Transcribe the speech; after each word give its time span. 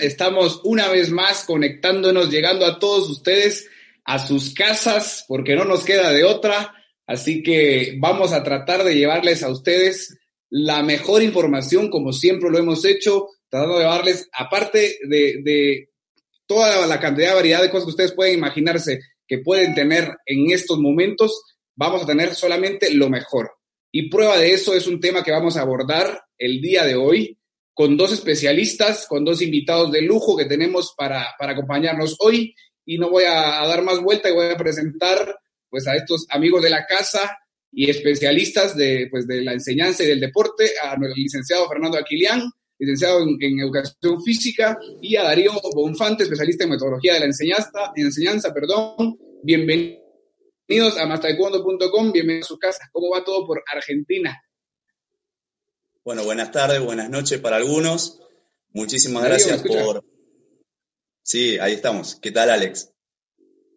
Estamos 0.00 0.60
una 0.64 0.88
vez 0.88 1.10
más 1.10 1.44
conectándonos, 1.44 2.30
llegando 2.30 2.66
a 2.66 2.78
todos 2.78 3.08
ustedes 3.08 3.68
a 4.04 4.18
sus 4.18 4.54
casas, 4.54 5.24
porque 5.28 5.54
no 5.54 5.64
nos 5.64 5.84
queda 5.84 6.12
de 6.12 6.24
otra. 6.24 6.74
Así 7.06 7.42
que 7.42 7.96
vamos 7.98 8.32
a 8.32 8.42
tratar 8.42 8.84
de 8.84 8.94
llevarles 8.94 9.42
a 9.42 9.50
ustedes 9.50 10.18
la 10.50 10.82
mejor 10.82 11.22
información, 11.22 11.90
como 11.90 12.12
siempre 12.12 12.50
lo 12.50 12.58
hemos 12.58 12.84
hecho, 12.84 13.28
tratando 13.50 13.76
de 13.76 13.84
llevarles, 13.84 14.28
aparte 14.32 14.98
de, 15.08 15.40
de 15.42 15.88
toda 16.46 16.86
la 16.86 17.00
cantidad 17.00 17.30
de 17.30 17.34
variedad 17.34 17.62
de 17.62 17.70
cosas 17.70 17.84
que 17.84 17.90
ustedes 17.90 18.12
pueden 18.12 18.34
imaginarse 18.34 19.00
que 19.28 19.38
pueden 19.38 19.74
tener 19.74 20.16
en 20.24 20.50
estos 20.50 20.78
momentos, 20.78 21.42
vamos 21.76 22.02
a 22.02 22.06
tener 22.06 22.34
solamente 22.34 22.92
lo 22.94 23.10
mejor. 23.10 23.52
Y 23.92 24.08
prueba 24.08 24.38
de 24.38 24.52
eso 24.52 24.74
es 24.74 24.86
un 24.86 25.00
tema 25.00 25.22
que 25.22 25.30
vamos 25.30 25.56
a 25.56 25.60
abordar 25.60 26.22
el 26.38 26.60
día 26.60 26.84
de 26.84 26.96
hoy 26.96 27.38
con 27.78 27.96
dos 27.96 28.12
especialistas, 28.12 29.06
con 29.06 29.24
dos 29.24 29.40
invitados 29.40 29.92
de 29.92 30.02
lujo 30.02 30.36
que 30.36 30.46
tenemos 30.46 30.94
para, 30.96 31.28
para 31.38 31.52
acompañarnos 31.52 32.16
hoy. 32.18 32.52
Y 32.84 32.98
no 32.98 33.08
voy 33.08 33.22
a, 33.22 33.64
dar 33.68 33.84
más 33.84 34.00
vuelta 34.00 34.28
y 34.28 34.32
voy 34.32 34.46
a 34.46 34.56
presentar 34.56 35.38
pues 35.70 35.86
a 35.86 35.94
estos 35.94 36.26
amigos 36.30 36.64
de 36.64 36.70
la 36.70 36.84
casa 36.86 37.38
y 37.70 37.88
especialistas 37.88 38.76
de, 38.76 39.06
pues, 39.12 39.28
de 39.28 39.42
la 39.42 39.52
enseñanza 39.52 40.02
y 40.02 40.08
del 40.08 40.18
deporte, 40.18 40.72
a 40.82 40.96
nuestro 40.96 41.22
licenciado 41.22 41.68
Fernando 41.68 41.98
Aquilián, 41.98 42.50
licenciado 42.80 43.20
en, 43.20 43.60
Educación 43.60 44.24
Física, 44.24 44.76
y 45.00 45.14
a 45.14 45.22
Darío 45.22 45.52
Bonfante, 45.72 46.24
especialista 46.24 46.64
en 46.64 46.70
metodología 46.70 47.14
de 47.14 47.20
la 47.20 47.26
enseñanza, 47.26 47.92
enseñanza 47.94 48.52
perdón. 48.52 49.16
Bienvenidos 49.44 50.98
a 50.98 51.06
mastaekwondo.com, 51.06 52.10
bienvenidos 52.10 52.46
a 52.46 52.54
su 52.54 52.58
casa. 52.58 52.88
¿Cómo 52.90 53.10
va 53.10 53.22
todo 53.22 53.46
por 53.46 53.62
Argentina? 53.72 54.36
Bueno, 56.08 56.24
buenas 56.24 56.50
tardes, 56.50 56.80
buenas 56.80 57.10
noches 57.10 57.38
para 57.38 57.56
algunos. 57.56 58.18
Muchísimas 58.72 59.24
gracias 59.24 59.62
por... 59.62 60.02
Sí, 61.22 61.58
ahí 61.58 61.74
estamos. 61.74 62.18
¿Qué 62.18 62.30
tal, 62.30 62.48
Alex? 62.48 62.94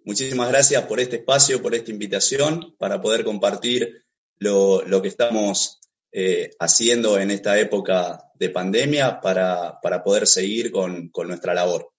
Muchísimas 0.06 0.48
gracias 0.48 0.82
por 0.86 1.02
este 1.02 1.18
espacio, 1.18 1.62
por 1.62 1.76
esta 1.76 1.92
invitación, 1.92 2.74
para 2.78 3.02
poder 3.02 3.26
compartir 3.26 4.06
lo, 4.38 5.02
que 5.02 5.10
estamos 5.10 5.82
eh, 6.14 6.52
haciendo 6.58 7.20
en 7.20 7.32
esta 7.32 7.60
época 7.60 8.24
de 8.36 8.50
pandemia 8.50 9.20
para, 9.20 9.82
poder 10.02 10.26
seguir 10.26 10.72
con, 10.72 11.12
nuestra 11.28 11.54
labor. 11.54 11.92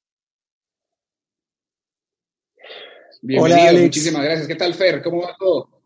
Bienvenido, 3.21 3.83
muchísimas 3.83 4.25
gracias. 4.25 4.49
¿Qué 4.49 4.57
tal, 4.57 4.73
Fer? 4.73 5.03
¿Cómo 5.03 5.21
va 5.21 5.37
todo? 5.39 5.82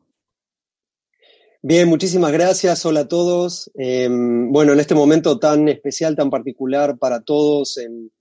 Bien, 1.68 1.88
muchísimas 1.88 2.30
gracias. 2.30 2.86
Hola 2.86 3.00
a 3.00 3.08
todos. 3.08 3.72
Em, 3.74 4.52
bueno, 4.52 4.72
en 4.72 4.78
este 4.78 4.94
momento 4.94 5.40
tan 5.40 5.68
especial, 5.68 6.14
tan 6.14 6.30
particular 6.30 6.96
para 6.96 7.22
todos, 7.22 7.76
en, 7.78 8.12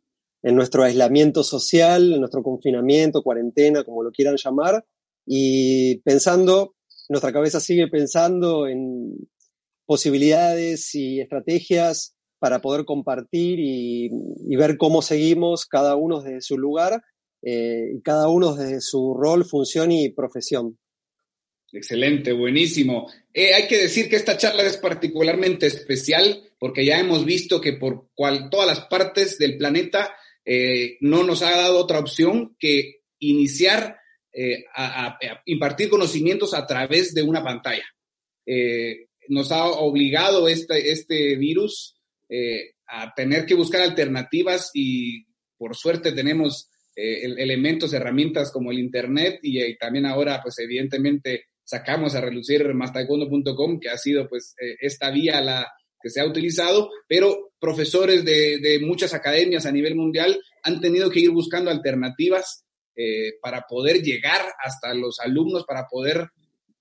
nuestro 0.42 0.82
aislamiento 0.84 1.44
social, 1.44 2.14
en 2.14 2.22
nuestro 2.22 2.42
confinamiento, 2.42 3.22
cuarentena, 3.22 3.84
como 3.84 4.02
lo 4.02 4.10
quieran 4.10 4.38
llamar, 4.44 4.84
y 5.28 6.00
pensando, 6.00 6.74
nuestra 7.08 7.32
cabeza 7.32 7.60
sigue 7.60 7.88
pensando 7.88 8.68
en 8.68 9.14
posibilidades 9.86 10.96
y 10.96 11.22
estrategias 11.22 12.16
para 12.40 12.62
poder 12.62 12.84
compartir 12.84 13.60
y, 13.60 14.10
ver 14.58 14.76
cómo 14.78 15.04
seguimos 15.04 15.68
cada 15.68 15.96
uno 15.96 16.22
desde 16.22 16.42
su 16.42 16.58
lugar 16.58 17.04
eh, 17.44 18.00
cada 18.04 18.28
uno 18.28 18.56
desde 18.56 18.82
su 18.82 19.14
rol, 19.14 19.46
función 19.46 19.92
y 19.92 20.10
profesión. 20.10 20.80
Excelente, 21.76 22.32
buenísimo. 22.32 23.12
Eh, 23.34 23.54
hay 23.54 23.68
que 23.68 23.78
decir 23.78 24.10
que 24.10 24.16
esta 24.16 24.38
charla 24.38 24.64
es 24.64 24.78
particularmente 24.78 25.68
especial 25.68 26.42
porque 26.58 26.86
ya 26.86 27.00
hemos 27.00 27.26
visto 27.26 27.60
que 27.60 27.74
por 27.74 28.10
cual, 28.16 28.50
todas 28.50 28.68
las 28.68 28.82
partes 28.88 29.38
del 29.38 29.58
planeta 29.58 30.16
eh, 30.46 30.98
no 31.02 31.24
nos 31.24 31.42
ha 31.42 31.52
dado 31.52 31.80
otra 31.80 32.00
opción 32.00 32.56
que 32.60 33.02
iniciar 33.20 33.98
a, 34.76 35.18
impartir 35.46 35.90
conocimientos 35.90 36.54
a 36.54 36.68
través 36.68 37.14
de 37.14 37.24
una 37.24 37.42
pantalla. 37.42 37.86
nos 39.30 39.52
ha 39.54 39.66
obligado 39.66 40.50
este, 40.50 40.92
este 40.92 41.38
virus 41.38 41.96
eh, 42.28 42.74
a 42.88 43.14
tener 43.14 43.46
que 43.46 43.56
buscar 43.56 43.82
alternativas 43.82 44.72
y 44.74 45.26
por 45.58 45.76
suerte 45.76 46.12
tenemos 46.12 46.70
eh, 46.96 47.24
elementos, 47.24 47.94
herramientas 47.94 48.52
como 48.52 48.72
el 48.72 48.80
Internet 48.80 49.40
y, 49.44 49.60
eh, 49.60 49.78
también 49.80 50.06
ahora 50.06 50.40
pues 50.42 50.58
evidentemente 50.60 51.46
sacamos 51.66 52.16
a 52.16 52.22
relucir 52.22 52.74
mastaekwondo.com 52.74 53.80
que 53.80 53.90
ha 53.90 53.98
sido 53.98 54.30
pues 54.30 54.56
esta 54.80 55.12
vía 55.12 55.42
la 55.42 55.68
que 56.02 56.10
se 56.10 56.22
ha 56.22 56.26
utilizado, 56.26 56.90
pero 57.08 57.52
profesores 57.60 58.24
de, 58.24 58.60
de 58.60 58.80
muchas 58.80 59.14
academias 59.14 59.66
a 59.66 59.72
nivel 59.72 59.96
mundial 59.96 60.40
han 60.64 60.80
tenido 60.80 61.10
que 61.10 61.20
ir 61.20 61.32
buscando 61.32 61.72
alternativas 61.72 62.64
para 63.42 63.66
poder 63.68 64.02
llegar 64.02 64.42
hasta 64.64 64.94
los 64.94 65.20
alumnos, 65.20 65.66
para 65.66 65.88
poder 65.88 66.30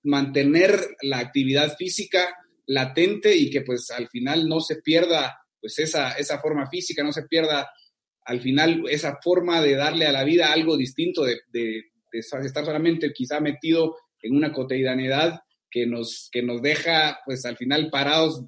mantener 0.05 0.79
la 1.03 1.19
actividad 1.19 1.77
física 1.77 2.37
latente 2.67 3.35
y 3.35 3.51
que 3.51 3.63
pues 3.63 3.91
al 3.91 4.09
final 4.09 4.49
no 4.49 4.61
se 4.61 4.77
pierda 4.77 5.39
pues 5.61 5.79
esa, 5.79 6.13
esa 6.13 6.41
forma 6.41 6.69
física, 6.69 7.03
no 7.03 7.13
se 7.13 7.23
pierda 7.23 7.71
al 8.25 8.41
final 8.41 8.85
esa 8.89 9.19
forma 9.23 9.61
de 9.61 9.75
darle 9.75 10.07
a 10.07 10.13
la 10.13 10.25
vida 10.25 10.53
algo 10.53 10.77
distinto, 10.77 11.25
de, 11.25 11.41
de, 11.51 11.83
estar 12.13 12.65
solamente 12.65 13.13
quizá 13.13 13.41
metido 13.41 13.97
en 14.25 14.35
una 14.35 14.53
cotidianidad 14.53 15.41
que 15.71 15.87
nos, 15.87 16.29
que 16.33 16.43
nos 16.43 16.63
deja 16.63 17.19
pues 17.25 17.45
al 17.45 17.57
final 17.57 17.91
parados 17.91 18.43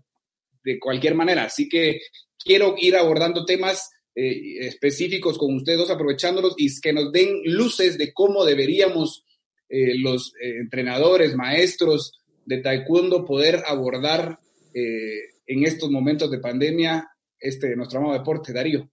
de 0.65 0.79
cualquier 0.81 1.15
manera. 1.15 1.45
Así 1.45 1.69
que 1.69 2.01
quiero 2.39 2.75
ir 2.79 2.97
abordando 2.97 3.45
temas 3.45 3.91
eh, 4.15 4.67
específicos 4.67 5.37
con 5.37 5.55
ustedes 5.55 5.79
dos, 5.79 5.91
aprovechándolos 5.91 6.55
y 6.57 6.69
que 6.81 6.93
nos 6.93 7.13
den 7.13 7.43
luces 7.45 7.99
de 7.99 8.13
cómo 8.15 8.45
deberíamos 8.45 9.25
eh, 9.69 9.99
los 9.99 10.33
eh, 10.41 10.57
entrenadores, 10.61 11.35
maestros, 11.35 12.13
de 12.47 12.59
taekwondo 12.59 13.25
poder 13.25 13.63
abordar 13.67 14.39
en 14.75 15.65
estos 15.65 15.91
momentos 15.91 16.31
de 16.31 16.39
pandemia 16.39 17.09
este 17.41 17.75
nuestro 17.75 17.99
amado 17.99 18.13
deporte, 18.13 18.53
Darío. 18.53 18.91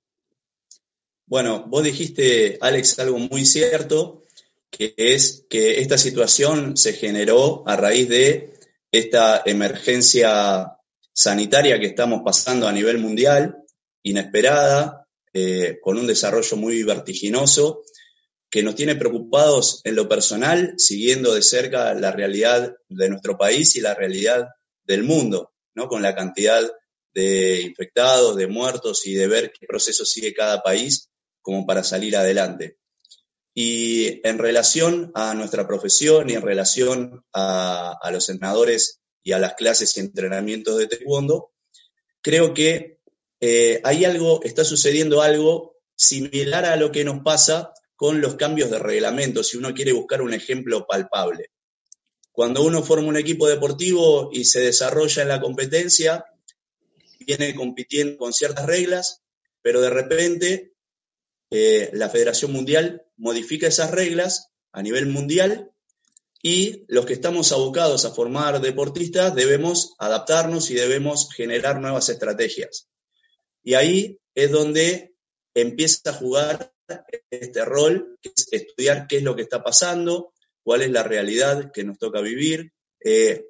Bueno, 1.26 1.66
vos 1.68 1.84
dijiste, 1.84 2.58
Alex, 2.62 3.00
algo 3.00 3.20
muy 3.20 3.46
cierto, 3.46 4.23
que 4.76 4.96
es 4.98 5.46
que 5.50 5.80
esta 5.82 5.98
situación 5.98 6.76
se 6.76 6.94
generó 6.94 7.64
a 7.68 7.76
raíz 7.76 8.10
de 8.10 8.54
esta 8.92 9.44
emergencia 9.46 10.78
sanitaria 11.14 11.80
que 11.80 11.86
estamos 11.86 12.22
pasando 12.26 12.68
a 12.68 12.72
nivel 12.72 12.98
mundial, 12.98 13.56
inesperada, 14.02 15.08
eh, 15.32 15.78
con 15.82 15.98
un 15.98 16.08
desarrollo 16.08 16.58
muy 16.58 16.82
vertiginoso 16.84 17.84
que 18.50 18.64
nos 18.64 18.76
tiene 18.76 18.96
preocupados 18.96 19.82
en 19.84 19.96
lo 19.96 20.10
personal, 20.10 20.74
siguiendo 20.78 21.34
de 21.34 21.42
cerca 21.44 21.94
la 21.94 22.12
realidad 22.12 22.76
de 22.88 23.10
nuestro 23.10 23.38
país 23.38 23.76
y 23.76 23.82
la 23.82 23.94
realidad 23.94 24.48
del 24.84 25.04
mundo, 25.04 25.54
¿no? 25.76 25.88
Con 25.88 26.02
la 26.02 26.16
cantidad 26.16 26.62
de 27.14 27.62
infectados, 27.62 28.36
de 28.36 28.48
muertos 28.48 29.06
y 29.06 29.14
de 29.14 29.28
ver 29.28 29.52
qué 29.52 29.68
proceso 29.68 30.04
sigue 30.04 30.34
cada 30.34 30.62
país 30.64 31.10
como 31.42 31.66
para 31.66 31.84
salir 31.84 32.16
adelante. 32.16 32.78
Y 33.54 34.28
en 34.28 34.40
relación 34.40 35.12
a 35.14 35.34
nuestra 35.34 35.68
profesión 35.68 36.30
y 36.30 36.34
en 36.34 36.42
relación 36.42 37.24
a, 37.34 38.00
los 38.12 38.30
entrenadores 38.30 39.02
y 39.24 39.32
a 39.34 39.40
las 39.40 39.54
clases 39.54 39.96
y 39.96 40.00
entrenamientos 40.00 40.78
de 40.78 40.88
taekwondo, 40.88 41.52
creo 42.22 42.54
que 42.54 43.00
eh, 43.40 43.80
hay 43.84 44.06
algo, 44.06 44.42
está 44.44 44.64
sucediendo 44.64 45.22
algo 45.22 45.78
similar 45.96 46.66
a 46.66 46.76
lo 46.76 46.92
que 46.92 47.04
nos 47.04 47.22
pasa 47.24 47.74
con 47.96 48.22
los 48.22 48.36
cambios 48.36 48.72
de 48.72 48.80
reglamento, 48.80 49.44
si 49.44 49.58
uno 49.58 49.74
quiere 49.74 49.94
buscar 49.94 50.22
un 50.22 50.34
ejemplo 50.34 50.86
palpable. 50.88 51.52
Cuando 52.32 52.64
uno 52.64 52.82
forma 52.82 53.08
un 53.08 53.18
equipo 53.18 53.48
deportivo 53.48 54.30
y 54.34 54.46
se 54.46 54.60
desarrolla 54.60 55.22
en 55.22 55.28
la 55.28 55.40
competencia, 55.40 56.26
viene 57.20 57.54
compitiendo 57.54 58.18
con 58.18 58.34
ciertas 58.34 58.66
reglas, 58.66 59.22
pero 59.62 59.82
de 59.82 59.92
repente 59.92 60.73
eh, 61.56 61.92
la 61.94 62.10
Federación 62.10 62.52
Mundial 62.52 63.06
modifica 63.16 63.68
esas 63.68 63.92
reglas 63.92 64.50
a 64.72 64.82
nivel 64.82 65.06
mundial 65.06 65.70
y 66.42 66.84
los 66.88 67.06
que 67.06 67.14
estamos 67.14 67.52
abocados 67.52 68.06
a 68.06 68.12
formar 68.12 68.60
deportistas 68.60 69.36
debemos 69.36 69.94
adaptarnos 70.00 70.72
y 70.72 70.74
debemos 70.74 71.32
generar 71.32 71.80
nuevas 71.80 72.10
estrategias. 72.10 72.90
Y 73.62 73.76
ahí 73.76 74.20
es 74.34 74.50
donde 74.50 75.14
empieza 75.54 76.10
a 76.10 76.14
jugar 76.14 76.74
este 77.30 77.64
rol, 77.64 78.18
que 78.20 78.32
es 78.36 78.48
estudiar 78.52 79.06
qué 79.06 79.18
es 79.18 79.24
lo 79.24 79.36
que 79.36 79.44
está 79.44 79.64
pasando, 79.64 80.34
cuál 80.64 80.82
es 80.82 80.90
la 80.90 81.04
realidad 81.04 81.72
que 81.72 81.84
nos 81.84 82.00
toca 82.00 82.20
vivir. 82.22 82.74
Eh, 83.00 83.46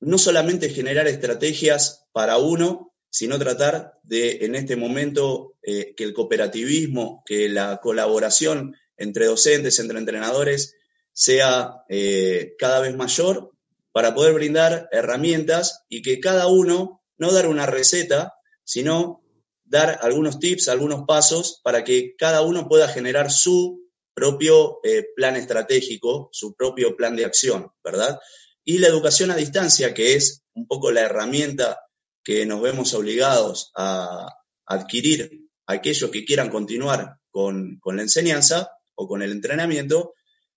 no 0.00 0.16
solamente 0.16 0.70
generar 0.70 1.06
estrategias 1.08 2.06
para 2.12 2.38
uno, 2.38 2.91
sino 3.12 3.38
tratar 3.38 3.98
de, 4.04 4.38
en 4.46 4.54
este 4.54 4.74
momento, 4.74 5.52
eh, 5.62 5.92
que 5.94 6.04
el 6.04 6.14
cooperativismo, 6.14 7.22
que 7.26 7.50
la 7.50 7.78
colaboración 7.82 8.74
entre 8.96 9.26
docentes, 9.26 9.78
entre 9.78 9.98
entrenadores, 9.98 10.76
sea 11.12 11.84
eh, 11.90 12.54
cada 12.58 12.80
vez 12.80 12.96
mayor 12.96 13.52
para 13.92 14.14
poder 14.14 14.32
brindar 14.32 14.88
herramientas 14.92 15.84
y 15.90 16.00
que 16.00 16.20
cada 16.20 16.46
uno, 16.46 17.02
no 17.18 17.32
dar 17.32 17.48
una 17.48 17.66
receta, 17.66 18.32
sino 18.64 19.22
dar 19.62 19.98
algunos 20.00 20.38
tips, 20.38 20.68
algunos 20.68 21.04
pasos 21.06 21.60
para 21.62 21.84
que 21.84 22.16
cada 22.16 22.40
uno 22.40 22.66
pueda 22.66 22.88
generar 22.88 23.30
su 23.30 23.90
propio 24.14 24.78
eh, 24.84 25.04
plan 25.14 25.36
estratégico, 25.36 26.30
su 26.32 26.54
propio 26.54 26.96
plan 26.96 27.14
de 27.14 27.26
acción, 27.26 27.72
¿verdad? 27.84 28.18
Y 28.64 28.78
la 28.78 28.86
educación 28.86 29.30
a 29.30 29.36
distancia, 29.36 29.92
que 29.92 30.14
es 30.14 30.44
un 30.54 30.66
poco 30.66 30.90
la 30.90 31.02
herramienta 31.02 31.78
que 32.24 32.46
nos 32.46 32.60
vemos 32.62 32.94
obligados 32.94 33.72
a 33.76 34.26
adquirir 34.66 35.48
aquellos 35.66 36.10
que 36.10 36.24
quieran 36.24 36.50
continuar 36.50 37.18
con, 37.30 37.78
con 37.78 37.96
la 37.96 38.02
enseñanza 38.02 38.70
o 38.94 39.08
con 39.08 39.22
el 39.22 39.32
entrenamiento, 39.32 40.14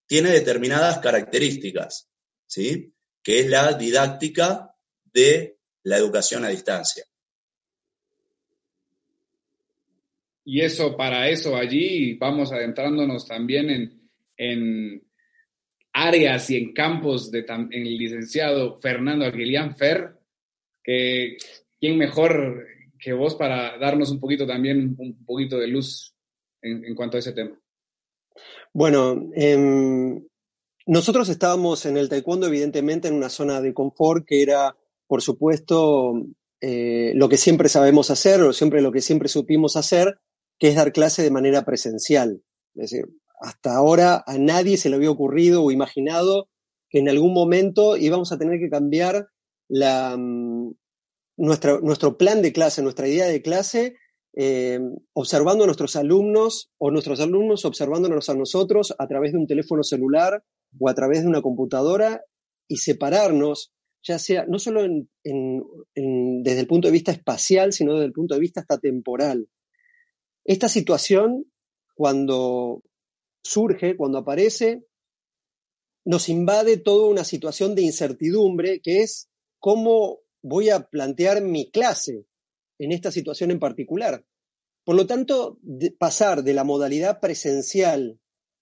tiene 0.08 0.30
determinadas 0.30 1.00
características, 1.00 2.10
¿sí? 2.46 2.94
Que 3.24 3.40
es 3.40 3.48
la 3.48 3.74
didáctica 3.74 4.76
de 5.04 5.58
la 5.84 5.98
educación 5.98 6.46
a 6.46 6.50
distancia. 6.50 7.06
Y 10.44 10.62
eso, 10.62 10.96
para 10.96 11.28
eso 11.30 11.56
allí 11.56 12.14
vamos 12.14 12.52
adentrándonos 12.52 13.28
también 13.28 14.12
en, 14.38 15.02
áreas 15.92 16.50
y 16.52 16.58
en 16.58 16.74
campos 16.74 17.32
de 17.32 17.46
en 17.48 17.70
el 17.72 17.98
licenciado 17.98 18.78
Fernando 18.78 19.26
Aguilián 19.26 19.76
Fer, 19.76 20.20
quién 20.86 21.98
mejor 21.98 22.66
que 23.00 23.14
vos 23.14 23.36
para 23.36 23.78
darnos 23.78 24.12
un 24.12 24.20
poquito 24.20 24.48
también, 24.48 24.96
un 24.98 25.26
poquito 25.26 25.58
de 25.58 25.68
luz 25.68 26.16
en, 26.62 26.96
cuanto 26.96 27.18
a 27.18 27.20
ese 27.20 27.34
tema. 27.34 27.60
Bueno, 28.74 29.30
em, 29.36 30.26
nosotros 30.86 31.30
estábamos 31.30 31.86
en 31.86 31.98
el 31.98 32.10
taekwondo 32.10 32.48
evidentemente 32.48 33.08
en 33.08 33.16
una 33.16 33.30
zona 33.30 33.62
de 33.62 33.74
confort 33.74 34.26
que 34.26 34.42
era, 34.42 34.76
por 35.08 35.22
supuesto, 35.22 36.14
eh, 36.62 37.14
lo 37.16 37.30
que 37.30 37.38
siempre 37.38 37.70
sabemos 37.70 38.10
hacer 38.12 38.42
o 38.42 38.54
siempre 38.54 38.82
lo 38.82 38.92
que 38.92 39.02
siempre 39.02 39.30
supimos 39.30 39.76
hacer, 39.76 40.20
que 40.58 40.70
es 40.70 40.76
dar 40.76 40.92
clase 40.92 41.24
de 41.24 41.32
manera 41.32 41.64
presencial. 41.64 42.42
Es 42.76 42.92
decir, 42.92 43.06
hasta 43.40 43.76
ahora 43.76 44.24
a 44.26 44.38
nadie 44.38 44.78
se 44.78 44.90
le 44.90 44.96
había 44.96 45.12
ocurrido 45.12 45.64
o 45.64 45.72
imaginado 45.72 46.50
que 46.90 47.00
en 47.00 47.10
algún 47.10 47.34
momento 47.34 47.98
íbamos 47.98 48.32
a 48.32 48.38
tener 48.38 48.60
que 48.60 48.70
cambiar 48.70 49.28
mm, 49.70 50.72
nuestro 51.38 52.18
plan 52.18 52.42
de 52.42 52.54
clase, 52.54 52.82
nuestra 52.82 53.08
idea 53.08 53.28
de 53.28 53.42
clase, 53.42 53.96
eh, 54.38 54.80
observando 55.14 55.64
a 55.64 55.68
nuestros 55.68 55.96
alumnos 55.96 56.70
o 56.78 56.92
nuestros 56.92 57.22
alumnos 57.22 57.64
observándonos 57.64 58.28
a 58.30 58.36
nosotros 58.36 58.94
a 59.00 59.08
través 59.08 59.32
de 59.32 59.38
un 59.38 59.48
teléfono 59.48 59.82
celular 59.82 60.44
o 60.78 60.90
a 60.90 60.94
través 60.94 61.22
de 61.22 61.30
una 61.30 61.42
computadora 61.42 62.22
y 62.68 62.78
separarnos, 62.78 63.72
ya 64.04 64.20
sea 64.20 64.46
no 64.46 64.60
solo 64.60 64.82
desde 64.84 66.60
el 66.60 66.68
punto 66.68 66.90
de 66.90 66.92
vista 66.92 67.14
espacial, 67.14 67.72
sino 67.72 67.94
desde 67.94 68.08
el 68.08 68.12
punto 68.12 68.34
de 68.34 68.42
vista 68.42 68.60
hasta 68.60 68.78
temporal. 68.78 69.48
Esta 70.44 70.68
situación, 70.68 71.46
cuando 71.96 72.84
surge, 73.42 73.96
cuando 73.96 74.18
aparece, 74.18 74.84
nos 76.04 76.28
invade 76.28 76.78
toda 76.78 77.08
una 77.08 77.24
situación 77.24 77.74
de 77.74 77.84
incertidumbre 77.84 78.82
que 78.82 79.02
es 79.02 79.30
cómo 79.66 80.20
voy 80.44 80.70
a 80.70 80.90
plantear 80.90 81.42
mi 81.42 81.72
clase 81.72 82.28
en 82.78 82.92
esta 82.92 83.10
situación 83.12 83.50
en 83.50 83.58
particular. 83.58 84.24
Por 84.84 84.96
lo 84.96 85.08
tanto, 85.08 85.58
pasar 85.98 86.44
de 86.44 86.54
la 86.54 86.64
modalidad 86.64 87.20
presencial 87.20 88.20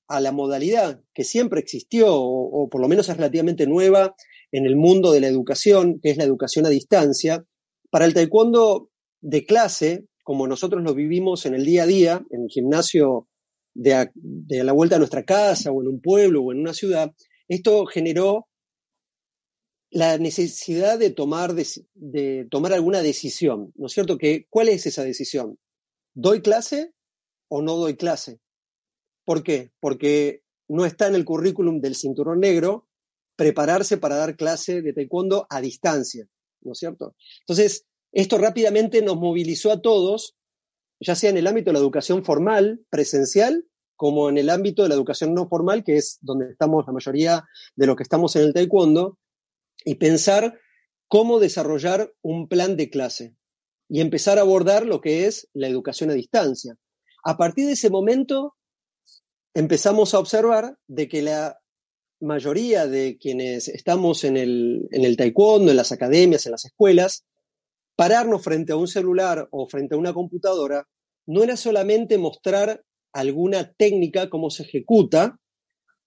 a 0.08 0.22
la 0.22 0.32
modalidad 0.32 1.02
que 1.14 1.26
siempre 1.26 1.60
existió, 1.60 2.08
o, 2.10 2.70
por 2.70 2.80
lo 2.80 2.88
menos 2.88 3.10
es 3.10 3.18
relativamente 3.18 3.68
nueva 3.68 4.16
en 4.54 4.66
el 4.66 4.78
mundo 4.78 5.12
de 5.12 5.20
la 5.20 5.28
educación, 5.28 6.00
que 6.02 6.12
es 6.12 6.16
la 6.16 6.24
educación 6.24 6.66
a 6.68 6.70
distancia, 6.70 7.44
para 7.90 8.06
el 8.06 8.14
taekwondo 8.14 8.90
de 9.20 9.46
clase 9.46 10.06
como 10.24 10.48
nosotros 10.48 10.84
lo 10.84 10.94
vivimos 10.94 11.46
en 11.46 11.54
el 11.54 11.66
día 11.66 11.84
a 11.84 11.88
día, 11.88 12.26
en 12.30 12.44
el 12.44 12.50
gimnasio 12.50 13.28
de, 13.74 14.10
la 14.64 14.72
vuelta 14.72 14.96
a 14.96 15.00
nuestra 15.00 15.26
casa 15.26 15.70
o 15.70 15.82
en 15.82 15.90
un 15.90 16.00
pueblo 16.00 16.44
o 16.44 16.54
en 16.54 16.62
una 16.62 16.74
ciudad, 16.74 17.12
esto 17.50 17.86
generó 17.88 18.48
la 19.94 20.18
necesidad 20.18 20.98
de 20.98 21.12
tomar, 21.12 21.54
de, 21.54 22.48
tomar 22.50 22.74
alguna 22.74 23.04
decisión, 23.04 23.72
¿no 23.76 23.86
es 23.86 23.94
cierto? 23.94 24.18
Que, 24.18 24.48
¿Cuál 24.50 24.70
es 24.70 24.88
esa 24.88 25.04
decisión? 25.04 25.60
¿Doy 26.16 26.42
clase 26.42 26.94
o 27.48 27.62
no 27.62 27.76
doy 27.76 27.96
clase? 27.96 28.40
¿Por 29.24 29.44
qué? 29.44 29.72
Porque 29.80 30.42
no 30.68 30.86
está 30.86 31.08
en 31.08 31.14
el 31.14 31.26
currículum 31.26 31.80
del 31.80 31.94
cinturón 31.94 32.40
negro 32.40 32.88
prepararse 33.36 33.98
para 33.98 34.16
dar 34.16 34.36
clase 34.36 34.82
de 34.82 34.94
taekwondo 34.94 35.46
a 35.48 35.62
distancia, 35.62 36.28
¿no 36.62 36.72
es 36.72 36.80
cierto? 36.80 37.16
Entonces, 37.42 37.86
esto 38.12 38.40
rápidamente 38.40 39.04
nos 39.04 39.18
movilizó 39.18 39.72
a 39.72 39.82
todos, 39.82 40.36
ya 41.00 41.14
sea 41.14 41.30
en 41.30 41.38
el 41.38 41.46
ámbito 41.46 41.70
de 41.70 41.74
la 41.74 41.84
educación 41.84 42.26
formal, 42.26 42.84
presencial, 42.90 43.68
como 43.96 44.28
en 44.30 44.40
el 44.40 44.50
ámbito 44.50 44.82
de 44.82 44.90
la 44.90 44.96
educación 44.96 45.36
no 45.36 45.48
formal, 45.48 45.84
que 45.84 45.98
es 45.98 46.18
donde 46.22 46.50
estamos 46.50 46.84
la 46.88 46.94
mayoría 46.94 47.44
de 47.76 47.86
los 47.86 47.96
que 47.96 48.04
estamos 48.04 48.36
en 48.36 48.42
el 48.42 48.54
taekwondo, 48.54 49.20
y 49.86 49.96
pensar 49.96 50.60
cómo 51.08 51.40
desarrollar 51.40 52.14
un 52.22 52.48
plan 52.48 52.76
de 52.76 52.90
clase 52.90 53.36
y 53.90 54.02
empezar 54.02 54.38
a 54.38 54.42
abordar 54.42 54.86
lo 54.86 55.02
que 55.02 55.28
es 55.28 55.48
la 55.54 55.68
educación 55.68 56.10
a 56.10 56.14
distancia. 56.14 56.76
A 57.24 57.38
partir 57.38 57.68
de 57.68 57.74
ese 57.74 57.90
momento 57.90 58.56
empezamos 59.54 60.14
a 60.14 60.20
observar 60.20 60.78
de 60.88 61.08
que 61.08 61.22
la 61.22 61.60
mayoría 62.20 62.88
de 62.88 63.18
quienes 63.18 63.68
estamos 63.68 64.24
en 64.24 64.38
el, 64.38 64.88
en 64.92 65.04
el 65.04 65.18
taekwondo, 65.18 65.72
en 65.72 65.78
las 65.78 65.92
academias, 65.92 66.46
en 66.46 66.54
las 66.54 66.66
escuelas, 66.66 67.26
pararnos 67.96 68.44
frente 68.44 68.74
a 68.74 68.78
un 68.78 68.88
celular 68.88 69.48
o 69.52 69.68
frente 69.68 69.96
a 69.96 69.98
una 69.98 70.14
computadora 70.14 70.88
no 71.26 71.44
era 71.44 71.56
solamente 71.56 72.18
mostrar 72.18 72.84
alguna 73.14 73.72
técnica, 73.74 74.30
cómo 74.30 74.50
se 74.50 74.64
ejecuta, 74.64 75.40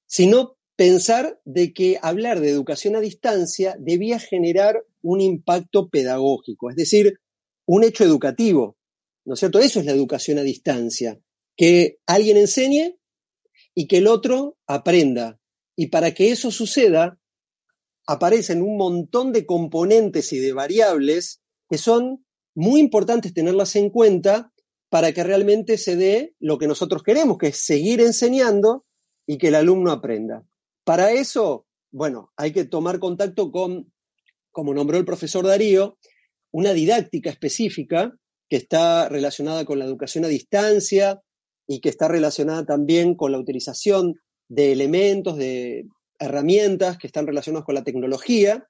sino 0.06 0.56
pensar 0.76 1.40
de 1.44 1.72
que 1.72 1.98
hablar 2.02 2.40
de 2.40 2.50
educación 2.50 2.96
a 2.96 3.00
distancia 3.00 3.76
debía 3.78 4.18
generar 4.18 4.84
un 5.02 5.20
impacto 5.20 5.88
pedagógico, 5.88 6.70
es 6.70 6.76
decir, 6.76 7.18
un 7.66 7.82
hecho 7.82 8.04
educativo, 8.04 8.76
¿no 9.24 9.34
es 9.34 9.40
cierto? 9.40 9.58
Eso 9.58 9.80
es 9.80 9.86
la 9.86 9.92
educación 9.92 10.38
a 10.38 10.42
distancia, 10.42 11.18
que 11.56 11.98
alguien 12.06 12.36
enseñe 12.36 12.98
y 13.74 13.88
que 13.88 13.98
el 13.98 14.06
otro 14.06 14.58
aprenda. 14.66 15.40
Y 15.74 15.88
para 15.88 16.12
que 16.12 16.30
eso 16.30 16.50
suceda, 16.50 17.18
aparecen 18.06 18.62
un 18.62 18.76
montón 18.76 19.32
de 19.32 19.46
componentes 19.46 20.32
y 20.32 20.38
de 20.38 20.52
variables 20.52 21.40
que 21.68 21.78
son 21.78 22.24
muy 22.54 22.80
importantes 22.80 23.34
tenerlas 23.34 23.76
en 23.76 23.90
cuenta 23.90 24.52
para 24.88 25.12
que 25.12 25.24
realmente 25.24 25.76
se 25.78 25.96
dé 25.96 26.34
lo 26.38 26.58
que 26.58 26.68
nosotros 26.68 27.02
queremos, 27.02 27.38
que 27.38 27.48
es 27.48 27.58
seguir 27.58 28.00
enseñando 28.00 28.86
y 29.26 29.38
que 29.38 29.48
el 29.48 29.56
alumno 29.56 29.90
aprenda. 29.90 30.46
Para 30.86 31.10
eso, 31.10 31.66
bueno, 31.90 32.32
hay 32.36 32.52
que 32.52 32.64
tomar 32.64 33.00
contacto 33.00 33.50
con, 33.50 33.92
como 34.52 34.72
nombró 34.72 34.98
el 34.98 35.04
profesor 35.04 35.44
Darío, 35.44 35.98
una 36.52 36.72
didáctica 36.74 37.28
específica 37.28 38.16
que 38.48 38.54
está 38.54 39.08
relacionada 39.08 39.64
con 39.64 39.80
la 39.80 39.84
educación 39.84 40.24
a 40.24 40.28
distancia 40.28 41.20
y 41.66 41.80
que 41.80 41.88
está 41.88 42.06
relacionada 42.06 42.64
también 42.64 43.16
con 43.16 43.32
la 43.32 43.38
utilización 43.40 44.14
de 44.48 44.70
elementos, 44.70 45.36
de 45.36 45.88
herramientas 46.20 46.98
que 46.98 47.08
están 47.08 47.26
relacionados 47.26 47.66
con 47.66 47.74
la 47.74 47.82
tecnología 47.82 48.68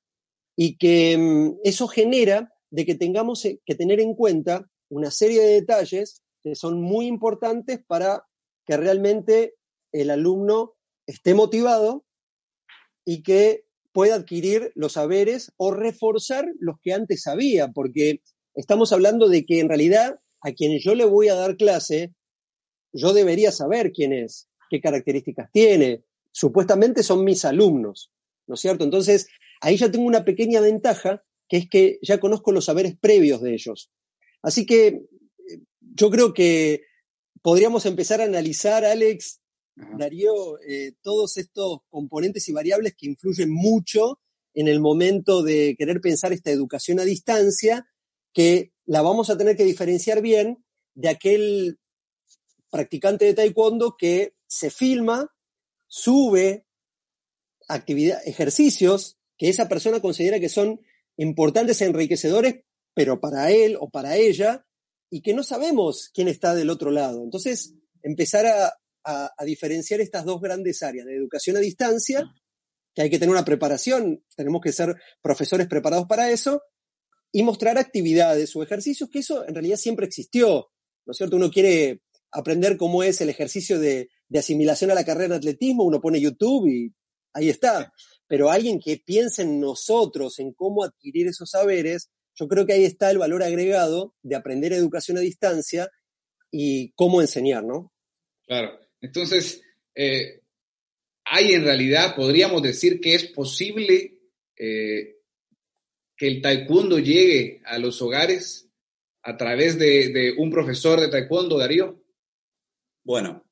y 0.56 0.78
que 0.78 1.18
mm, 1.18 1.58
eso 1.64 1.86
genera 1.86 2.50
de 2.70 2.86
que 2.86 2.94
tengamos 2.94 3.44
eh, 3.44 3.60
que 3.66 3.74
tener 3.74 4.00
en 4.00 4.14
cuenta 4.14 4.64
una 4.88 5.10
serie 5.10 5.42
de 5.42 5.52
detalles 5.52 6.22
que 6.42 6.54
son 6.54 6.80
muy 6.80 7.08
importantes 7.08 7.78
para 7.86 8.24
que 8.64 8.78
realmente 8.78 9.54
el 9.92 10.08
alumno 10.08 10.76
esté 11.06 11.34
motivado 11.34 12.05
y 13.06 13.22
que 13.22 13.64
pueda 13.92 14.16
adquirir 14.16 14.72
los 14.74 14.92
saberes 14.92 15.52
o 15.56 15.70
reforzar 15.70 16.46
los 16.58 16.76
que 16.82 16.92
antes 16.92 17.22
sabía, 17.22 17.68
porque 17.68 18.20
estamos 18.54 18.92
hablando 18.92 19.30
de 19.30 19.46
que 19.46 19.60
en 19.60 19.70
realidad 19.70 20.20
a 20.42 20.52
quien 20.52 20.78
yo 20.78 20.94
le 20.94 21.06
voy 21.06 21.28
a 21.28 21.34
dar 21.34 21.56
clase, 21.56 22.12
yo 22.92 23.14
debería 23.14 23.52
saber 23.52 23.92
quién 23.92 24.12
es, 24.12 24.48
qué 24.68 24.80
características 24.80 25.50
tiene. 25.52 26.04
Supuestamente 26.32 27.02
son 27.02 27.24
mis 27.24 27.44
alumnos, 27.44 28.12
¿no 28.46 28.54
es 28.54 28.60
cierto? 28.60 28.84
Entonces, 28.84 29.28
ahí 29.60 29.76
ya 29.76 29.90
tengo 29.90 30.04
una 30.04 30.24
pequeña 30.24 30.60
ventaja 30.60 31.22
que 31.48 31.56
es 31.58 31.68
que 31.68 31.98
ya 32.02 32.18
conozco 32.18 32.52
los 32.52 32.66
saberes 32.66 32.96
previos 33.00 33.40
de 33.40 33.54
ellos. 33.54 33.90
Así 34.42 34.66
que 34.66 34.86
eh, 34.88 35.02
yo 35.80 36.10
creo 36.10 36.34
que 36.34 36.82
podríamos 37.40 37.86
empezar 37.86 38.20
a 38.20 38.24
analizar, 38.24 38.84
Alex, 38.84 39.40
Darío, 39.76 40.58
eh, 40.60 40.92
todos 41.02 41.36
estos 41.36 41.80
componentes 41.90 42.48
y 42.48 42.52
variables 42.52 42.94
que 42.96 43.06
influyen 43.06 43.50
mucho 43.50 44.20
en 44.54 44.68
el 44.68 44.80
momento 44.80 45.42
de 45.42 45.76
querer 45.78 46.00
pensar 46.00 46.32
esta 46.32 46.50
educación 46.50 46.98
a 46.98 47.04
distancia, 47.04 47.86
que 48.32 48.72
la 48.86 49.02
vamos 49.02 49.28
a 49.28 49.36
tener 49.36 49.56
que 49.56 49.64
diferenciar 49.64 50.22
bien 50.22 50.64
de 50.94 51.10
aquel 51.10 51.78
practicante 52.70 53.26
de 53.26 53.34
taekwondo 53.34 53.96
que 53.98 54.34
se 54.46 54.70
filma, 54.70 55.30
sube 55.86 56.66
actividad, 57.68 58.18
ejercicios 58.26 59.18
que 59.36 59.50
esa 59.50 59.68
persona 59.68 60.00
considera 60.00 60.40
que 60.40 60.48
son 60.48 60.80
importantes 61.18 61.82
enriquecedores, 61.82 62.62
pero 62.94 63.20
para 63.20 63.50
él 63.50 63.76
o 63.78 63.90
para 63.90 64.16
ella 64.16 64.66
y 65.10 65.20
que 65.20 65.34
no 65.34 65.42
sabemos 65.42 66.10
quién 66.14 66.28
está 66.28 66.54
del 66.54 66.70
otro 66.70 66.90
lado. 66.90 67.22
Entonces, 67.22 67.74
empezar 68.02 68.46
a, 68.46 68.72
a, 69.06 69.44
diferenciar 69.44 70.00
estas 70.00 70.24
dos 70.24 70.40
grandes 70.40 70.82
áreas 70.82 71.06
de 71.06 71.14
educación 71.14 71.56
a 71.56 71.60
distancia, 71.60 72.28
que 72.94 73.02
hay 73.02 73.10
que 73.10 73.18
tener 73.18 73.32
una 73.32 73.44
preparación, 73.44 74.24
tenemos 74.34 74.60
que 74.60 74.72
ser 74.72 74.96
profesores 75.22 75.68
preparados 75.68 76.06
para 76.06 76.30
eso, 76.30 76.62
y 77.32 77.42
mostrar 77.42 77.78
actividades 77.78 78.54
o 78.56 78.62
ejercicios, 78.62 79.08
que 79.10 79.20
eso 79.20 79.46
en 79.46 79.54
realidad 79.54 79.76
siempre 79.76 80.06
existió, 80.06 80.70
¿no 81.04 81.12
es 81.12 81.16
cierto? 81.16 81.36
Uno 81.36 81.50
quiere 81.50 82.02
aprender 82.32 82.76
cómo 82.76 83.02
es 83.02 83.20
el 83.20 83.28
ejercicio 83.28 83.78
de, 83.78 84.08
de 84.28 84.38
asimilación 84.38 84.90
a 84.90 84.94
la 84.94 85.04
carrera 85.04 85.34
de 85.34 85.36
atletismo, 85.36 85.84
uno 85.84 86.00
pone 86.00 86.20
YouTube 86.20 86.68
y 86.68 86.92
ahí 87.32 87.48
está. 87.48 87.92
Pero 88.26 88.50
alguien 88.50 88.80
que 88.80 89.00
piense 89.04 89.42
en 89.42 89.60
nosotros, 89.60 90.38
en 90.40 90.52
cómo 90.52 90.82
adquirir 90.82 91.28
esos 91.28 91.50
saberes, 91.50 92.10
yo 92.34 92.48
creo 92.48 92.66
que 92.66 92.72
ahí 92.72 92.84
está 92.84 93.10
el 93.10 93.18
valor 93.18 93.42
agregado 93.42 94.14
de 94.22 94.34
aprender 94.34 94.72
educación 94.72 95.16
a 95.16 95.20
distancia 95.20 95.88
y 96.50 96.92
cómo 96.92 97.20
enseñar, 97.20 97.64
¿no? 97.64 97.92
Claro. 98.46 98.85
Entonces, 99.06 99.62
eh, 99.94 100.40
hay 101.24 101.52
en 101.52 101.62
realidad, 101.62 102.16
podríamos 102.16 102.60
decir 102.60 103.00
que 103.00 103.14
es 103.14 103.26
posible 103.26 104.18
eh, 104.56 105.18
que 106.16 106.26
el 106.26 106.42
taekwondo 106.42 106.98
llegue 106.98 107.62
a 107.64 107.78
los 107.78 108.02
hogares 108.02 108.68
a 109.22 109.36
través 109.36 109.78
de, 109.78 110.34
un 110.36 110.50
profesor 110.50 111.00
de 111.00 111.08
taekwondo, 111.08 111.56
Darío. 111.56 112.02
Bueno, 113.04 113.44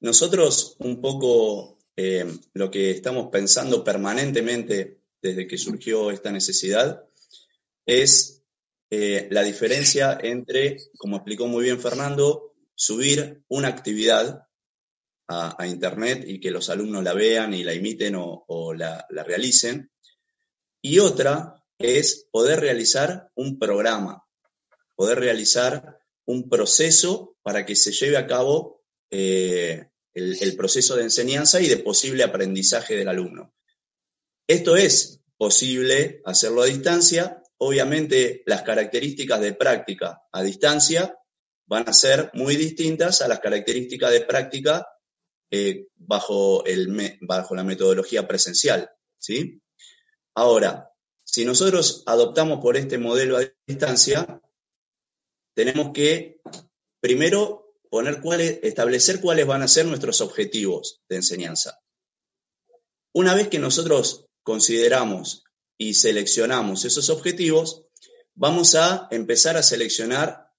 nosotros 0.00 0.76
un 0.78 1.02
poco 1.02 1.78
eh, 1.94 2.24
lo 2.54 2.70
que 2.70 2.90
estamos 2.90 3.28
pensando 3.30 3.84
permanentemente 3.84 5.00
desde 5.20 5.46
que 5.46 5.58
surgió 5.58 6.10
esta 6.10 6.32
necesidad 6.32 7.04
es 7.84 8.32
la 8.88 9.42
diferencia 9.42 10.16
entre, 10.22 10.76
como 10.96 11.16
explicó 11.16 11.48
muy 11.48 11.64
bien 11.64 11.80
Fernando, 11.80 12.54
subir 12.74 13.42
una 13.48 13.68
actividad 13.68 14.46
a, 15.28 15.66
Internet 15.66 16.24
y 16.26 16.40
que 16.40 16.50
los 16.50 16.70
alumnos 16.70 17.02
la 17.02 17.12
vean 17.12 17.54
y 17.54 17.64
la 17.64 17.74
imiten 17.74 18.14
o, 18.16 18.74
la, 18.74 19.06
realicen. 19.08 19.90
Y 20.80 20.98
otra 20.98 21.62
es 21.78 22.28
poder 22.30 22.60
realizar 22.60 23.30
un 23.34 23.58
programa, 23.58 24.24
poder 24.94 25.18
realizar 25.18 25.98
un 26.26 26.48
proceso 26.48 27.36
para 27.42 27.66
que 27.66 27.76
se 27.76 27.92
lleve 27.92 28.16
a 28.16 28.26
cabo 28.26 28.82
eh, 29.10 29.88
el, 30.14 30.36
el, 30.40 30.56
proceso 30.56 30.96
de 30.96 31.02
enseñanza 31.02 31.60
y 31.60 31.68
de 31.68 31.78
posible 31.78 32.24
aprendizaje 32.24 32.96
del 32.96 33.08
alumno. 33.08 33.54
Esto 34.46 34.76
es 34.76 35.20
posible 35.36 36.22
hacerlo 36.24 36.62
a 36.62 36.66
distancia. 36.66 37.42
Obviamente 37.58 38.42
las 38.46 38.62
características 38.62 39.40
de 39.40 39.54
práctica 39.54 40.22
a 40.32 40.42
distancia 40.42 41.18
van 41.66 41.88
a 41.88 41.92
ser 41.92 42.30
muy 42.34 42.56
distintas 42.56 43.22
a 43.22 43.28
las 43.28 43.40
características 43.40 44.12
de 44.12 44.20
práctica 44.20 44.86
eh, 45.50 45.86
bajo, 45.94 46.64
el, 46.64 47.18
bajo 47.20 47.54
la 47.54 47.64
metodología 47.64 48.26
presencial. 48.26 48.90
¿sí? 49.18 49.60
Ahora, 50.34 50.90
si 51.24 51.44
nosotros 51.44 52.02
adoptamos 52.06 52.60
por 52.60 52.76
este 52.76 52.98
modelo 52.98 53.36
a 53.36 53.44
distancia, 53.66 54.40
tenemos 55.54 55.92
que 55.92 56.40
primero 57.00 57.74
poner 57.90 58.20
cuáles, 58.20 58.60
establecer 58.62 59.20
cuáles 59.20 59.46
van 59.46 59.62
a 59.62 59.68
ser 59.68 59.86
nuestros 59.86 60.20
objetivos 60.20 61.02
de 61.08 61.16
enseñanza. 61.16 61.80
Una 63.12 63.34
vez 63.34 63.48
que 63.48 63.58
nosotros 63.58 64.26
consideramos 64.42 65.44
y 65.78 65.94
seleccionamos 65.94 66.84
esos 66.84 67.08
objetivos, 67.10 67.86
vamos 68.34 68.74
a 68.74 69.08
empezar 69.10 69.56
a 69.56 69.62
seleccionar 69.62 70.52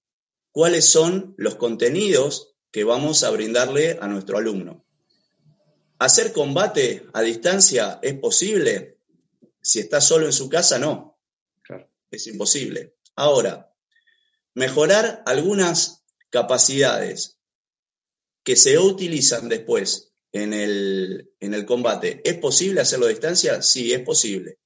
cuáles 0.52 0.86
son 0.86 1.34
los 1.38 1.54
contenidos 1.54 2.56
que 2.70 2.84
vamos 2.84 3.24
a 3.24 3.30
brindarle 3.30 3.98
a 4.00 4.06
nuestro 4.06 4.38
alumno. 4.38 4.84
¿Hacer 5.98 6.32
combate 6.32 7.06
a 7.12 7.22
distancia 7.22 7.98
es 8.02 8.14
posible? 8.14 8.98
Si 9.60 9.80
está 9.80 10.00
solo 10.00 10.26
en 10.26 10.32
su 10.32 10.48
casa, 10.48 10.78
no. 10.78 11.18
Es 12.10 12.26
imposible. 12.26 12.94
Ahora, 13.16 13.72
mejorar 14.54 15.22
algunas 15.26 16.04
capacidades 16.30 17.38
que 18.44 18.56
se 18.56 18.78
utilizan 18.78 19.48
después 19.48 20.12
en 20.32 20.52
el, 20.52 21.32
en 21.40 21.54
el 21.54 21.66
combate, 21.66 22.20
¿es 22.24 22.38
posible 22.38 22.80
hacerlo 22.80 23.06
a 23.06 23.10
distancia? 23.10 23.60
Sí, 23.62 23.92
es 23.92 24.00
posible. 24.00 24.58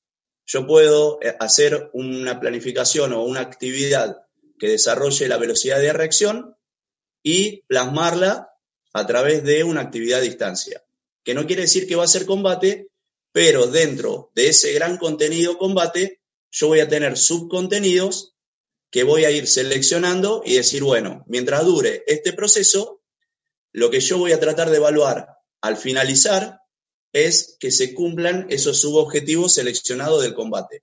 Yo 0.44 0.66
puedo 0.66 1.18
eh, 1.22 1.34
hacer 1.40 1.90
una 1.92 2.40
planificación 2.40 3.12
o 3.12 3.24
una 3.24 3.40
actividad 3.40 4.26
que 4.58 4.68
desarrolle 4.68 5.28
la 5.28 5.38
velocidad 5.38 5.80
de 5.80 5.92
reacción 5.92 6.56
y 7.22 7.62
plasmarla 7.62 8.50
a 8.92 9.06
través 9.06 9.44
de 9.44 9.64
una 9.64 9.80
actividad 9.80 10.20
a 10.20 10.22
distancia, 10.22 10.84
que 11.24 11.34
no 11.34 11.46
quiere 11.46 11.62
decir 11.62 11.86
que 11.86 11.96
va 11.96 12.04
a 12.04 12.08
ser 12.08 12.26
combate, 12.26 12.88
pero 13.32 13.66
dentro 13.66 14.30
de 14.34 14.48
ese 14.48 14.72
gran 14.72 14.98
contenido 14.98 15.56
combate, 15.56 16.20
yo 16.50 16.68
voy 16.68 16.80
a 16.80 16.88
tener 16.88 17.16
subcontenidos 17.16 18.34
que 18.90 19.04
voy 19.04 19.24
a 19.24 19.30
ir 19.30 19.46
seleccionando 19.46 20.42
y 20.44 20.56
decir, 20.56 20.82
bueno, 20.82 21.24
mientras 21.26 21.64
dure 21.64 22.04
este 22.06 22.34
proceso, 22.34 23.00
lo 23.72 23.90
que 23.90 24.00
yo 24.00 24.18
voy 24.18 24.32
a 24.32 24.40
tratar 24.40 24.68
de 24.68 24.76
evaluar 24.76 25.28
al 25.62 25.78
finalizar 25.78 26.60
es 27.12 27.56
que 27.58 27.70
se 27.70 27.94
cumplan 27.94 28.46
esos 28.50 28.78
subobjetivos 28.80 29.54
seleccionados 29.54 30.22
del 30.22 30.34
combate, 30.34 30.82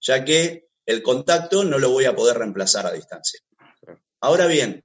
ya 0.00 0.24
que 0.24 0.68
el 0.86 1.02
contacto 1.02 1.64
no 1.64 1.78
lo 1.78 1.90
voy 1.90 2.06
a 2.06 2.16
poder 2.16 2.38
reemplazar 2.38 2.86
a 2.86 2.92
distancia. 2.92 3.40
Ahora 4.20 4.46
bien, 4.46 4.82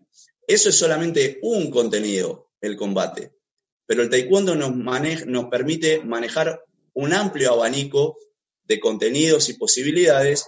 eso 0.50 0.70
es 0.70 0.79
solamente 0.79 1.38
un 1.44 1.70
contenido, 1.70 2.50
el 2.60 2.75
combate. 2.75 3.36
Pero 3.86 4.01
el 4.01 4.10
taekwondo 4.10 4.56
nos, 4.56 5.46
permite 5.51 6.01
manejar 6.01 6.63
un 6.94 7.13
amplio 7.13 7.53
abanico 7.53 8.18
de 8.63 8.79
contenidos 8.79 9.50
y 9.50 9.53
posibilidades 9.53 10.48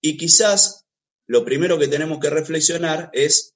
y 0.00 0.16
quizás 0.16 0.86
lo 1.28 1.44
primero 1.44 1.78
que 1.78 1.86
tenemos 1.86 2.18
que 2.18 2.30
reflexionar 2.30 3.10
es 3.12 3.54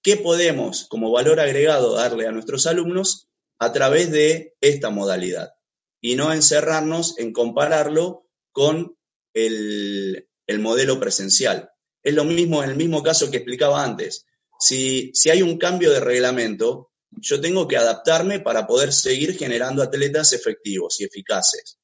qué 0.00 0.16
podemos 0.16 0.86
como 0.88 1.10
valor 1.10 1.40
agregado 1.40 1.94
darle 1.94 2.28
a 2.28 2.32
nuestros 2.32 2.68
alumnos 2.68 3.26
a 3.58 3.72
través 3.72 4.12
de 4.12 4.54
esta 4.60 4.90
modalidad 4.90 5.54
y 6.00 6.14
no 6.14 6.32
encerrarnos 6.32 7.18
en 7.18 7.32
compararlo 7.32 8.28
con 8.52 8.96
el, 9.34 10.28
el 10.46 10.58
modelo 10.60 11.00
presencial. 11.00 11.72
Es 12.04 12.14
lo 12.14 12.22
mismo 12.22 12.62
en 12.62 12.70
el 12.70 12.76
mismo 12.76 13.02
caso 13.02 13.28
que 13.28 13.38
explicaba 13.38 13.82
antes 13.82 14.24
si, 14.58 15.12
hay 15.30 15.42
un 15.42 15.58
cambio 15.58 15.92
de 15.92 16.00
reglamento, 16.00 16.90
yo 17.10 17.40
tengo 17.40 17.66
que 17.68 17.76
adaptarme 17.76 18.40
para 18.40 18.66
poder 18.66 18.92
seguir 18.92 19.36
generando 19.36 19.82
atletas 19.82 20.32
efectivos 20.32 21.00
y 21.00 21.04
eficaces. 21.04 21.78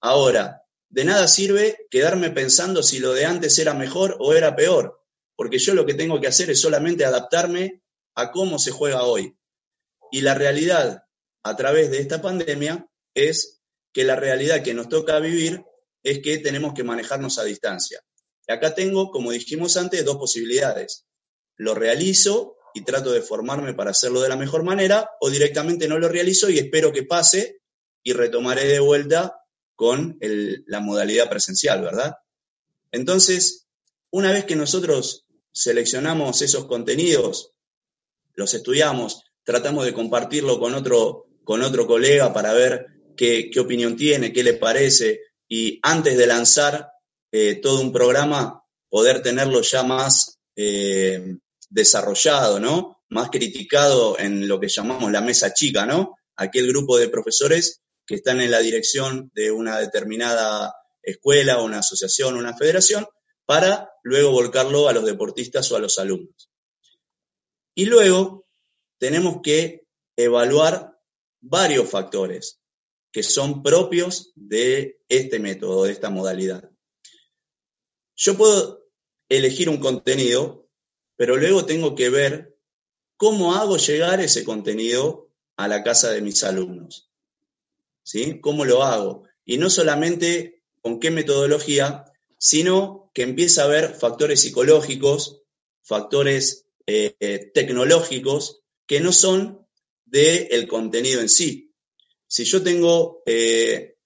Ahora, 0.00 0.62
de 0.88 1.04
nada 1.04 1.26
sirve 1.28 1.86
quedarme 1.90 2.30
pensando 2.30 2.82
si 2.82 2.98
lo 2.98 3.14
de 3.14 3.24
antes 3.24 3.58
era 3.58 3.74
mejor 3.74 4.16
o 4.20 4.34
era 4.34 4.54
peor, 4.56 5.00
porque 5.36 5.58
yo 5.58 5.74
lo 5.74 5.86
que 5.86 5.94
tengo 5.94 6.20
que 6.20 6.26
hacer 6.26 6.50
es 6.50 6.60
solamente 6.60 7.04
adaptarme 7.04 7.82
a 8.14 8.30
cómo 8.30 8.58
se 8.58 8.70
juega 8.70 9.04
hoy. 9.04 9.36
Y 10.10 10.20
la 10.20 10.34
realidad 10.34 11.04
a 11.42 11.56
través 11.56 11.90
de 11.90 11.98
esta 11.98 12.20
pandemia 12.20 12.86
es 13.14 13.62
que 13.92 14.04
la 14.04 14.16
realidad 14.16 14.62
que 14.62 14.74
nos 14.74 14.88
toca 14.88 15.18
vivir 15.18 15.64
es 16.02 16.20
que 16.20 16.38
tenemos 16.38 16.74
que 16.74 16.84
manejarnos 16.84 17.38
a 17.38 17.44
distancia. 17.44 18.02
Y 18.46 18.52
acá 18.52 18.74
tengo, 18.74 19.10
como 19.10 19.30
dijimos 19.30 19.76
antes, 19.76 20.04
dos 20.04 20.16
posibilidades 20.16 21.06
lo 21.56 21.74
realizo 21.74 22.56
y 22.74 22.84
trato 22.84 23.12
de 23.12 23.22
formarme 23.22 23.74
para 23.74 23.90
hacerlo 23.90 24.20
de 24.20 24.28
la 24.28 24.36
mejor 24.36 24.62
manera, 24.62 25.10
o 25.20 25.30
directamente 25.30 25.88
no 25.88 25.98
lo 25.98 26.08
realizo 26.08 26.48
y 26.50 26.58
espero 26.58 26.92
que 26.92 27.02
pase 27.02 27.60
y 28.02 28.12
retomaré 28.12 28.66
de 28.66 28.80
vuelta 28.80 29.38
con 29.74 30.18
la 30.20 30.80
modalidad 30.80 31.28
presencial, 31.28 31.82
¿verdad? 31.82 32.14
Entonces, 32.90 33.66
una 34.10 34.32
vez 34.32 34.44
que 34.44 34.56
nosotros 34.56 35.26
seleccionamos 35.52 36.42
esos 36.42 36.66
contenidos, 36.66 37.52
los 38.34 38.54
estudiamos, 38.54 39.24
tratamos 39.44 39.84
de 39.84 39.92
compartirlo 39.92 40.58
con 40.58 40.74
otro, 40.74 41.26
con 41.44 41.62
otro 41.62 41.86
colega 41.86 42.32
para 42.32 42.52
ver 42.52 42.86
qué, 43.16 43.50
opinión 43.58 43.96
tiene, 43.96 44.32
qué 44.32 44.42
le 44.42 44.54
parece, 44.54 45.20
y 45.48 45.78
antes 45.82 46.16
de 46.16 46.26
lanzar 46.26 46.90
eh, 47.30 47.56
todo 47.56 47.80
un 47.80 47.92
programa, 47.92 48.64
poder 48.88 49.22
tenerlo 49.22 49.62
ya 49.62 49.82
más 49.82 50.38
eh, 50.56 51.36
desarrollado, 51.70 52.60
¿no? 52.60 53.02
Más 53.08 53.30
criticado 53.30 54.18
en 54.18 54.48
lo 54.48 54.60
que 54.60 54.68
llamamos 54.68 55.10
la 55.10 55.20
mesa 55.20 55.52
chica, 55.52 55.86
¿no? 55.86 56.16
Aquel 56.36 56.68
grupo 56.68 56.98
de 56.98 57.08
profesores 57.08 57.82
que 58.06 58.16
están 58.16 58.40
en 58.40 58.50
la 58.50 58.60
dirección 58.60 59.30
de 59.34 59.50
una 59.50 59.78
determinada 59.78 60.74
escuela, 61.02 61.62
una 61.62 61.78
asociación, 61.78 62.36
una 62.36 62.56
federación, 62.56 63.06
para 63.46 63.90
luego 64.02 64.30
volcarlo 64.30 64.88
a 64.88 64.92
los 64.92 65.04
deportistas 65.04 65.70
o 65.72 65.76
a 65.76 65.80
los 65.80 65.98
alumnos. 65.98 66.50
Y 67.74 67.86
luego 67.86 68.46
tenemos 68.98 69.40
que 69.42 69.86
evaluar 70.16 70.98
varios 71.40 71.88
factores 71.88 72.60
que 73.10 73.22
son 73.22 73.62
propios 73.62 74.32
de 74.34 75.00
este 75.08 75.38
método, 75.38 75.84
de 75.84 75.92
esta 75.92 76.08
modalidad. 76.08 76.70
Yo 78.16 78.36
puedo 78.36 78.81
elegir 79.36 79.68
un 79.68 79.78
contenido 79.78 80.62
pero 81.16 81.36
luego 81.36 81.64
tengo 81.64 81.94
que 81.94 82.10
ver 82.10 82.58
cómo 83.16 83.54
hago 83.54 83.76
llegar 83.76 84.20
ese 84.20 84.42
contenido 84.42 85.30
a 85.56 85.68
la 85.68 85.82
casa 85.82 86.10
de 86.10 86.20
mis 86.20 86.42
alumnos. 86.42 87.10
¿Sí? 88.02 88.40
¿Cómo 88.40 88.64
lo 88.64 88.82
hago? 88.82 89.22
Y 89.44 89.58
no 89.58 89.70
solamente 89.70 90.62
con 90.80 90.98
qué 90.98 91.12
metodología, 91.12 92.06
sino 92.38 93.12
que 93.14 93.22
empieza 93.22 93.62
a 93.62 93.66
haber 93.66 93.94
factores 93.94 94.40
psicológicos, 94.40 95.42
factores 95.82 96.66
eh, 96.86 97.52
tecnológicos 97.54 98.62
que 98.86 98.98
no 98.98 99.12
son 99.12 99.64
del 100.04 100.66
contenido 100.66 101.20
en 101.20 101.28
sí. 101.28 101.72
Si 102.26 102.44
yo 102.44 102.64
tengo 102.64 103.22
eh, 103.26 103.96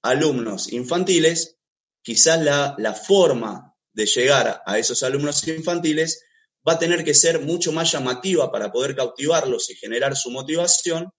alumnos 0.00 0.72
infantiles, 0.72 1.58
quizás 2.00 2.42
la, 2.42 2.74
la 2.78 2.94
forma 2.94 3.71
de 3.92 4.06
llegar 4.06 4.62
a 4.64 4.78
esos 4.78 5.02
alumnos 5.02 5.46
infantiles 5.48 6.24
va 6.66 6.74
a 6.74 6.78
tener 6.78 7.04
que 7.04 7.14
ser 7.14 7.40
mucho 7.40 7.72
más 7.72 7.92
llamativa 7.92 8.50
para 8.50 8.70
poder 8.70 8.94
cautivarlos 8.94 9.70
y 9.70 9.74
generar 9.74 10.16
su 10.16 10.30
motivación. 10.30 11.10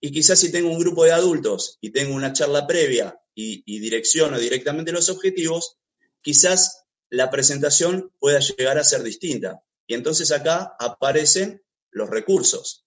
Y 0.00 0.12
quizás 0.12 0.40
si 0.40 0.50
tengo 0.50 0.70
un 0.70 0.78
grupo 0.78 1.04
de 1.04 1.12
adultos 1.12 1.78
y 1.80 1.90
tengo 1.90 2.14
una 2.14 2.32
charla 2.32 2.66
previa 2.66 3.18
y, 3.34 3.62
y 3.66 3.78
direcciono 3.78 4.38
directamente 4.38 4.92
los 4.92 5.08
objetivos, 5.08 5.76
quizás 6.20 6.84
la 7.08 7.30
presentación 7.30 8.12
pueda 8.18 8.40
llegar 8.40 8.78
a 8.78 8.84
ser 8.84 9.02
distinta. 9.02 9.62
Y 9.86 9.94
entonces 9.94 10.32
acá 10.32 10.76
aparecen 10.78 11.62
los 11.90 12.10
recursos. 12.10 12.84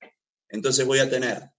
Entonces 0.50 0.86
voy 0.86 1.00
a 1.00 1.10
tener 1.10 1.52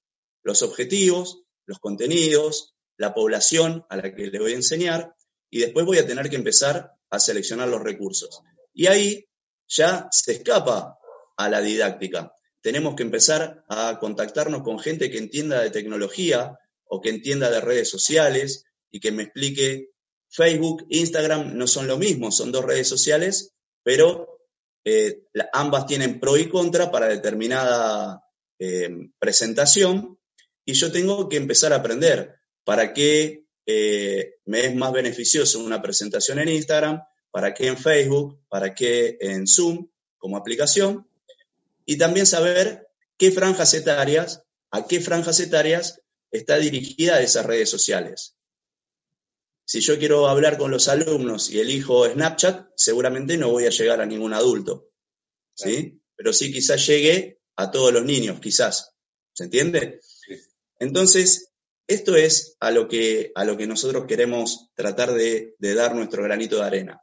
los 0.42 0.62
objetivos, 0.62 1.42
los 1.66 1.78
contenidos, 1.78 2.74
la 2.96 3.14
población 3.14 3.86
a 3.88 3.96
la 3.96 4.14
que 4.14 4.26
le 4.26 4.38
voy 4.38 4.52
a 4.52 4.56
enseñar 4.56 5.14
y 5.50 5.60
después 5.60 5.86
voy 5.86 5.98
a 5.98 6.06
tener 6.06 6.28
que 6.28 6.36
empezar 6.36 6.97
a 7.10 7.18
seleccionar 7.18 7.68
los 7.68 7.82
recursos. 7.82 8.42
Y 8.72 8.86
ahí 8.86 9.26
ya 9.66 10.08
se 10.10 10.32
escapa 10.32 10.98
a 11.36 11.48
la 11.48 11.60
didáctica. 11.60 12.32
Tenemos 12.60 12.94
que 12.96 13.02
empezar 13.02 13.64
a 13.68 13.98
contactarnos 13.98 14.62
con 14.62 14.78
gente 14.78 15.10
que 15.10 15.18
entienda 15.18 15.60
de 15.60 15.70
tecnología 15.70 16.58
o 16.84 17.00
que 17.00 17.10
entienda 17.10 17.50
de 17.50 17.60
redes 17.60 17.88
sociales 17.88 18.64
y 18.90 19.00
que 19.00 19.12
me 19.12 19.24
explique 19.24 19.90
Facebook, 20.30 20.86
Instagram 20.90 21.56
no 21.56 21.66
son 21.66 21.86
lo 21.86 21.96
mismo, 21.96 22.30
son 22.30 22.52
dos 22.52 22.64
redes 22.64 22.88
sociales, 22.88 23.54
pero 23.82 24.40
eh, 24.84 25.22
ambas 25.52 25.86
tienen 25.86 26.20
pro 26.20 26.36
y 26.36 26.48
contra 26.48 26.90
para 26.90 27.08
determinada 27.08 28.22
eh, 28.58 28.90
presentación 29.18 30.18
y 30.64 30.74
yo 30.74 30.92
tengo 30.92 31.28
que 31.28 31.36
empezar 31.36 31.72
a 31.72 31.76
aprender 31.76 32.40
para 32.64 32.92
qué 32.92 33.46
eh, 33.70 34.36
me 34.46 34.64
es 34.64 34.74
más 34.74 34.92
beneficioso 34.92 35.58
una 35.58 35.82
presentación 35.82 36.38
en 36.38 36.48
Instagram, 36.48 37.02
para 37.30 37.52
qué 37.52 37.66
en 37.66 37.76
Facebook, 37.76 38.40
para 38.48 38.74
qué 38.74 39.18
en 39.20 39.46
Zoom 39.46 39.90
como 40.16 40.38
aplicación, 40.38 41.06
y 41.84 41.98
también 41.98 42.24
saber 42.24 42.88
qué 43.18 43.30
franjas 43.30 43.74
etarias, 43.74 44.42
a 44.70 44.86
qué 44.86 45.02
franjas 45.02 45.38
etarias 45.40 46.00
está 46.30 46.56
dirigida 46.56 47.20
esas 47.20 47.44
redes 47.44 47.68
sociales. 47.68 48.36
Si 49.66 49.80
yo 49.80 49.98
quiero 49.98 50.28
hablar 50.28 50.56
con 50.56 50.70
los 50.70 50.88
alumnos 50.88 51.50
y 51.50 51.60
elijo 51.60 52.10
Snapchat, 52.10 52.70
seguramente 52.74 53.36
no 53.36 53.50
voy 53.50 53.66
a 53.66 53.70
llegar 53.70 54.00
a 54.00 54.06
ningún 54.06 54.32
adulto, 54.32 54.92
¿sí? 55.54 56.00
Pero 56.16 56.32
sí 56.32 56.50
quizás 56.50 56.86
llegue 56.86 57.42
a 57.56 57.70
todos 57.70 57.92
los 57.92 58.02
niños, 58.02 58.40
quizás. 58.40 58.94
¿Se 59.34 59.44
entiende? 59.44 60.00
Entonces, 60.78 61.50
esto 61.88 62.16
es 62.16 62.56
a 62.60 62.70
lo 62.70 62.86
que, 62.86 63.32
a 63.34 63.44
lo 63.44 63.56
que 63.56 63.66
nosotros 63.66 64.04
queremos 64.06 64.70
tratar 64.74 65.12
de, 65.12 65.54
dar 65.58 65.94
nuestro 65.94 66.22
granito 66.22 66.56
de 66.56 66.64
arena. 66.64 67.00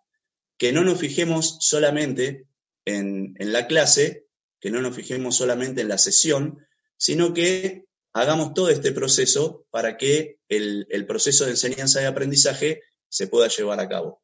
Que 0.58 0.71
no 0.71 0.84
nos 0.84 1.00
fijemos 1.00 1.58
solamente 1.60 2.45
en, 2.86 3.34
la 3.39 3.65
clase, 3.65 4.28
que 4.62 4.69
no 4.69 4.82
nos 4.82 4.95
fijemos 4.95 5.36
solamente 5.36 5.82
en 5.82 5.89
la 5.89 5.98
sesión, 5.98 6.65
sino 6.98 7.34
que 7.34 7.86
hagamos 8.13 8.54
todo 8.54 8.69
este 8.69 8.91
proceso 8.91 9.65
para 9.71 9.98
que 9.98 10.38
el, 10.48 10.86
el, 10.91 11.08
proceso 11.08 11.45
de 11.45 11.52
enseñanza 11.52 12.02
y 12.02 12.06
aprendizaje 12.06 12.84
se 13.10 13.28
pueda 13.28 13.48
llevar 13.48 13.80
a 13.80 13.89
cabo. 13.89 14.21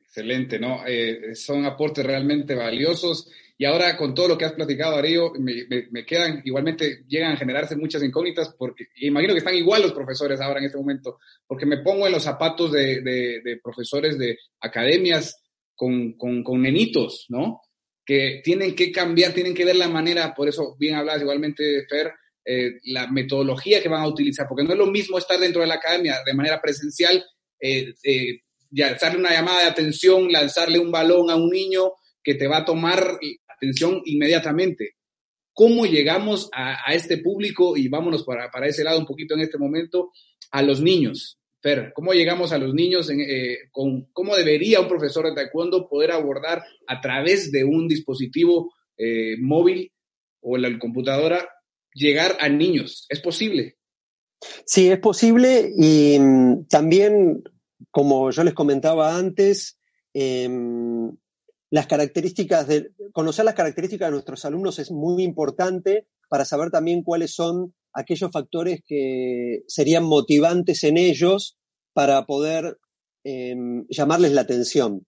Excelente, 0.00 0.58
¿no? 0.58 0.86
Eh, 0.86 1.34
son 1.34 1.66
aportes 1.66 2.04
realmente 2.04 2.54
valiosos 2.54 3.30
y 3.56 3.64
ahora 3.64 3.96
con 3.96 4.14
todo 4.14 4.28
lo 4.28 4.38
que 4.38 4.44
has 4.44 4.52
platicado, 4.52 4.96
Darío, 4.96 5.32
me, 5.38 6.04
quedan, 6.04 6.42
igualmente 6.44 7.04
llegan 7.06 7.32
a 7.32 7.36
generarse 7.36 7.76
muchas 7.76 8.02
incógnitas, 8.02 8.52
porque 8.58 8.88
imagino 8.96 9.32
que 9.32 9.38
están 9.38 9.54
igual 9.54 9.82
los 9.82 9.92
profesores 9.92 10.40
ahora 10.40 10.58
en 10.58 10.66
este 10.66 10.78
momento, 10.78 11.18
porque 11.46 11.66
me 11.66 11.78
pongo 11.78 12.06
en 12.06 12.12
los 12.12 12.24
zapatos 12.24 12.72
de, 12.72 13.60
profesores 13.62 14.18
de 14.18 14.38
academias 14.60 15.40
con, 15.76 16.14
con, 16.14 16.62
nenitos, 16.62 17.26
¿no? 17.28 17.60
Que 18.04 18.40
tienen 18.42 18.74
que 18.74 18.90
cambiar, 18.90 19.32
tienen 19.32 19.54
que 19.54 19.64
ver 19.64 19.76
la 19.76 19.88
manera, 19.88 20.34
por 20.34 20.48
eso 20.48 20.76
bien 20.76 20.96
hablas 20.96 21.22
igualmente, 21.22 21.86
Fer, 21.88 22.12
eh, 22.44 22.80
la 22.84 23.06
metodología 23.06 23.80
que 23.80 23.88
van 23.88 24.02
a 24.02 24.08
utilizar, 24.08 24.46
porque 24.48 24.64
no 24.64 24.72
es 24.72 24.78
lo 24.78 24.86
mismo 24.86 25.16
estar 25.16 25.38
dentro 25.38 25.62
de 25.62 25.68
la 25.68 25.76
academia 25.76 26.16
de 26.26 26.34
manera 26.34 26.60
presencial, 26.60 27.24
eh, 27.60 27.94
eh, 28.02 28.40
lanzarle 28.72 29.20
una 29.20 29.30
llamada 29.30 29.60
de 29.60 29.68
atención, 29.68 30.30
lanzarle 30.30 30.80
un 30.80 30.90
balón 30.90 31.30
a 31.30 31.36
un 31.36 31.50
niño 31.50 31.92
que 32.24 32.34
te 32.34 32.48
va 32.48 32.58
a 32.58 32.64
tomar 32.64 33.18
inmediatamente. 34.04 34.96
¿Cómo 35.52 35.86
llegamos 35.86 36.50
a, 36.52 36.92
este 36.92 37.18
público? 37.18 37.76
Y 37.76 37.88
vámonos 37.88 38.24
para, 38.24 38.50
para, 38.50 38.66
ese 38.66 38.82
lado 38.82 38.98
un 38.98 39.06
poquito 39.06 39.34
en 39.34 39.40
este 39.40 39.58
momento, 39.58 40.10
a 40.50 40.62
los 40.62 40.80
niños. 40.80 41.38
Fer, 41.62 41.92
¿cómo 41.94 42.12
llegamos 42.12 42.52
a 42.52 42.58
los 42.58 42.74
niños? 42.74 43.08
Eh, 43.10 43.70
con, 43.70 44.06
¿Cómo 44.12 44.36
debería 44.36 44.80
un 44.80 44.88
profesor 44.88 45.26
de 45.26 45.34
taekwondo 45.34 45.88
poder 45.88 46.10
abordar 46.10 46.62
a 46.86 47.00
través 47.00 47.50
de 47.52 47.64
un 47.64 47.88
dispositivo 47.88 48.74
eh, 48.98 49.36
móvil 49.38 49.90
o 50.40 50.58
la 50.58 50.76
computadora 50.78 51.48
llegar 51.94 52.36
a 52.40 52.48
niños? 52.48 53.06
¿Es 53.08 53.20
posible? 53.20 53.76
Sí, 54.66 54.88
es 54.88 54.98
posible 54.98 55.72
y 55.76 56.18
mm, 56.18 56.66
también, 56.68 57.42
como 57.90 58.30
yo 58.30 58.44
les 58.44 58.54
comentaba 58.54 59.16
antes, 59.16 59.78
em, 60.12 61.16
las 61.74 61.88
características 61.88 62.68
de, 62.68 62.92
conocer 63.12 63.44
las 63.44 63.54
características 63.54 64.06
de 64.06 64.12
nuestros 64.12 64.44
alumnos 64.44 64.78
es 64.78 64.92
muy 64.92 65.24
importante 65.24 66.06
para 66.28 66.44
saber 66.44 66.70
también 66.70 67.02
cuáles 67.02 67.34
son 67.34 67.74
aquellos 67.92 68.30
factores 68.30 68.80
que 68.86 69.64
serían 69.66 70.04
motivantes 70.04 70.84
en 70.84 70.98
ellos 70.98 71.58
para 71.92 72.26
poder 72.26 72.78
em, 73.24 73.86
llamarles 73.88 74.30
la 74.30 74.42
atención. 74.42 75.04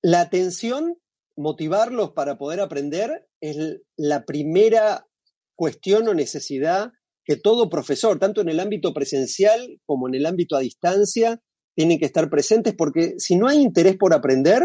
La 0.00 0.22
atención, 0.22 0.96
motivarlos 1.36 2.12
para 2.12 2.38
poder 2.38 2.60
aprender, 2.60 3.28
es 3.42 3.58
la 3.98 4.24
primera 4.24 5.06
cuestión 5.54 6.08
o 6.08 6.14
necesidad 6.14 6.92
que 7.26 7.36
todo 7.36 7.68
profesor, 7.68 8.18
tanto 8.18 8.40
en 8.40 8.48
el 8.48 8.58
ámbito 8.58 8.94
presencial 8.94 9.80
como 9.84 10.08
en 10.08 10.14
el 10.14 10.24
ámbito 10.24 10.56
a 10.56 10.60
distancia, 10.60 11.42
tiene 11.76 11.98
que 11.98 12.06
estar 12.06 12.30
presentes 12.30 12.74
porque 12.74 13.16
si 13.18 13.36
no 13.36 13.48
hay 13.48 13.58
interés 13.58 13.98
por 13.98 14.14
aprender, 14.14 14.62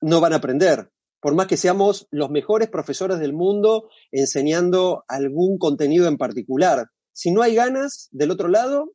no 0.00 0.20
van 0.20 0.32
a 0.32 0.36
aprender. 0.36 0.90
Por 1.20 1.34
más 1.34 1.46
que 1.46 1.56
seamos 1.56 2.08
los 2.10 2.30
mejores 2.30 2.68
profesores 2.68 3.18
del 3.18 3.34
mundo 3.34 3.90
enseñando 4.10 5.04
algún 5.06 5.58
contenido 5.58 6.08
en 6.08 6.16
particular. 6.16 6.86
Si 7.12 7.30
no 7.30 7.42
hay 7.42 7.54
ganas 7.54 8.08
del 8.10 8.30
otro 8.30 8.48
lado, 8.48 8.92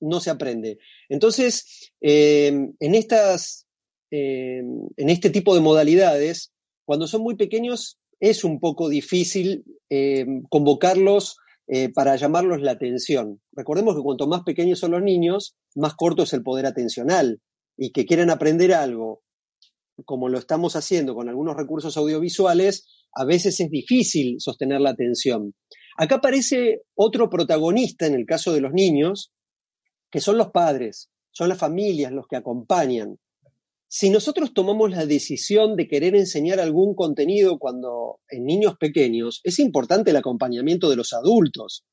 no 0.00 0.20
se 0.20 0.30
aprende. 0.30 0.78
Entonces, 1.08 1.92
eh, 2.00 2.48
en, 2.80 2.94
estas, 2.94 3.66
eh, 4.10 4.62
en 4.96 5.10
este 5.10 5.30
tipo 5.30 5.54
de 5.54 5.60
modalidades, 5.60 6.52
cuando 6.84 7.06
son 7.06 7.22
muy 7.22 7.36
pequeños, 7.36 7.98
es 8.18 8.42
un 8.42 8.58
poco 8.58 8.88
difícil 8.88 9.64
eh, 9.88 10.26
convocarlos 10.48 11.36
para 11.94 12.16
llamarlos 12.16 12.62
la 12.62 12.72
atención. 12.72 13.40
Recordemos 13.52 13.94
que 13.94 14.02
cuanto 14.02 14.26
más 14.26 14.42
pequeños 14.42 14.80
son 14.80 14.90
los 14.90 15.02
niños, 15.04 15.54
más 15.76 15.94
corto 15.94 16.24
es 16.24 16.32
el 16.32 16.42
poder 16.42 16.66
atencional. 16.66 17.40
Y 17.76 17.92
que 17.92 18.06
quieran 18.06 18.28
aprender 18.28 18.74
algo 18.74 19.22
como 20.04 20.28
lo 20.28 20.38
estamos 20.38 20.76
haciendo 20.76 21.14
con 21.14 21.28
algunos 21.28 21.56
recursos 21.56 21.96
audiovisuales, 21.96 22.86
a 23.12 23.24
veces 23.24 23.60
es 23.60 23.70
difícil 23.70 24.36
sostener 24.38 24.80
la 24.80 24.90
atención. 24.90 25.54
Acá 25.96 26.16
aparece 26.16 26.82
otro 26.94 27.28
protagonista 27.28 28.06
en 28.06 28.14
el 28.14 28.26
caso 28.26 28.52
de 28.52 28.60
los 28.60 28.72
niños, 28.72 29.32
que 30.10 30.20
son 30.20 30.38
los 30.38 30.50
padres, 30.50 31.10
son 31.30 31.48
las 31.48 31.58
familias 31.58 32.12
los 32.12 32.26
que 32.26 32.36
acompañan. 32.36 33.18
Si 33.88 34.08
nosotros 34.08 34.54
tomamos 34.54 34.90
la 34.90 35.04
decisión 35.04 35.74
de 35.76 35.88
querer 35.88 36.14
enseñar 36.14 36.60
algún 36.60 36.94
contenido 36.94 37.58
cuando 37.58 38.20
en 38.28 38.44
niños 38.44 38.76
pequeños, 38.78 39.40
es 39.42 39.58
importante 39.58 40.10
el 40.10 40.16
acompañamiento 40.16 40.88
de 40.88 40.96
los 40.96 41.12
adultos, 41.12 41.84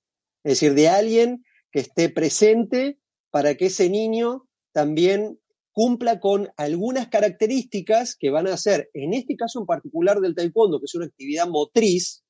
es 0.43 0.54
decir, 0.54 0.76
de 0.76 0.89
alguien 0.89 1.43
que 1.72 1.80
esté 1.80 2.10
presente 2.10 3.00
para 3.32 3.56
que 3.56 3.65
ese 3.65 3.89
niño 3.89 4.48
también 4.74 5.39
cumpla 5.77 6.19
con 6.19 6.49
algunas 6.57 7.07
características 7.07 8.15
que 8.15 8.31
van 8.31 8.47
a 8.47 8.57
ser, 8.57 8.89
en 8.95 9.13
este 9.13 9.35
caso 9.35 9.59
en 9.59 9.67
particular 9.67 10.19
del 10.19 10.33
taekwondo, 10.33 10.79
que 10.79 10.85
es 10.85 10.95
una 10.95 11.05
actividad 11.05 11.47
motriz, 11.47 12.23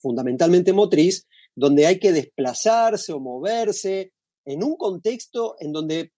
fundamentalmente 0.00 0.72
motriz, 0.72 1.28
donde 1.54 1.86
hay 1.86 2.00
que 2.00 2.10
desplazarse 2.10 3.12
o 3.12 3.20
moverse 3.20 4.12
en 4.44 4.64
un 4.64 4.74
contexto 4.74 5.54
en 5.60 5.70
donde 5.70 6.10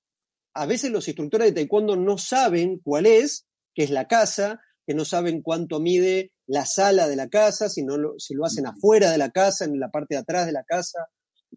a 0.55 0.65
veces 0.65 0.91
los 0.91 1.07
instructores 1.09 1.49
de 1.49 1.53
taekwondo 1.53 1.95
no 1.95 2.17
saben 2.17 2.81
cuál 2.83 3.05
es, 3.05 3.45
que 3.75 3.85
es 3.85 3.91
la 3.91 4.09
casa, 4.09 4.59
que 4.87 4.95
no 4.95 5.05
saben 5.05 5.43
cuánto 5.43 5.79
mide 5.79 6.33
la 6.47 6.65
sala 6.65 7.07
de 7.07 7.17
la 7.17 7.29
casa, 7.29 7.69
si, 7.69 7.85
lo, 7.85 8.15
si 8.19 8.33
lo 8.33 8.47
hacen 8.47 8.67
afuera 8.67 9.11
de 9.11 9.19
la 9.19 9.29
casa, 9.29 9.67
en 9.67 9.79
la 9.79 9.91
parte 9.91 10.15
de 10.15 10.21
atrás 10.21 10.47
de 10.47 10.53
la 10.53 10.65
casa, 10.65 11.01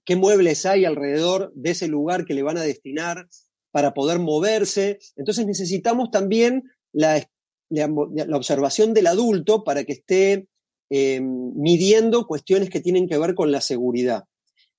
qué 0.04 0.18
muebles 0.18 0.66
hay 0.66 0.84
alrededor 0.84 1.54
de 1.56 1.72
ese 1.72 1.88
lugar 1.88 2.26
que 2.26 2.34
le 2.34 2.44
van 2.44 2.58
a 2.58 2.64
destinar 2.64 3.30
para 3.76 3.94
poder 3.94 4.20
moverse. 4.20 5.00
Entonces 5.18 5.46
necesitamos 5.46 6.10
también 6.10 6.64
la, 6.94 7.22
la, 7.70 8.38
observación 8.38 8.94
del 8.94 9.06
adulto 9.06 9.66
para 9.66 9.84
que 9.84 9.92
esté 9.92 10.48
eh, 10.90 11.20
midiendo 11.20 12.26
cuestiones 12.26 12.70
que 12.70 12.80
tienen 12.80 13.06
que 13.06 13.18
ver 13.18 13.36
con 13.36 13.52
la 13.52 13.60
seguridad. 13.60 14.24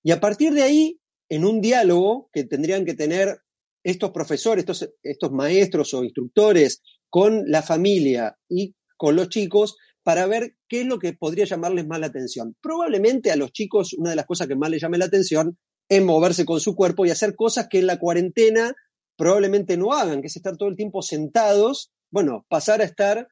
Y 0.03 0.13
a 0.13 0.21
partir 0.21 0.55
de 0.55 0.63
ahí, 0.63 0.99
en 1.29 1.45
un 1.45 1.61
diálogo 1.61 2.31
que 2.33 2.45
tendrían 2.45 2.87
que 2.87 2.95
tener 2.95 3.37
estos 3.85 4.13
profesores, 4.13 4.63
estos, 4.63 4.89
estos 5.03 5.31
maestros 5.31 5.93
o 5.93 6.03
instructores 6.03 6.81
con 7.11 7.43
la 7.51 7.61
familia 7.61 8.39
y 8.49 8.77
con 8.97 9.15
los 9.15 9.29
chicos, 9.29 9.77
para 10.05 10.27
ver 10.27 10.57
qué 10.71 10.81
es 10.81 10.87
lo 10.87 10.99
que 10.99 11.13
podría 11.13 11.45
llamarles 11.45 11.87
más 11.87 12.01
la 12.01 12.07
atención. 12.07 12.57
Probablemente 12.63 13.31
a 13.31 13.37
los 13.37 13.53
chicos 13.53 13.93
una 13.93 14.09
de 14.09 14.17
las 14.17 14.25
cosas 14.25 14.47
que 14.47 14.57
más 14.57 14.71
les 14.71 14.81
llame 14.81 14.97
la 14.97 15.05
atención 15.05 15.59
es 15.87 16.03
moverse 16.03 16.47
con 16.47 16.61
su 16.61 16.75
cuerpo 16.75 17.05
y 17.05 17.11
hacer 17.11 17.37
cosas 17.37 17.69
que 17.69 17.79
en 17.79 17.87
la 17.87 17.99
cuarentena 17.99 18.75
probablemente 19.17 19.77
no 19.77 19.93
hagan, 19.93 20.21
que 20.21 20.29
es 20.29 20.37
estar 20.37 20.57
todo 20.57 20.69
el 20.69 20.77
tiempo 20.77 21.03
sentados, 21.03 21.91
bueno, 22.11 22.45
pasar 22.49 22.81
a 22.81 22.85
estar 22.85 23.29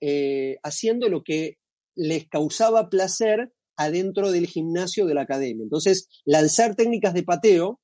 eh, 0.00 0.58
haciendo 0.62 1.08
lo 1.08 1.22
que 1.22 1.56
les 1.94 2.28
causaba 2.28 2.88
placer 2.88 3.52
adentro 3.76 4.30
del 4.30 4.46
gimnasio 4.46 5.06
de 5.06 5.14
la 5.14 5.22
academia. 5.22 5.62
Entonces, 5.62 6.08
lanzar 6.24 6.74
técnicas 6.74 7.14
de 7.14 7.22
pateo 7.22 7.80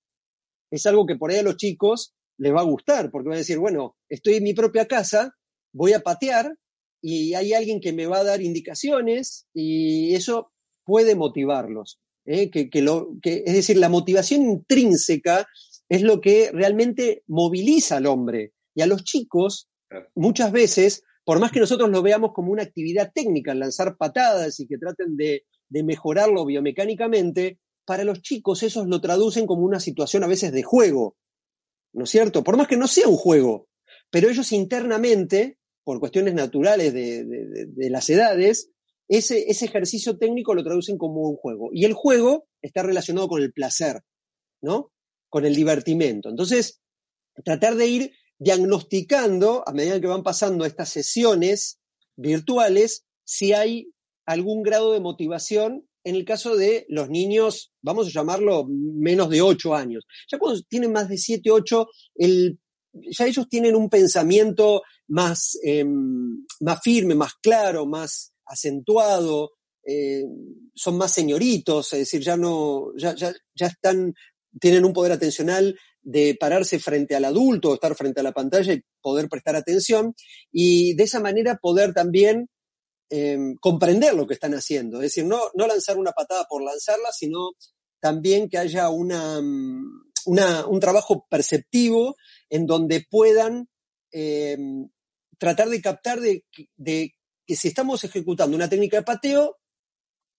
es 0.70 0.86
algo 0.86 1.06
que 1.06 1.16
por 1.16 1.30
ahí 1.30 1.38
a 1.38 1.42
los 1.42 1.56
chicos 1.56 2.14
les 2.38 2.52
va 2.52 2.60
a 2.60 2.64
gustar, 2.64 3.10
porque 3.10 3.28
van 3.28 3.36
a 3.36 3.38
decir, 3.38 3.58
bueno, 3.58 3.96
estoy 4.08 4.34
en 4.34 4.44
mi 4.44 4.54
propia 4.54 4.86
casa, 4.86 5.32
voy 5.72 5.92
a 5.92 6.00
patear 6.00 6.54
y 7.02 7.34
hay 7.34 7.54
alguien 7.54 7.80
que 7.80 7.92
me 7.92 8.06
va 8.06 8.18
a 8.18 8.24
dar 8.24 8.42
indicaciones 8.42 9.46
y 9.54 10.14
eso 10.14 10.52
puede 10.84 11.14
motivarlos. 11.14 11.98
¿eh? 12.24 12.50
Que, 12.50 12.82
lo, 12.82 13.08
que, 13.22 13.42
es 13.46 13.54
decir, 13.54 13.76
la 13.76 13.88
motivación 13.88 14.42
intrínseca 14.42 15.46
es 15.88 16.02
lo 16.02 16.20
que 16.20 16.50
realmente 16.52 17.22
moviliza 17.26 17.96
al 17.98 18.06
hombre. 18.06 18.52
Y 18.74 18.82
a 18.82 18.86
los 18.86 19.04
chicos, 19.04 19.68
muchas 20.14 20.52
veces, 20.52 21.02
por 21.24 21.38
más 21.40 21.52
que 21.52 21.60
nosotros 21.60 21.90
lo 21.90 22.02
veamos 22.02 22.32
como 22.32 22.52
una 22.52 22.62
actividad 22.62 23.12
técnica, 23.14 23.54
lanzar 23.54 23.96
patadas 23.96 24.60
y 24.60 24.66
que 24.66 24.78
traten 24.78 25.16
de, 25.16 25.44
mejorarlo 25.70 26.44
biomecánicamente, 26.44 27.58
para 27.84 28.04
los 28.04 28.20
chicos 28.20 28.62
esos 28.62 28.86
lo 28.86 29.00
traducen 29.00 29.46
como 29.46 29.62
una 29.62 29.80
situación 29.80 30.24
a 30.24 30.28
veces 30.28 30.52
de 30.52 30.62
juego, 30.62 31.16
¿no 31.92 32.04
es 32.04 32.10
cierto? 32.10 32.42
Por 32.42 32.56
más 32.56 32.66
que 32.66 32.76
no 32.76 32.88
sea 32.88 33.08
un 33.08 33.16
juego, 33.16 33.68
pero 34.10 34.28
ellos 34.28 34.52
internamente, 34.52 35.58
por 35.84 36.00
cuestiones 36.00 36.34
naturales 36.34 36.92
de, 36.92 37.90
las 37.90 38.08
edades, 38.10 38.70
ese, 39.08 39.48
ese, 39.48 39.66
ejercicio 39.66 40.18
técnico 40.18 40.54
lo 40.54 40.64
traducen 40.64 40.98
como 40.98 41.28
un 41.28 41.36
juego. 41.36 41.70
Y 41.72 41.84
el 41.84 41.92
juego 41.92 42.48
está 42.60 42.82
relacionado 42.82 43.28
con 43.28 43.40
el 43.40 43.52
placer, 43.52 44.00
¿no? 44.60 44.90
Con 45.36 45.44
el 45.44 45.54
divertimento. 45.54 46.30
Entonces, 46.30 46.80
tratar 47.44 47.74
de 47.74 47.86
ir 47.86 48.12
diagnosticando, 48.38 49.62
a 49.68 49.72
medida 49.74 50.00
que 50.00 50.06
van 50.06 50.22
pasando 50.22 50.64
estas 50.64 50.88
sesiones 50.88 51.78
virtuales, 52.16 53.04
si 53.22 53.52
hay 53.52 53.90
algún 54.24 54.62
grado 54.62 54.94
de 54.94 55.00
motivación 55.00 55.86
en 56.04 56.14
el 56.14 56.24
caso 56.24 56.56
de 56.56 56.86
los 56.88 57.10
niños, 57.10 57.70
vamos 57.82 58.06
a 58.06 58.10
llamarlo 58.12 58.66
menos 58.66 59.28
de 59.28 59.42
8 59.42 59.74
años. 59.74 60.06
Ya 60.32 60.38
cuando 60.38 60.58
tienen 60.70 60.92
más 60.92 61.10
de 61.10 61.18
7, 61.18 61.50
8, 61.50 61.86
el, 62.14 62.58
ya 62.94 63.26
ellos 63.26 63.46
tienen 63.50 63.76
un 63.76 63.90
pensamiento 63.90 64.84
más, 65.06 65.58
em, 65.62 66.46
más 66.60 66.80
firme, 66.82 67.14
más 67.14 67.34
claro, 67.42 67.84
más 67.84 68.32
acentuado, 68.46 69.50
eh, 69.86 70.24
son 70.74 70.96
más 70.96 71.12
señoritos, 71.12 71.92
es 71.92 71.98
decir, 71.98 72.22
ya 72.22 72.38
no, 72.38 72.96
ya, 72.96 73.14
ya, 73.14 73.32
ya 73.54 73.66
están, 73.66 74.14
tienen 74.60 74.84
un 74.84 74.92
poder 74.92 75.12
atencional 75.12 75.78
de 76.02 76.36
pararse 76.38 76.78
frente 76.78 77.16
al 77.16 77.24
adulto, 77.24 77.74
estar 77.74 77.94
frente 77.96 78.20
a 78.20 78.22
la 78.22 78.32
pantalla 78.32 78.72
y 78.72 78.82
poder 79.00 79.28
prestar 79.28 79.56
atención 79.56 80.14
y 80.52 80.94
de 80.94 81.04
esa 81.04 81.20
manera 81.20 81.58
poder 81.60 81.92
también 81.94 82.48
em, 83.10 83.56
comprender 83.56 84.14
lo 84.14 84.26
que 84.26 84.34
están 84.34 84.54
haciendo. 84.54 84.98
Es 84.98 85.14
decir, 85.14 85.24
no, 85.24 85.40
no 85.54 85.66
lanzar 85.66 85.96
una 85.98 86.12
patada 86.12 86.46
por 86.48 86.62
lanzarla, 86.62 87.10
sino 87.12 87.52
también 88.00 88.48
que 88.48 88.58
haya 88.58 88.88
una, 88.88 89.40
mm, 89.40 90.06
un 90.26 90.80
trabajo 90.80 91.26
perceptivo 91.28 92.16
en 92.50 92.66
donde 92.66 93.04
puedan 93.08 93.68
em, 94.12 94.88
tratar 95.38 95.68
de 95.68 95.82
captar 95.82 96.20
de, 96.20 96.44
de 96.76 97.14
que 97.46 97.56
si 97.56 97.68
estamos 97.68 98.02
ejecutando 98.04 98.56
una 98.56 98.68
técnica 98.68 98.96
de 98.96 99.02
pateo, 99.02 99.58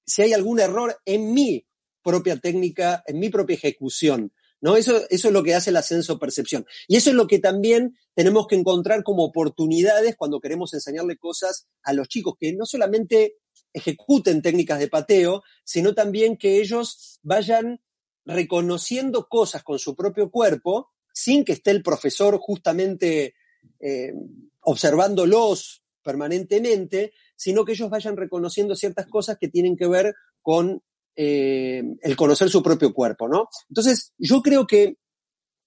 si 0.05 0.21
hay 0.21 0.33
algún 0.33 0.59
error 0.59 0.97
en 1.05 1.33
mi 1.33 1.66
propia 2.07 2.37
técnica, 2.37 3.03
en 3.05 3.19
mi 3.19 3.29
propia 3.29 3.55
ejecución. 3.55 4.31
¿no? 4.61 4.77
Eso, 4.77 5.01
eso 5.09 5.27
es 5.27 5.33
lo 5.33 5.43
que 5.43 5.55
hace 5.55 5.71
el 5.71 5.75
ascenso 5.75 6.17
percepción. 6.17 6.65
Y 6.87 6.95
eso 6.95 7.09
es 7.09 7.17
lo 7.17 7.27
que 7.27 7.39
también 7.39 7.97
tenemos 8.15 8.47
que 8.47 8.55
encontrar 8.55 9.03
como 9.03 9.25
oportunidades 9.25 10.15
cuando 10.15 10.39
queremos 10.39 10.73
enseñarle 10.73 11.17
cosas 11.17 11.67
a 11.83 11.91
los 11.91 12.07
chicos, 12.07 12.35
que 12.39 12.53
no 12.53 12.65
solamente 12.65 13.35
ejecuten 13.73 14.41
técnicas 14.41 14.79
de 14.79 14.87
pateo, 14.87 15.43
sino 15.65 15.93
también 15.93 16.37
que 16.37 16.61
ellos 16.61 17.19
vayan 17.23 17.81
reconociendo 18.25 19.27
cosas 19.27 19.63
con 19.63 19.77
su 19.77 19.93
propio 19.93 20.31
cuerpo 20.31 20.91
sin 21.13 21.43
que 21.43 21.53
esté 21.53 21.71
el 21.71 21.83
profesor 21.83 22.37
justamente 22.39 23.35
eh, 23.81 24.13
observándolos 24.61 25.83
permanentemente, 26.03 27.11
sino 27.35 27.65
que 27.65 27.73
ellos 27.73 27.89
vayan 27.89 28.15
reconociendo 28.15 28.75
ciertas 28.75 29.07
cosas 29.07 29.37
que 29.37 29.49
tienen 29.49 29.75
que 29.75 29.87
ver 29.87 30.15
con 30.41 30.81
eh, 31.19 31.81
el 32.01 32.15
conocer 32.15 32.47
su 32.47 32.61
propio 32.61 32.93
cuerpo, 32.93 33.27
¿no? 33.27 33.49
Entonces, 33.69 34.13
yo 34.19 34.43
creo 34.43 34.67
que 34.67 34.97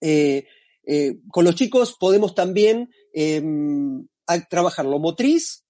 eh, 0.00 0.46
eh, 0.86 1.16
con 1.28 1.44
los 1.44 1.56
chicos 1.56 1.96
podemos 1.98 2.36
también 2.36 2.88
em, 3.12 4.06
trabajar 4.48 4.86
lo 4.86 5.00
motriz 5.00 5.64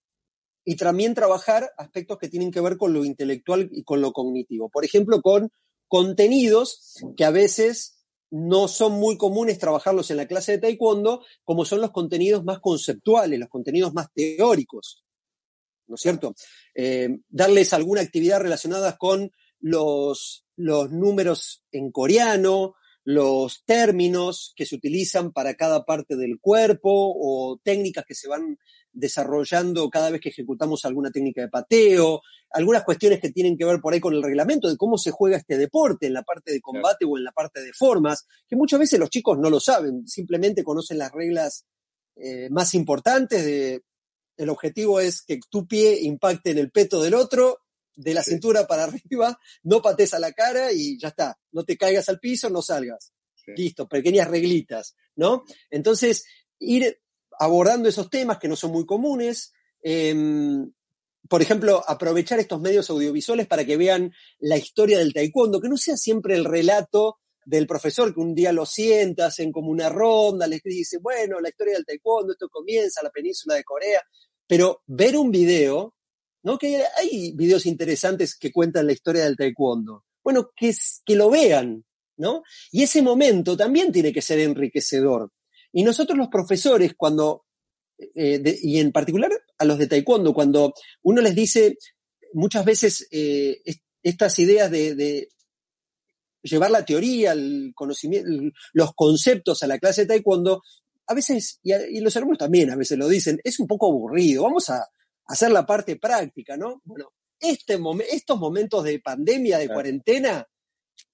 y 0.66 0.76
también 0.76 1.14
trabajar 1.14 1.70
aspectos 1.78 2.18
que 2.18 2.28
tienen 2.28 2.50
que 2.50 2.60
ver 2.60 2.76
con 2.76 2.92
lo 2.92 3.06
intelectual 3.06 3.70
y 3.72 3.82
con 3.82 4.02
lo 4.02 4.12
cognitivo. 4.12 4.68
Por 4.68 4.84
ejemplo, 4.84 5.22
con 5.22 5.50
contenidos 5.88 7.02
que 7.16 7.24
a 7.24 7.30
veces 7.30 8.04
no 8.30 8.68
son 8.68 8.92
muy 8.92 9.16
comunes 9.16 9.58
trabajarlos 9.58 10.10
en 10.10 10.18
la 10.18 10.28
clase 10.28 10.52
de 10.52 10.58
taekwondo, 10.58 11.24
como 11.42 11.64
son 11.64 11.80
los 11.80 11.90
contenidos 11.90 12.44
más 12.44 12.60
conceptuales, 12.60 13.40
los 13.40 13.48
contenidos 13.48 13.94
más 13.94 14.08
teóricos, 14.12 15.02
¿no 15.86 15.94
es 15.94 16.02
cierto? 16.02 16.34
darles 17.30 17.72
alguna 17.72 18.02
actividad 18.02 18.40
relacionada 18.40 18.98
con 18.98 19.32
los, 19.60 20.46
los 20.56 20.90
números 20.90 21.62
en 21.72 21.90
coreano, 21.92 22.74
los 23.04 23.64
términos 23.64 24.52
que 24.56 24.66
se 24.66 24.74
utilizan 24.74 25.32
para 25.32 25.54
cada 25.54 25.84
parte 25.84 26.16
del 26.16 26.38
cuerpo 26.40 26.90
o 26.92 27.58
técnicas 27.62 28.04
que 28.06 28.14
se 28.14 28.28
van 28.28 28.58
desarrollando 28.92 29.88
cada 29.88 30.10
vez 30.10 30.20
que 30.20 30.30
ejecutamos 30.30 30.84
alguna 30.84 31.10
técnica 31.10 31.40
de 31.40 31.48
pateo, 31.48 32.22
algunas 32.50 32.84
cuestiones 32.84 33.20
que 33.20 33.30
tienen 33.30 33.56
que 33.56 33.64
ver 33.64 33.80
por 33.80 33.92
ahí 33.94 34.00
con 34.00 34.14
el 34.14 34.22
reglamento 34.22 34.68
de 34.68 34.76
cómo 34.76 34.98
se 34.98 35.12
juega 35.12 35.36
este 35.36 35.56
deporte 35.56 36.06
en 36.06 36.14
la 36.14 36.22
parte 36.22 36.52
de 36.52 36.60
combate 36.60 37.04
o 37.04 37.16
en 37.16 37.24
la 37.24 37.32
parte 37.32 37.60
de 37.62 37.72
formas, 37.72 38.26
que 38.48 38.56
muchas 38.56 38.80
veces 38.80 38.98
los 38.98 39.10
chicos 39.10 39.38
no 39.38 39.48
lo 39.48 39.60
saben, 39.60 40.06
simplemente 40.06 40.64
conocen 40.64 40.98
las 40.98 41.12
reglas 41.12 41.64
eh, 42.16 42.48
más 42.50 42.74
importantes 42.74 43.44
de 43.44 43.82
el 44.36 44.48
objetivo 44.48 45.00
es 45.00 45.22
que 45.22 45.38
tu 45.50 45.66
pie 45.66 46.00
impacte 46.00 46.50
en 46.50 46.58
el 46.58 46.70
peto 46.70 47.02
del 47.02 47.14
otro 47.14 47.58
de 47.96 48.14
la 48.14 48.22
cintura 48.22 48.66
para 48.66 48.84
arriba, 49.10 49.38
no 49.62 49.82
pates 49.82 50.14
a 50.14 50.18
la 50.18 50.32
cara 50.32 50.72
y 50.72 50.98
ya 50.98 51.08
está. 51.08 51.38
No 51.52 51.64
te 51.64 51.76
caigas 51.76 52.08
al 52.08 52.20
piso, 52.20 52.50
no 52.50 52.62
salgas. 52.62 53.12
Listo, 53.56 53.88
pequeñas 53.88 54.28
reglitas, 54.28 54.94
¿no? 55.16 55.44
Entonces, 55.70 56.24
ir 56.60 57.00
abordando 57.38 57.88
esos 57.88 58.08
temas 58.10 58.38
que 58.38 58.48
no 58.48 58.54
son 58.54 58.70
muy 58.70 58.86
comunes. 58.86 59.52
Em, 59.82 60.70
por 61.28 61.42
ejemplo, 61.42 61.82
aprovechar 61.86 62.38
estos 62.38 62.60
medios 62.60 62.90
audiovisuales 62.90 63.46
para 63.46 63.64
que 63.64 63.76
vean 63.76 64.12
la 64.38 64.56
historia 64.56 64.98
del 64.98 65.12
taekwondo, 65.12 65.60
que 65.60 65.68
no 65.68 65.76
sea 65.76 65.96
siempre 65.96 66.34
el 66.34 66.44
relato 66.44 67.18
del 67.44 67.66
profesor 67.66 68.12
que 68.14 68.20
un 68.20 68.34
día 68.34 68.52
lo 68.52 68.66
sienta, 68.66 69.26
hacen 69.26 69.50
como 69.50 69.70
una 69.70 69.88
ronda, 69.88 70.46
les 70.46 70.62
dice, 70.62 70.98
bueno, 70.98 71.40
la 71.40 71.48
historia 71.48 71.74
del 71.74 71.86
taekwondo, 71.86 72.32
esto 72.32 72.48
comienza, 72.48 73.02
la 73.02 73.10
península 73.10 73.54
de 73.54 73.64
Corea, 73.64 74.02
pero 74.46 74.82
ver 74.86 75.16
un 75.16 75.30
video 75.30 75.94
¿no? 76.42 76.58
Que 76.58 76.82
hay 76.96 77.32
videos 77.32 77.66
interesantes 77.66 78.36
que 78.36 78.52
cuentan 78.52 78.86
la 78.86 78.92
historia 78.92 79.24
del 79.24 79.36
taekwondo. 79.36 80.04
Bueno, 80.22 80.50
que, 80.56 80.74
que 81.04 81.16
lo 81.16 81.30
vean, 81.30 81.84
¿no? 82.16 82.42
Y 82.70 82.82
ese 82.82 83.02
momento 83.02 83.56
también 83.56 83.92
tiene 83.92 84.12
que 84.12 84.22
ser 84.22 84.38
enriquecedor. 84.40 85.32
Y 85.72 85.82
nosotros 85.82 86.18
los 86.18 86.28
profesores, 86.28 86.94
cuando, 86.96 87.44
eh, 88.14 88.58
y 88.62 88.78
en 88.78 88.92
particular 88.92 89.30
a 89.58 89.64
los 89.64 89.78
de 89.78 89.86
taekwondo, 89.86 90.34
cuando 90.34 90.74
uno 91.02 91.20
les 91.20 91.34
dice 91.34 91.76
muchas 92.32 92.64
veces 92.64 93.06
eh, 93.10 93.60
estas 94.02 94.38
ideas 94.38 94.70
de, 94.70 95.28
llevar 96.42 96.70
la 96.70 96.84
teoría, 96.84 97.32
el 97.32 97.72
conocimiento, 97.74 98.28
los 98.72 98.94
conceptos 98.94 99.62
a 99.62 99.66
la 99.66 99.78
clase 99.78 100.02
de 100.02 100.08
taekwondo, 100.08 100.62
a 101.06 101.14
veces, 101.14 101.60
y, 101.62 102.00
los 102.00 102.16
alumnos 102.16 102.38
también 102.38 102.70
a 102.70 102.76
veces 102.76 102.96
lo 102.96 103.08
dicen, 103.08 103.40
es 103.44 103.58
un 103.60 103.66
poco 103.66 103.88
aburrido, 103.88 104.44
vamos 104.44 104.70
a 104.70 104.86
hacer 105.30 105.52
la 105.52 105.64
parte 105.64 105.96
práctica, 105.96 106.56
¿no? 106.56 106.82
Bueno, 106.84 107.12
este 107.38 107.78
estos 108.10 108.38
momentos 108.38 108.82
de 108.82 108.98
pandemia, 108.98 109.58
de 109.58 109.68
cuarentena, 109.68 110.44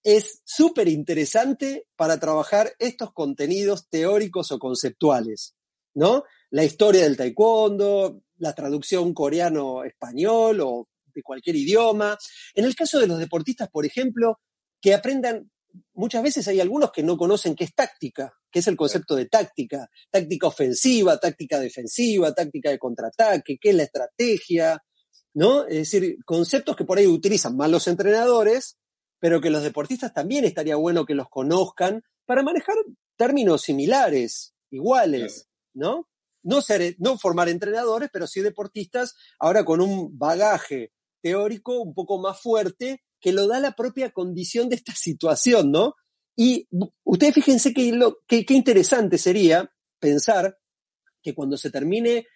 es 0.02 0.40
súper 0.44 0.88
interesante 0.88 1.86
para 1.96 2.18
trabajar 2.18 2.72
estos 2.78 3.12
contenidos 3.12 3.88
teóricos 3.90 4.50
o 4.52 4.58
conceptuales, 4.58 5.54
¿no? 5.94 6.24
La 6.50 6.64
historia 6.64 7.02
del 7.02 7.18
taekwondo, 7.18 8.22
la 8.38 8.54
traducción 8.54 9.12
coreano-español 9.12 10.60
o 10.62 10.88
de 11.14 11.22
cualquier 11.22 11.56
idioma. 11.56 12.16
En 12.54 12.64
el 12.64 12.74
caso 12.74 12.98
de 12.98 13.06
los 13.06 13.18
deportistas, 13.18 13.68
por 13.68 13.84
ejemplo, 13.84 14.40
que 14.80 14.94
aprendan, 14.94 15.50
muchas 15.92 16.22
veces 16.22 16.48
hay 16.48 16.60
algunos 16.60 16.90
que 16.90 17.02
no 17.02 17.18
conocen 17.18 17.54
qué 17.54 17.64
es 17.64 17.74
táctica, 17.74 18.32
qué 18.56 18.60
es 18.60 18.68
el 18.68 18.76
concepto 18.78 19.14
de 19.14 19.26
táctica, 19.26 19.90
táctica 20.10 20.46
ofensiva, 20.46 21.20
táctica 21.20 21.60
defensiva, 21.60 22.32
táctica 22.32 22.70
de 22.70 22.78
contraataque, 22.78 23.58
qué 23.60 23.68
es 23.68 23.76
la 23.76 23.82
estrategia, 23.82 24.82
¿no? 25.34 25.66
Es 25.66 25.90
decir, 25.90 26.16
conceptos 26.24 26.74
que 26.74 26.86
por 26.86 26.96
ahí 26.96 27.06
utilizan 27.06 27.54
más 27.54 27.68
los 27.68 27.86
entrenadores, 27.86 28.78
pero 29.20 29.42
que 29.42 29.50
los 29.50 29.62
deportistas 29.62 30.14
también 30.14 30.46
estaría 30.46 30.74
bueno 30.76 31.04
que 31.04 31.12
los 31.12 31.28
conozcan 31.28 32.02
para 32.24 32.42
manejar 32.42 32.76
términos 33.18 33.60
similares, 33.60 34.54
iguales, 34.70 35.50
¿no? 35.74 36.08
No, 36.42 36.62
ser, 36.62 36.96
no 36.98 37.18
formar 37.18 37.50
entrenadores, 37.50 38.08
pero 38.10 38.26
sí 38.26 38.40
deportistas, 38.40 39.16
ahora 39.38 39.66
con 39.66 39.82
un 39.82 40.16
bagaje 40.16 40.92
teórico 41.20 41.78
un 41.82 41.92
poco 41.92 42.18
más 42.18 42.40
fuerte 42.40 43.02
que 43.20 43.34
lo 43.34 43.48
da 43.48 43.60
la 43.60 43.72
propia 43.72 44.12
condición 44.12 44.70
de 44.70 44.76
esta 44.76 44.94
situación, 44.94 45.70
¿no? 45.70 45.94
Y 46.36 46.68
ustedes 47.04 47.34
fíjense 47.34 47.72
que, 47.72 48.44
interesante 48.50 49.16
sería 49.16 49.72
pensar 49.98 50.58
que 51.22 51.34
cuando 51.34 51.56
se 51.56 51.70
termine 51.70 52.26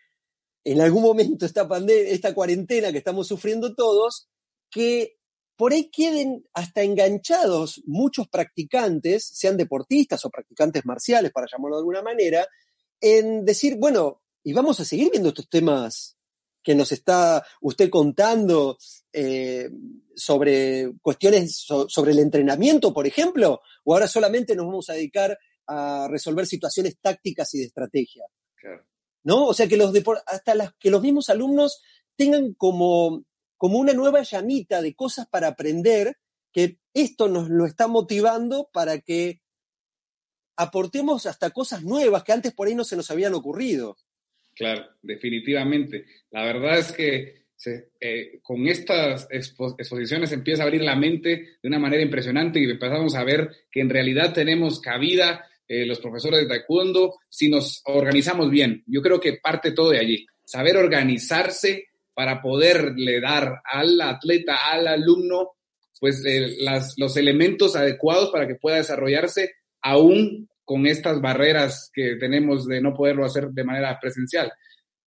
en 0.65 0.81
algún 0.81 1.03
momento 1.03 1.47
esta 1.47 1.69
esta 1.89 2.35
cuarentena 2.35 2.91
que 2.91 2.99
estamos 2.99 3.29
sufriendo 3.29 3.75
todos, 3.75 4.29
que 4.71 5.19
por 5.57 5.75
ahí 5.75 5.91
queden 5.91 6.43
hasta 6.55 6.83
enganchados 6.83 7.83
muchos 7.85 8.27
practicantes, 8.29 9.27
sean 9.27 9.59
deportistas 9.59 10.25
o 10.25 10.31
practicantes 10.31 10.87
marciales, 10.87 11.33
para 11.33 11.47
llamarlo 11.53 11.77
de 11.77 11.81
alguna 11.81 12.03
manera, 12.03 12.47
en 13.01 13.45
decir, 13.45 13.77
bueno, 13.79 14.23
y 14.43 14.55
vamos 14.55 14.81
a 14.81 14.87
seguir 14.87 15.11
viendo 15.11 15.29
estos 15.29 15.49
temas 15.51 16.17
que 16.63 16.75
nos 16.75 16.93
está 16.93 17.45
usted 17.61 17.89
contando 17.91 18.79
eh, 19.13 19.71
sobre 20.15 20.93
cuestiones 21.01 21.65
sobre 21.89 22.13
el 22.13 22.19
entrenamiento, 22.19 22.93
por 22.93 23.07
ejemplo, 23.07 23.61
o 23.85 23.95
ahora 23.95 24.07
solamente 24.07 24.55
nos 24.55 24.67
vamos 24.67 24.91
a 24.91 24.95
dedicar 24.95 25.39
a 25.67 26.09
resolver 26.11 26.47
situaciones 26.47 26.99
tácticas 27.01 27.55
y 27.55 27.59
de 27.61 27.65
estrategia. 27.67 28.25
¿No? 29.23 29.47
O 29.49 29.55
sea, 29.55 29.69
que 29.69 29.77
los 29.77 29.93
hasta 30.27 30.55
las, 30.55 30.75
que 30.79 30.91
los 30.91 31.03
mismos 31.03 31.29
alumnos 31.29 31.83
tengan 32.17 32.55
como 32.55 33.25
como 33.61 33.79
una 33.79 33.93
nueva 33.93 34.23
llamita 34.23 34.81
de 34.81 34.95
cosas 34.95 35.29
para 35.29 35.49
aprender, 35.49 36.17
que 36.51 36.79
esto 36.95 37.29
nos 37.29 37.51
lo 37.51 37.67
está 37.67 37.89
motivando 37.89 38.71
para 38.73 39.01
que 39.01 39.43
aportemos 40.57 41.27
hasta 41.27 41.51
cosas 41.51 41.83
nuevas 41.83 42.25
que 42.25 42.33
antes 42.33 42.55
por 42.55 42.69
ahí 42.69 42.75
no 42.75 42.85
se 42.85 42.97
nos 42.97 43.11
habían 43.11 43.35
ocurrido. 43.35 43.99
Claro, 44.61 44.91
definitivamente. 45.01 46.05
La 46.33 46.45
verdad 46.45 46.79
es 46.79 46.93
que 46.93 47.47
eh, 47.99 48.41
con 48.43 48.67
estas 48.69 49.27
exposiciones 49.31 50.33
empieza 50.33 50.63
a 50.63 50.67
abrir 50.67 50.83
la 50.83 50.97
mente 50.97 51.57
de 51.63 51.67
una 51.67 51.79
manera 51.79 52.03
impresionante 52.03 52.61
y 52.61 52.65
empezamos 52.65 53.15
a 53.15 53.25
ver 53.25 53.51
que 53.71 53.81
en 53.81 53.89
realidad 53.89 54.35
tenemos 54.35 54.79
cabida 54.79 55.47
eh, 55.67 55.87
los 55.87 55.99
profesores 55.99 56.41
de 56.41 56.47
taekwondo 56.47 57.21
si 57.27 57.49
nos 57.49 57.81
organizamos 57.87 58.51
bien. 58.51 58.85
Yo 58.87 59.01
creo 59.01 59.19
que 59.19 59.39
parte 59.43 59.73
todo 59.73 59.93
de 59.93 60.01
allí. 60.01 60.27
Saber 60.45 60.77
organizarse 60.77 61.87
para 62.13 62.43
poderle 62.43 63.19
dar 63.19 63.63
al 63.65 63.99
atleta, 63.99 64.57
al 64.71 64.89
alumno, 64.89 65.53
pues 65.99 66.23
eh, 66.27 66.57
las, 66.59 66.99
los 66.99 67.17
elementos 67.17 67.77
adecuados 67.77 68.29
para 68.29 68.47
que 68.47 68.57
pueda 68.57 68.77
desarrollarse 68.77 69.55
aún 69.81 70.50
con 70.71 70.87
estas 70.87 71.21
barreras 71.21 71.91
que 71.93 72.15
tenemos 72.15 72.65
de 72.65 72.81
no 72.81 72.95
poderlo 72.95 73.25
hacer 73.25 73.49
de 73.49 73.65
manera 73.65 73.99
presencial. 74.01 74.53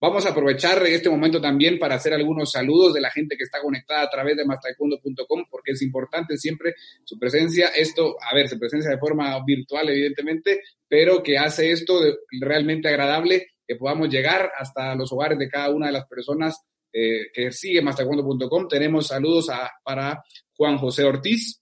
Vamos 0.01 0.25
a 0.25 0.31
aprovechar 0.31 0.85
este 0.87 1.09
momento 1.09 1.39
también 1.39 1.79
para 1.79 1.95
hacer 1.95 2.11
algunos 2.11 2.51
saludos 2.51 2.93
de 2.93 2.99
la 2.99 3.09
gente 3.09 3.37
que 3.37 3.45
está 3.45 3.61
conectada 3.61 4.01
a 4.01 4.09
través 4.09 4.35
de 4.35 4.43
mastaekwondo.com, 4.43 5.45
porque 5.49 5.71
es 5.71 5.81
importante 5.81 6.35
siempre 6.35 6.75
su 7.05 7.17
presencia. 7.17 7.67
Esto, 7.67 8.17
a 8.29 8.35
ver, 8.35 8.49
se 8.49 8.57
presencia 8.57 8.91
de 8.91 8.97
forma 8.97 9.41
virtual, 9.45 9.87
evidentemente, 9.87 10.63
pero 10.85 11.23
que 11.23 11.37
hace 11.37 11.71
esto 11.71 11.97
realmente 12.41 12.89
agradable, 12.89 13.47
que 13.65 13.77
podamos 13.77 14.09
llegar 14.09 14.51
hasta 14.59 14.93
los 14.95 15.13
hogares 15.13 15.39
de 15.39 15.47
cada 15.47 15.69
una 15.69 15.87
de 15.87 15.93
las 15.93 16.07
personas 16.07 16.61
eh, 16.91 17.27
que 17.33 17.53
sigue 17.53 17.81
mastacuando.com. 17.81 18.67
Tenemos 18.67 19.07
saludos 19.07 19.47
para 19.81 20.25
Juan 20.57 20.77
José 20.77 21.05
Ortiz, 21.05 21.61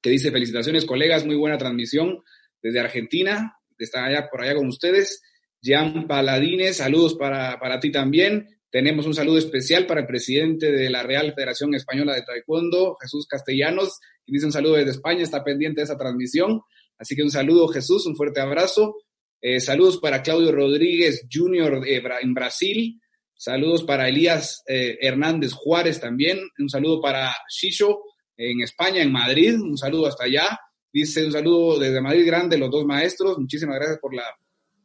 que 0.00 0.08
dice 0.08 0.30
felicitaciones 0.30 0.86
colegas, 0.86 1.26
muy 1.26 1.36
buena 1.36 1.58
transmisión 1.58 2.22
desde 2.66 2.80
Argentina, 2.80 3.56
está 3.78 4.04
allá 4.04 4.28
por 4.28 4.42
allá 4.42 4.56
con 4.56 4.66
ustedes. 4.66 5.22
Jean 5.62 6.06
Paladines, 6.06 6.78
saludos 6.78 7.14
para, 7.14 7.58
para 7.60 7.78
ti 7.78 7.90
también. 7.92 8.48
Tenemos 8.70 9.06
un 9.06 9.14
saludo 9.14 9.38
especial 9.38 9.86
para 9.86 10.00
el 10.00 10.06
presidente 10.06 10.72
de 10.72 10.90
la 10.90 11.02
Real 11.02 11.32
Federación 11.34 11.74
Española 11.74 12.14
de 12.14 12.22
Taekwondo, 12.22 12.96
Jesús 13.00 13.26
Castellanos, 13.28 13.98
que 14.24 14.32
dice 14.32 14.46
un 14.46 14.52
saludo 14.52 14.74
desde 14.74 14.90
España, 14.90 15.22
está 15.22 15.44
pendiente 15.44 15.80
de 15.80 15.84
esa 15.84 15.96
transmisión. 15.96 16.60
Así 16.98 17.14
que 17.14 17.22
un 17.22 17.30
saludo, 17.30 17.68
Jesús, 17.68 18.04
un 18.06 18.16
fuerte 18.16 18.40
abrazo. 18.40 18.96
Eh, 19.40 19.60
saludos 19.60 19.98
para 19.98 20.22
Claudio 20.22 20.50
Rodríguez 20.50 21.26
Jr. 21.32 21.82
en 21.86 22.34
Brasil. 22.34 23.00
Saludos 23.34 23.84
para 23.84 24.08
Elías 24.08 24.62
eh, 24.66 24.98
Hernández 25.00 25.52
Juárez 25.52 26.00
también. 26.00 26.40
Un 26.58 26.68
saludo 26.68 27.00
para 27.00 27.32
Shisho 27.48 28.00
en 28.36 28.62
España, 28.62 29.02
en 29.02 29.12
Madrid. 29.12 29.54
Un 29.54 29.78
saludo 29.78 30.06
hasta 30.06 30.24
allá. 30.24 30.58
Dice 30.92 31.24
un 31.24 31.32
saludo 31.32 31.78
desde 31.78 32.00
Madrid 32.00 32.26
Grande, 32.26 32.58
los 32.58 32.70
dos 32.70 32.84
maestros. 32.84 33.38
Muchísimas 33.38 33.76
gracias 33.76 33.98
por, 33.98 34.14
la, 34.14 34.24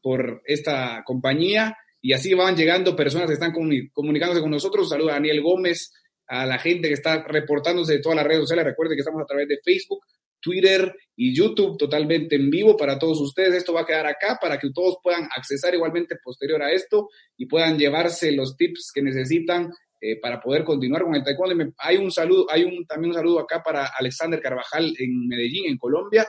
por 0.02 0.42
esta 0.46 1.04
compañía. 1.06 1.76
Y 2.02 2.14
así 2.14 2.34
van 2.34 2.56
llegando 2.56 2.96
personas 2.96 3.28
que 3.28 3.34
están 3.34 3.54
comunicándose 3.54 4.42
con 4.42 4.52
nosotros. 4.52 4.86
Un 4.86 4.90
saludo 4.90 5.10
a 5.10 5.14
Daniel 5.14 5.42
Gómez, 5.42 5.94
a 6.28 6.46
la 6.46 6.58
gente 6.58 6.88
que 6.88 6.96
está 6.96 7.24
reportándose 7.24 7.94
de 7.94 8.00
todas 8.00 8.16
las 8.16 8.26
redes 8.26 8.42
sociales. 8.42 8.66
Recuerde 8.66 8.96
que 8.96 9.02
estamos 9.02 9.22
a 9.22 9.26
través 9.26 9.48
de 9.48 9.60
Facebook, 9.64 10.02
Twitter 10.42 10.94
y 11.16 11.36
YouTube 11.36 11.78
totalmente 11.78 12.36
en 12.36 12.50
vivo 12.50 12.76
para 12.76 12.98
todos 12.98 13.22
ustedes. 13.22 13.54
Esto 13.54 13.74
va 13.74 13.82
a 13.82 13.86
quedar 13.86 14.08
acá 14.08 14.40
para 14.42 14.58
que 14.58 14.72
todos 14.74 14.98
puedan 15.04 15.30
accesar 15.36 15.74
igualmente 15.76 16.16
posterior 16.24 16.62
a 16.64 16.72
esto 16.72 17.10
y 17.38 17.46
puedan 17.46 17.78
llevarse 17.78 18.32
los 18.32 18.58
tips 18.58 18.92
que 18.94 19.04
necesitan 19.04 19.72
eh, 20.04 20.20
para 20.20 20.42
poder 20.42 20.64
continuar 20.64 21.04
con 21.04 21.14
el 21.14 21.24
taekwondo. 21.24 21.74
Hay 21.78 21.98
un 21.98 22.10
saludo, 22.10 22.48
hay 22.50 22.64
un, 22.64 22.88
también 22.88 23.12
un 23.12 23.18
saludo 23.18 23.40
acá 23.40 23.62
para 23.62 23.86
Alexander 23.86 24.42
Carvajal 24.42 24.96
en 24.98 25.28
Medellín, 25.28 25.68
en 25.68 25.78
Colombia. 25.78 26.28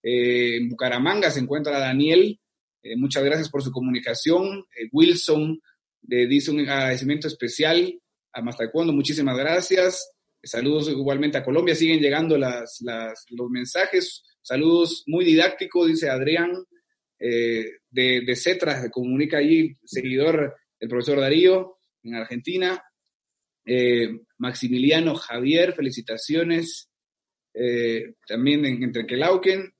Eh, 0.00 0.58
en 0.58 0.68
Bucaramanga 0.68 1.28
se 1.28 1.40
encuentra 1.40 1.80
Daniel. 1.80 2.38
Eh, 2.80 2.96
muchas 2.96 3.24
gracias 3.24 3.50
por 3.50 3.64
su 3.64 3.72
comunicación. 3.72 4.64
Wilson 4.92 5.60
dice 6.02 6.52
un 6.52 6.60
agradecimiento 6.60 7.26
especial 7.26 8.00
a 8.32 8.42
Más 8.42 8.56
Taekwondo. 8.56 8.92
Muchísimas 8.92 9.36
gracias. 9.36 10.12
Saludos 10.40 10.88
igualmente 10.88 11.36
a 11.36 11.44
Colombia, 11.44 11.74
siguen 11.74 11.98
llegando 11.98 12.38
las, 12.38 12.78
los 12.80 13.50
mensajes. 13.50 14.22
Saludos 14.40 15.02
muy 15.08 15.24
didácticos, 15.24 15.88
dice 15.88 16.08
Adrián 16.08 16.52
de, 17.18 17.80
de 17.90 18.36
Cetra, 18.36 18.80
se 18.80 18.90
comunica 18.90 19.38
allí, 19.38 19.76
seguidor 19.84 20.56
del 20.78 20.88
profesor 20.88 21.18
Darío 21.18 21.76
en 22.04 22.14
Argentina. 22.14 22.82
Eh, 23.64 24.20
Maximiliano 24.38 25.14
Javier, 25.14 25.74
felicitaciones. 25.74 26.88
Eh, 27.54 28.14
también 28.26 28.64
en, 28.64 28.82
entre 28.82 29.06
Quelauquen. 29.06 29.72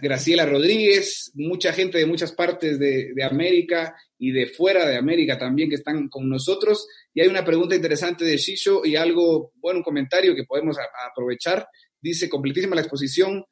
Graciela 0.00 0.44
Rodríguez, 0.44 1.30
mucha 1.34 1.72
gente 1.72 1.98
de 1.98 2.06
muchas 2.06 2.32
partes 2.32 2.78
de, 2.78 3.12
América 3.22 3.96
y 4.18 4.32
de 4.32 4.46
fuera 4.46 4.86
de 4.86 4.96
América 4.96 5.38
también 5.38 5.68
que 5.68 5.76
están 5.76 6.08
con 6.08 6.28
nosotros. 6.28 6.86
Y 7.14 7.20
hay 7.20 7.28
una 7.28 7.44
pregunta 7.44 7.74
interesante 7.74 8.24
de 8.24 8.36
Shisho 8.36 8.84
y 8.84 8.96
algo, 8.96 9.52
bueno, 9.56 9.78
un 9.78 9.84
comentario 9.84 10.34
que 10.34 10.44
podemos 10.44 10.76
aprovechar. 11.10 11.66
Dice, 12.00 12.28
completísima 12.28 12.74
la 12.74 12.82
exposición. 12.82 13.44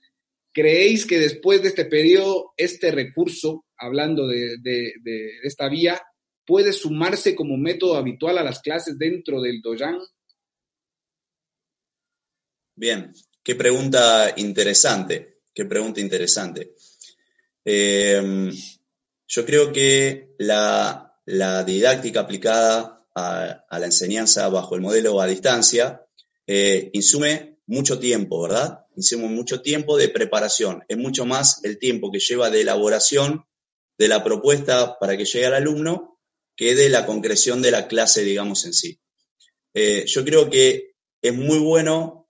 ¿Creéis 0.53 1.07
que 1.07 1.19
después 1.19 1.63
de 1.63 1.69
este 1.69 1.85
periodo, 1.85 2.53
este 2.57 2.91
recurso, 2.93 3.65
hablando 3.77 4.29
de, 4.29 4.57
esta 5.43 5.69
vía, 5.69 6.01
puede 6.47 6.73
sumarse 6.73 7.35
como 7.35 7.57
método 7.57 7.97
habitual 7.97 8.39
a 8.39 8.45
las 8.45 8.61
clases 8.61 8.99
dentro 8.99 9.41
del 9.41 9.61
Doyan? 9.63 9.99
Bien, 12.77 13.13
qué 13.43 13.55
pregunta 13.55 14.33
interesante, 14.37 15.41
qué 15.55 15.65
pregunta 15.65 16.01
interesante. 16.01 16.75
Eh, 17.65 18.51
yo 19.27 19.47
creo 19.47 19.73
que 19.73 20.35
la, 20.39 21.17
didáctica 21.27 22.21
aplicada 22.21 23.07
a, 23.15 23.79
la 23.79 23.87
enseñanza 23.87 24.49
bajo 24.49 24.75
el 24.75 24.81
modelo 24.81 25.21
a 25.21 25.27
distancia 25.27 26.05
eh, 26.47 26.91
insume 26.93 27.59
mucho 27.67 27.99
tiempo, 27.99 28.43
¿verdad? 28.43 28.85
hicimos 28.97 29.31
mucho 29.31 29.61
tiempo 29.61 29.97
de 29.97 30.09
preparación, 30.09 30.85
es 30.89 30.97
mucho 30.97 31.27
más 31.27 31.65
el 31.65 31.79
tiempo 31.79 32.11
que 32.11 32.19
lleva 32.19 32.51
de 32.51 32.61
elaboración 32.61 33.45
de 33.99 34.09
la 34.09 34.23
propuesta 34.23 34.99
para 34.99 35.17
que 35.17 35.25
llegue 35.25 35.47
al 35.47 35.55
alumno 35.55 36.14
que 36.57 36.75
de 36.75 36.89
la 36.89 37.07
concreción 37.07 37.63
de 37.63 37.71
la 37.71 37.89
clase, 37.89 38.23
digamos, 38.23 38.65
en 38.65 38.73
sí. 38.73 39.01
Eh, 39.75 40.05
yo 40.07 40.25
creo 40.25 40.49
que 40.49 40.95
es 41.21 41.35
muy 41.35 41.59
bueno 41.59 42.29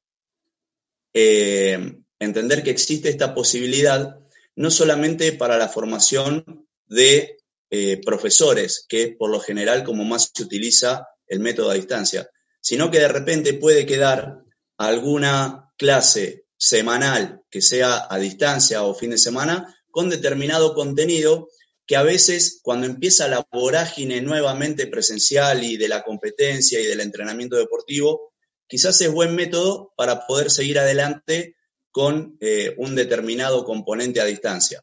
eh, 1.13 1.97
entender 2.19 2.63
que 2.63 2.71
existe 2.71 3.09
esta 3.09 3.35
posibilidad 3.35 4.19
no 4.57 4.71
solamente 4.71 5.33
para 5.33 5.59
la 5.59 5.69
formación 5.69 6.67
de 6.87 7.37
eh, 7.71 8.01
profesores, 8.05 8.87
que 8.89 9.09
por 9.09 9.31
lo 9.31 9.41
general 9.41 9.85
como 9.85 10.05
más 10.05 10.31
se 10.33 10.43
utiliza 10.43 11.09
el 11.27 11.41
método 11.41 11.71
a 11.71 11.75
distancia, 11.75 12.31
sino 12.61 12.91
que 12.91 13.01
de 13.01 13.09
repente 13.09 13.55
puede 13.55 13.85
quedar 13.85 14.43
alguna 14.79 15.73
clase 15.77 16.47
semanal 16.57 17.43
que 17.51 17.61
sea 17.61 18.07
a 18.09 18.19
distancia 18.19 18.85
o 18.85 18.95
fin 18.95 19.11
de 19.11 19.19
semana 19.19 19.77
con 19.91 20.09
determinado 20.09 20.75
contenido 20.75 21.49
que 21.87 21.97
a 21.97 22.03
veces 22.03 22.61
cuando 22.63 22.87
empieza 22.87 23.29
la 23.29 23.47
vorágine 23.53 24.21
nuevamente 24.23 24.87
presencial 24.87 25.65
y 25.65 25.77
de 25.77 25.89
la 25.89 26.03
competencia 26.03 26.81
y 26.81 26.87
del 26.87 27.01
entrenamiento 27.01 27.57
deportivo, 27.57 28.33
quizás 28.67 29.01
es 29.01 29.13
buen 29.13 29.35
método 29.35 29.93
para 29.97 30.27
poder 30.27 30.51
seguir 30.51 30.79
adelante 30.79 31.57
con 31.91 32.37
eh, 32.41 32.75
un 32.79 32.95
determinado 32.95 33.65
componente 33.65 34.21
a 34.21 34.25
distancia. 34.25 34.83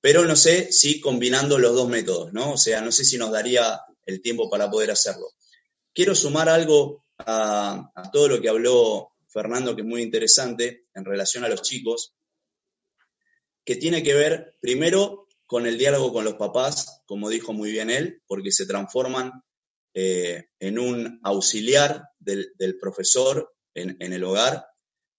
Pero 0.00 0.24
no 0.24 0.34
sé 0.34 0.72
si 0.72 1.00
combinando 1.00 1.58
los 1.58 1.74
dos 1.74 1.88
métodos, 1.88 2.32
¿no? 2.32 2.52
O 2.52 2.56
sea, 2.56 2.80
no 2.80 2.90
sé 2.90 3.04
si 3.04 3.18
nos 3.18 3.30
daría 3.30 3.80
el 4.06 4.20
tiempo 4.20 4.50
para 4.50 4.70
poder 4.70 4.90
hacerlo. 4.90 5.28
Quiero 5.94 6.14
sumar 6.14 6.48
algo 6.48 7.04
a, 7.18 7.92
a 7.94 8.10
todo 8.10 8.28
lo 8.28 8.40
que 8.40 8.48
habló 8.48 9.12
Fernando, 9.28 9.76
que 9.76 9.82
es 9.82 9.86
muy 9.86 10.02
interesante 10.02 10.86
en 10.94 11.04
relación 11.04 11.44
a 11.44 11.48
los 11.48 11.62
chicos, 11.62 12.14
que 13.64 13.76
tiene 13.76 14.02
que 14.02 14.14
ver 14.14 14.56
primero 14.60 15.21
con 15.52 15.66
el 15.66 15.76
diálogo 15.76 16.14
con 16.14 16.24
los 16.24 16.36
papás, 16.36 17.02
como 17.04 17.28
dijo 17.28 17.52
muy 17.52 17.70
bien 17.70 17.90
él, 17.90 18.22
porque 18.26 18.50
se 18.50 18.64
transforman 18.64 19.32
eh, 19.92 20.46
en 20.58 20.78
un 20.78 21.20
auxiliar 21.22 22.04
del, 22.18 22.78
profesor 22.80 23.52
en, 23.74 24.00
el 24.00 24.24
hogar 24.24 24.64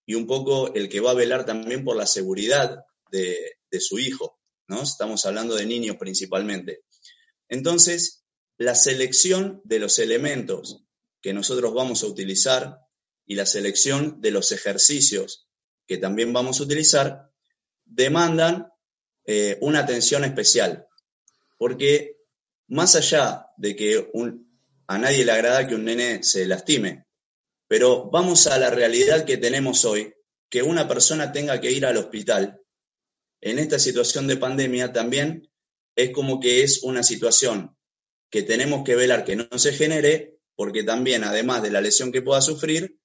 y 0.07 0.15
un 0.15 0.25
poco 0.25 0.73
el 0.73 0.89
que 0.89 1.01
va 1.01 1.11
a 1.11 1.13
velar 1.13 1.45
también 1.45 1.83
por 1.83 1.95
la 1.95 2.07
seguridad 2.07 2.79
de, 3.11 3.59
de 3.69 3.79
su 3.79 3.99
hijo, 3.99 4.39
¿no? 4.67 4.81
Estamos 4.81 5.23
hablando 5.27 5.53
de 5.53 5.67
niños 5.67 5.97
principalmente. 5.97 6.81
Entonces, 7.47 8.23
la 8.57 8.73
selección 8.73 9.61
de 9.65 9.77
los 9.77 9.99
elementos 9.99 10.83
que 11.21 11.35
nosotros 11.35 11.75
vamos 11.75 12.01
a 12.01 12.07
utilizar 12.07 12.79
y 13.27 13.35
la 13.35 13.45
selección 13.45 14.19
de 14.19 14.31
los 14.31 14.51
ejercicios 14.51 15.47
que 15.85 15.99
también 15.99 16.33
vamos 16.33 16.59
a 16.59 16.63
utilizar 16.63 17.29
demandan 17.85 18.72
eh, 19.25 19.57
una 19.61 19.79
atención 19.79 20.23
especial, 20.23 20.87
porque 21.57 22.17
más 22.67 22.95
allá 22.95 23.47
de 23.57 23.75
que 23.75 24.11
a 24.87 24.97
nadie 24.97 25.25
le 25.25 25.31
agrada 25.31 25.67
que 25.67 25.75
un 25.75 25.85
nene 25.85 26.23
se 26.23 26.45
lastime, 26.45 27.05
pero 27.67 28.09
vamos 28.09 28.47
a 28.47 28.57
la 28.57 28.69
realidad 28.69 29.25
que 29.25 29.37
tenemos 29.37 29.85
hoy, 29.85 30.13
que 30.49 30.61
una 30.61 30.87
persona 30.87 31.31
tenga 31.31 31.59
que 31.59 31.71
ir 31.71 31.85
al 31.85 31.97
hospital 31.97 32.63
en 33.45 33.59
esta 33.59 33.77
situación 33.77 34.25
de 34.25 34.37
pandemia 34.37 34.93
también 34.93 35.51
es 35.97 36.11
como 36.11 36.39
que 36.39 36.63
es 36.63 36.81
una 36.83 37.03
situación 37.03 37.75
que 38.29 38.41
tenemos 38.41 38.85
que 38.85 38.95
velar 38.95 39.25
que 39.25 39.35
no 39.35 39.45
se 39.57 39.73
genere, 39.73 40.39
porque 40.55 40.83
también, 40.83 41.25
además 41.25 41.61
de 41.61 41.69
la 41.69 41.81
lesión 41.81 42.13
que 42.13 42.21
pueda 42.21 42.39
sufrir, 42.41 42.97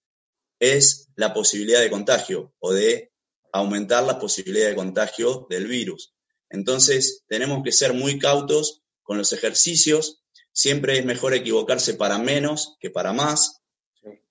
es 0.60 1.08
la 1.16 1.34
posibilidad 1.34 1.80
de 1.80 1.90
contagio 1.90 2.54
o 2.60 2.72
de 2.72 3.12
aumentar 3.52 4.04
la 4.04 4.18
posibilidad 4.18 4.68
de 4.68 4.76
contagio 4.76 5.46
del 5.50 5.66
virus. 5.66 6.14
Entonces, 6.50 7.24
tenemos 7.28 7.62
que 7.62 7.72
ser 7.72 7.92
muy 7.92 8.18
cautos 8.18 8.82
con 9.02 9.18
los 9.18 9.32
ejercicios. 9.32 10.22
Siempre 10.52 10.98
es 10.98 11.04
mejor 11.04 11.34
equivocarse 11.34 11.94
para 11.94 12.18
menos 12.18 12.76
que 12.80 12.90
para 12.90 13.12
más. 13.12 13.60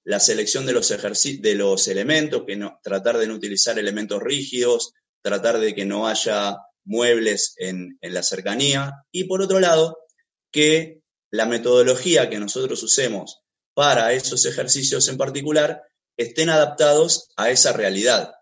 La 0.03 0.19
selección 0.19 0.65
de 0.65 0.73
los, 0.73 0.89
de 0.89 1.56
los 1.56 1.88
elementos, 1.88 2.43
que 2.47 2.56
no, 2.56 2.80
tratar 2.82 3.17
de 3.17 3.27
no 3.27 3.36
utilizar 3.36 3.77
elementos 3.77 4.21
rígidos, 4.21 4.93
tratar 5.21 5.60
de 5.60 5.75
que 5.75 5.86
no 5.86 6.08
haya 6.08 6.58
muebles 6.86 7.53
en, 7.58 7.97
en 8.01 8.13
la 8.13 8.23
cercanía. 8.23 8.93
Y 9.12 9.25
por 9.25 9.41
otro 9.41 9.60
lado, 9.60 9.97
que 10.51 11.01
la 11.30 11.45
metodología 11.45 12.30
que 12.30 12.39
nosotros 12.39 12.82
usemos 12.84 13.41
para 13.73 14.13
esos 14.13 14.45
ejercicios 14.45 15.08
en 15.08 15.17
particular 15.17 15.84
estén 16.17 16.49
adaptados 16.49 17.30
a 17.36 17.51
esa 17.51 17.73
realidad. 17.73 18.34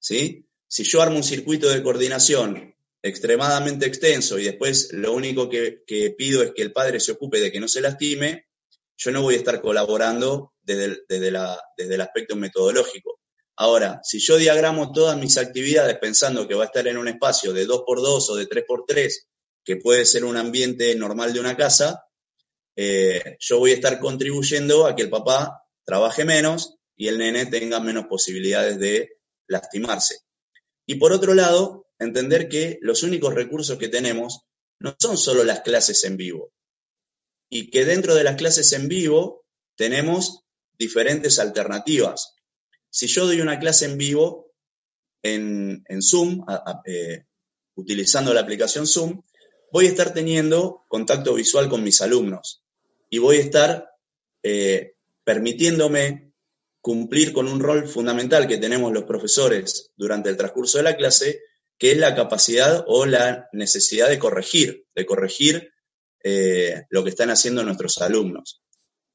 ¿Sí? 0.00 0.46
Si 0.66 0.82
yo 0.84 1.02
armo 1.02 1.16
un 1.16 1.22
circuito 1.22 1.68
de 1.68 1.82
coordinación 1.82 2.74
extremadamente 3.02 3.86
extenso 3.86 4.38
y 4.38 4.44
después 4.44 4.92
lo 4.92 5.12
único 5.12 5.48
que, 5.48 5.82
pido 6.16 6.42
es 6.42 6.52
que 6.52 6.62
el 6.62 6.72
padre 6.72 7.00
se 7.00 7.12
ocupe 7.12 7.40
de 7.40 7.52
que 7.52 7.60
no 7.60 7.68
se 7.68 7.80
lastime, 7.80 8.46
yo 8.96 9.10
no 9.10 9.22
voy 9.22 9.34
a 9.34 9.38
estar 9.38 9.60
colaborando 9.60 10.54
desde 10.62 11.28
el, 11.28 12.00
aspecto 12.00 12.36
metodológico. 12.36 13.20
Ahora, 13.56 14.00
si 14.02 14.18
yo 14.18 14.36
diagramo 14.36 14.92
todas 14.92 15.18
mis 15.18 15.38
actividades 15.38 15.98
pensando 15.98 16.46
que 16.46 16.54
va 16.54 16.64
a 16.64 16.66
estar 16.66 16.86
en 16.86 16.98
un 16.98 17.08
espacio 17.08 17.52
de 17.52 17.66
2x2 17.66 18.30
o 18.30 18.36
de 18.36 18.48
3x3, 18.48 19.12
que 19.64 19.76
puede 19.76 20.04
ser 20.04 20.24
un 20.24 20.36
ambiente 20.36 20.94
normal 20.94 21.32
de 21.32 21.40
una 21.40 21.56
casa, 21.56 22.04
eh, 22.76 23.36
yo 23.38 23.58
voy 23.58 23.72
a 23.72 23.74
estar 23.74 23.98
contribuyendo 23.98 24.86
a 24.86 24.94
que 24.94 25.02
el 25.02 25.10
papá 25.10 25.62
trabaje 25.84 26.24
menos 26.24 26.76
y 26.96 27.08
el 27.08 27.18
nene 27.18 27.46
tenga 27.46 27.80
menos 27.80 28.06
posibilidades 28.06 28.78
de 28.78 29.19
lastimarse. 29.50 30.20
Y 30.86 30.94
por 30.94 31.12
otro 31.12 31.34
lado, 31.34 31.88
entender 31.98 32.48
que 32.48 32.78
los 32.80 33.02
únicos 33.02 33.34
recursos 33.34 33.78
que 33.78 33.88
tenemos 33.88 34.46
no 34.78 34.96
son 34.98 35.18
solo 35.18 35.44
las 35.44 35.60
clases 35.60 36.04
en 36.04 36.16
vivo, 36.16 36.52
y 37.50 37.70
que 37.70 37.84
dentro 37.84 38.14
de 38.14 38.24
las 38.24 38.36
clases 38.36 38.72
en 38.72 38.88
vivo 38.88 39.44
tenemos 39.76 40.44
diferentes 40.78 41.38
alternativas. 41.38 42.34
Si 42.88 43.08
yo 43.08 43.26
doy 43.26 43.40
una 43.40 43.58
clase 43.58 43.86
en 43.86 43.98
vivo 43.98 44.52
en, 45.22 45.84
Zoom, 46.00 46.46
eh, 46.86 47.24
utilizando 47.74 48.32
la 48.32 48.40
aplicación 48.40 48.86
Zoom, 48.86 49.22
voy 49.72 49.86
a 49.86 49.90
estar 49.90 50.14
teniendo 50.14 50.84
contacto 50.88 51.34
visual 51.34 51.68
con 51.68 51.82
mis 51.82 52.00
alumnos 52.00 52.64
y 53.10 53.18
voy 53.18 53.38
a 53.38 53.40
estar 53.40 53.90
eh, 54.42 54.94
permitiéndome 55.24 56.29
cumplir 56.80 57.32
con 57.32 57.46
un 57.46 57.60
rol 57.60 57.86
fundamental 57.86 58.46
que 58.48 58.58
tenemos 58.58 58.92
los 58.92 59.04
profesores 59.04 59.90
durante 59.96 60.30
el 60.30 60.36
transcurso 60.36 60.78
de 60.78 60.84
la 60.84 60.96
clase, 60.96 61.40
que 61.78 61.92
es 61.92 61.98
la 61.98 62.14
capacidad 62.14 62.84
o 62.86 63.06
la 63.06 63.48
necesidad 63.52 64.08
de 64.08 64.18
corregir, 64.18 64.86
de 64.94 65.06
corregir 65.06 65.72
eh, 66.22 66.84
lo 66.90 67.04
que 67.04 67.10
están 67.10 67.30
haciendo 67.30 67.62
nuestros 67.64 67.98
alumnos. 67.98 68.62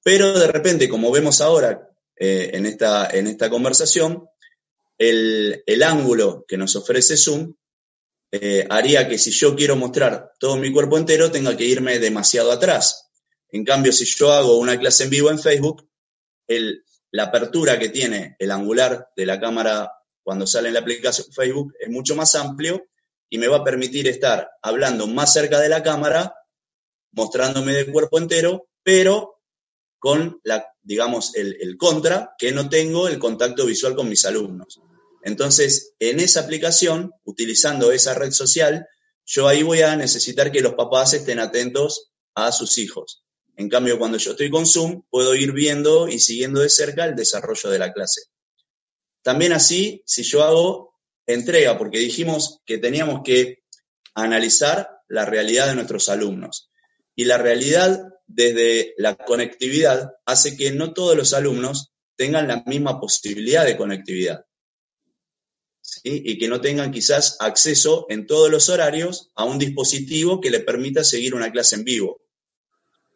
Pero 0.03 0.38
de 0.38 0.47
repente, 0.47 0.88
como 0.88 1.11
vemos 1.11 1.41
ahora 1.41 1.89
eh, 2.16 2.51
en, 2.53 2.66
esta, 2.66 3.09
en 3.09 3.28
esta 3.28 3.49
conversación, 3.49 4.28
el, 4.97 5.84
ángulo 5.84 6.45
que 6.47 6.57
nos 6.57 6.76
ofrece 6.76 7.18
Zoom 7.18 7.55
eh, 8.32 8.66
haría 8.70 9.07
que 9.07 9.18
si 9.18 9.32
yo 9.32 9.55
quiero 9.55 9.76
mostrar 9.76 10.32
todo 10.39 10.57
mi 10.57 10.72
cuerpo 10.72 10.97
entero, 10.97 11.32
tenga 11.32 11.57
que 11.57 11.66
irme 11.66 11.99
demasiado 11.99 12.51
atrás. 12.51 13.09
En 13.49 13.63
cambio, 13.63 13.91
si 13.91 14.05
yo 14.05 14.32
hago 14.32 14.57
una 14.57 14.80
clase 14.80 15.05
en 15.05 15.09
vivo 15.09 15.30
en 15.30 15.39
Facebook, 15.39 15.88
el, 16.47 16.84
la 17.12 17.24
apertura 17.24 17.80
que 17.80 17.89
tiene 17.89 18.36
el 18.39 18.51
angular 18.51 19.10
de 19.16 19.26
la 19.26 19.39
cámara 19.39 19.91
cuando 20.24 20.47
sale 20.47 20.70
en 20.70 20.74
la 20.74 20.82
aplicación 20.82 21.28
Facebook 21.32 21.74
es 21.80 21.89
mucho 21.89 22.16
más 22.16 22.36
amplio 22.36 22.86
y 23.30 23.38
me 23.38 23.47
va 23.47 23.58
a 23.58 23.64
permitir 23.64 24.08
estar 24.08 24.49
hablando 24.62 25.08
más 25.08 25.34
cerca 25.34 25.60
de 25.60 25.70
la 25.70 25.84
cámara, 25.84 26.36
mostrándome 27.12 27.74
de 27.74 27.91
cuerpo 27.91 28.18
entero, 28.18 28.68
pero 28.84 29.41
con 29.99 30.39
la, 30.43 30.68
digamos, 30.84 31.36
el, 31.36 31.58
el 31.60 31.78
contra, 31.78 32.36
que 32.38 32.51
no 32.51 32.70
tengo 32.70 33.08
el 33.08 33.18
contacto 33.18 33.66
visual 33.66 33.95
con 33.95 34.10
mis 34.10 34.26
alumnos. 34.26 34.80
Entonces, 35.24 35.95
en 35.99 36.20
esa 36.20 36.41
aplicación, 36.41 37.12
utilizando 37.24 37.91
esa 37.91 38.14
red 38.14 38.32
social, 38.32 38.88
yo 39.26 39.47
ahí 39.47 39.64
voy 39.64 39.82
a 39.82 39.95
necesitar 39.95 40.51
que 40.51 40.62
los 40.62 40.76
papás 40.76 41.14
estén 41.14 41.39
atentos 41.39 42.12
a 42.36 42.51
sus 42.51 42.78
hijos. 42.78 43.24
En 43.58 43.70
cambio, 43.70 43.97
cuando 43.97 44.18
yo 44.18 44.32
estoy 44.32 44.49
con 44.49 44.66
Zoom, 44.66 45.03
puedo 45.10 45.34
ir 45.36 45.53
viendo 45.53 46.08
y 46.08 46.20
siguiendo 46.20 46.62
de 46.62 46.70
cerca 46.70 47.06
el 47.06 47.16
desarrollo 47.16 47.70
de 47.70 47.80
la 47.80 47.93
clase. 47.93 48.22
También 49.22 49.53
así, 49.53 50.03
si 50.06 50.24
yo 50.24 50.43
hago 50.43 50.93
entrega, 51.26 51.78
porque 51.78 51.99
dijimos 51.99 52.62
que 52.66 52.78
teníamos 52.78 53.22
que 53.24 53.64
analizar 54.14 55.01
la 55.08 55.26
realidad 55.26 55.68
de 55.68 55.76
nuestros 55.76 56.10
alumnos. 56.10 56.70
Y 57.16 57.26
la 57.26 57.38
realidad 57.38 58.03
desde 58.28 58.93
la 58.97 59.16
conectividad 59.16 60.14
hace 60.26 60.58
que 60.58 60.72
no 60.72 60.93
todos 60.93 61.16
los 61.16 61.34
alumnos 61.34 61.93
tengan 62.16 62.47
la 62.47 62.64
misma 62.66 62.99
posibilidad 62.99 63.66
de 63.66 63.78
conectividad. 63.78 64.45
Y 66.03 66.38
que 66.38 66.47
no 66.47 66.62
tengan 66.62 66.91
quizás 66.91 67.38
acceso 67.39 68.06
en 68.10 68.28
todos 68.28 68.51
los 68.51 68.70
horarios 68.70 69.32
a 69.36 69.43
un 69.43 69.60
dispositivo 69.60 70.41
que 70.41 70.51
le 70.51 70.60
permita 70.60 71.03
seguir 71.03 71.36
una 71.36 71.51
clase 71.51 71.76
en 71.76 71.84
vivo. 71.84 72.22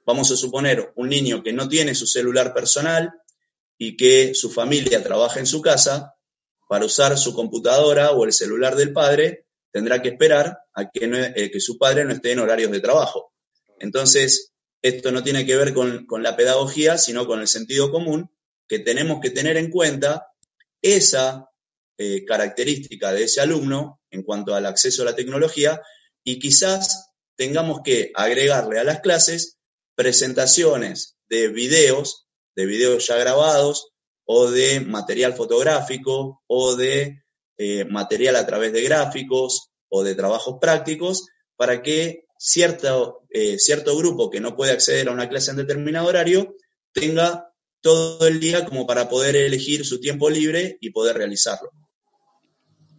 Vamos 0.09 0.31
a 0.31 0.35
suponer 0.35 0.91
un 0.95 1.07
niño 1.07 1.43
que 1.43 1.53
no 1.53 1.69
tiene 1.69 1.93
su 1.93 2.07
celular 2.07 2.51
personal 2.51 3.13
y 3.77 3.95
que 3.95 4.33
su 4.33 4.49
familia 4.49 5.03
trabaja 5.03 5.39
en 5.39 5.45
su 5.45 5.61
casa, 5.61 6.15
para 6.67 6.85
usar 6.85 7.15
su 7.15 7.35
computadora 7.35 8.09
o 8.13 8.25
el 8.25 8.33
celular 8.33 8.75
del 8.75 8.91
padre, 8.91 9.45
tendrá 9.71 10.01
que 10.01 10.09
esperar 10.09 10.61
a 10.73 10.89
que, 10.89 11.31
eh, 11.35 11.59
su 11.59 11.77
padre 11.77 12.05
no 12.05 12.13
esté 12.13 12.31
en 12.31 12.39
horarios 12.39 12.71
de 12.71 12.79
trabajo. 12.79 13.35
Entonces, 13.77 14.51
esto 14.81 15.11
no 15.11 15.21
tiene 15.21 15.45
que 15.45 15.55
ver 15.55 15.75
con, 15.75 16.07
la 16.23 16.35
pedagogía, 16.35 16.97
sino 16.97 17.27
con 17.27 17.41
el 17.41 17.47
sentido 17.47 17.91
común, 17.91 18.31
que 18.67 18.79
tenemos 18.79 19.19
que 19.21 19.29
tener 19.29 19.57
en 19.57 19.69
cuenta 19.69 20.25
esa 20.81 21.51
eh, 21.99 22.25
característica 22.25 23.11
de 23.11 23.25
ese 23.25 23.41
alumno 23.41 24.01
en 24.09 24.23
cuanto 24.23 24.55
al 24.55 24.65
acceso 24.65 25.03
a 25.03 25.05
la 25.05 25.15
tecnología 25.15 25.79
y 26.23 26.39
quizás 26.39 27.11
tengamos 27.35 27.81
que 27.83 28.11
agregarle 28.15 28.79
a 28.79 28.83
las 28.83 29.01
clases 29.01 29.58
presentaciones 29.99 31.17
de 31.27 31.49
videos, 31.49 32.25
de 32.55 32.65
videos 32.65 33.05
ya 33.05 33.17
grabados 33.17 33.91
o 34.23 34.49
de 34.49 34.79
material 34.79 35.33
fotográfico 35.33 36.41
o 36.47 36.77
de 36.77 37.21
eh, 37.57 37.83
material 37.83 38.37
a 38.37 38.45
través 38.45 38.71
de 38.71 38.81
gráficos 38.81 39.71
o 39.89 40.05
de 40.05 40.15
trabajos 40.15 40.55
prácticos 40.61 41.27
para 41.57 41.81
que 41.81 42.23
cierto, 42.37 43.23
eh, 43.29 43.59
cierto 43.59 43.97
grupo 43.97 44.29
que 44.29 44.39
no 44.39 44.55
puede 44.55 44.71
acceder 44.71 45.09
a 45.09 45.11
una 45.11 45.27
clase 45.27 45.51
en 45.51 45.57
determinado 45.57 46.07
horario 46.07 46.55
tenga 46.93 47.51
todo 47.81 48.25
el 48.25 48.39
día 48.39 48.63
como 48.63 48.87
para 48.87 49.09
poder 49.09 49.35
elegir 49.35 49.83
su 49.83 49.99
tiempo 49.99 50.29
libre 50.29 50.77
y 50.79 50.91
poder 50.91 51.17
realizarlo. 51.17 51.71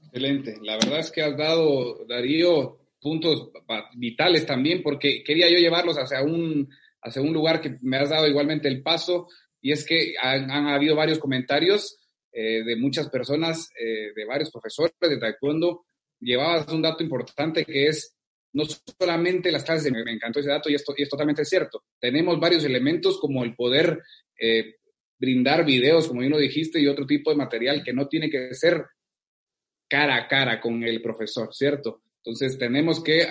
Excelente. 0.04 0.58
La 0.60 0.74
verdad 0.74 0.98
es 0.98 1.10
que 1.10 1.22
has 1.22 1.34
dado, 1.34 2.04
Darío, 2.06 2.78
puntos 3.00 3.48
vitales 3.94 4.44
también, 4.44 4.82
porque 4.82 5.24
quería 5.24 5.48
yo 5.50 5.56
llevarlos 5.56 5.96
hacia 5.96 6.20
un, 6.20 6.68
hacia 7.02 7.22
un 7.22 7.32
lugar 7.32 7.60
que 7.60 7.76
me 7.82 7.96
has 7.96 8.10
dado 8.10 8.26
igualmente 8.26 8.68
el 8.68 8.82
paso, 8.82 9.28
y 9.60 9.72
es 9.72 9.84
que 9.84 10.14
han, 10.20 10.50
habido 10.50 10.96
varios 10.96 11.18
comentarios 11.18 11.98
eh, 12.32 12.62
de 12.64 12.76
muchas 12.76 13.08
personas, 13.08 13.70
eh, 13.78 14.12
de 14.14 14.24
varios 14.24 14.50
profesores 14.50 14.94
de 15.00 15.18
taekwondo. 15.18 15.84
Llevabas 16.20 16.68
un 16.72 16.82
dato 16.82 17.02
importante 17.02 17.64
que 17.64 17.88
es 17.88 18.16
no 18.52 18.64
solamente 18.64 19.52
las 19.52 19.64
clases, 19.64 19.92
me, 19.92 20.00
encantó 20.12 20.40
ese 20.40 20.50
dato 20.50 20.70
y, 20.70 20.74
esto, 20.74 20.94
y 20.96 21.02
es 21.02 21.08
totalmente 21.08 21.44
cierto. 21.44 21.84
Tenemos 22.00 22.40
varios 22.40 22.64
elementos 22.64 23.18
como 23.20 23.44
el 23.44 23.54
poder 23.54 24.02
eh, 24.38 24.76
brindar 25.18 25.64
videos, 25.64 26.08
como 26.08 26.22
lo 26.22 26.38
dijiste, 26.38 26.80
y 26.80 26.88
otro 26.88 27.06
tipo 27.06 27.30
de 27.30 27.36
material 27.36 27.82
que 27.84 27.92
no 27.92 28.08
tiene 28.08 28.30
que 28.30 28.54
ser 28.54 28.84
cara 29.88 30.16
a 30.16 30.28
cara 30.28 30.60
con 30.60 30.82
el 30.82 31.02
profesor, 31.02 31.54
¿cierto? 31.54 32.02
Entonces 32.16 32.58
tenemos 32.58 33.02
que 33.02 33.26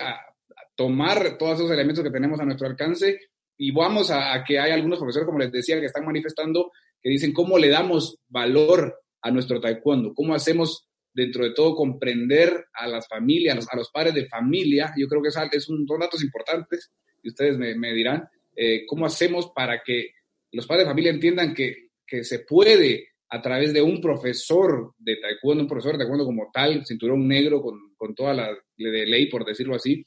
tomar 0.74 1.36
todos 1.38 1.58
esos 1.58 1.70
elementos 1.70 2.04
que 2.04 2.10
tenemos 2.10 2.40
a 2.40 2.44
nuestro 2.44 2.66
alcance 2.66 3.18
y 3.62 3.72
vamos 3.72 4.10
a, 4.10 4.42
que 4.42 4.58
hay 4.58 4.70
algunos 4.70 4.98
profesores, 4.98 5.26
como 5.26 5.38
les 5.38 5.52
decía, 5.52 5.78
que 5.78 5.84
están 5.84 6.06
manifestando, 6.06 6.72
que 7.02 7.10
dicen 7.10 7.34
cómo 7.34 7.58
le 7.58 7.68
damos 7.68 8.16
valor 8.26 8.98
a 9.20 9.30
nuestro 9.30 9.60
taekwondo, 9.60 10.14
cómo 10.14 10.34
hacemos 10.34 10.88
dentro 11.12 11.44
de 11.44 11.52
todo 11.52 11.74
comprender 11.74 12.64
a 12.72 12.88
las 12.88 13.06
familias, 13.06 13.68
a 13.70 13.76
los, 13.76 13.90
padres 13.90 14.14
de 14.14 14.26
familia. 14.28 14.94
Yo 14.96 15.06
creo 15.08 15.20
que 15.20 15.28
es, 15.28 15.36
es 15.52 15.68
un, 15.68 15.84
dos 15.84 15.98
datos 15.98 16.24
importantes 16.24 16.90
y 17.22 17.28
ustedes 17.28 17.58
me, 17.58 17.92
dirán 17.92 18.26
eh, 18.56 18.86
cómo 18.86 19.04
hacemos 19.04 19.52
para 19.54 19.82
que 19.84 20.12
los 20.52 20.66
padres 20.66 20.86
de 20.86 20.92
familia 20.92 21.10
entiendan 21.10 21.52
que, 21.52 21.90
que 22.06 22.24
se 22.24 22.38
puede 22.38 23.08
a 23.28 23.42
través 23.42 23.74
de 23.74 23.82
un 23.82 24.00
profesor 24.00 24.94
de 24.96 25.16
taekwondo, 25.16 25.64
un 25.64 25.68
profesor 25.68 25.92
de 25.92 25.98
taekwondo 25.98 26.24
como 26.24 26.50
tal, 26.50 26.86
cinturón 26.86 27.28
negro 27.28 27.60
con, 27.60 27.78
con 27.94 28.14
toda 28.14 28.32
la 28.32 28.56
de 28.78 29.06
ley, 29.06 29.28
por 29.28 29.44
decirlo 29.44 29.76
así, 29.76 30.02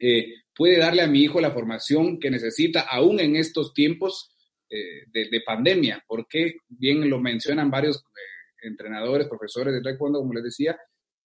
eh, 0.00 0.26
puede 0.54 0.78
darle 0.78 1.02
a 1.02 1.06
mi 1.06 1.22
hijo 1.22 1.40
la 1.40 1.50
formación 1.50 2.18
que 2.18 2.30
necesita 2.30 2.82
aún 2.82 3.20
en 3.20 3.36
estos 3.36 3.74
tiempos 3.74 4.30
eh, 4.70 5.04
de, 5.12 5.40
pandemia, 5.44 6.02
porque 6.06 6.56
bien 6.68 7.08
lo 7.08 7.20
mencionan 7.20 7.70
varios 7.70 7.98
eh, 7.98 8.66
entrenadores, 8.66 9.28
profesores 9.28 9.74
de 9.74 9.82
taekwondo, 9.82 10.20
como 10.20 10.34
les 10.34 10.44
decía, 10.44 10.76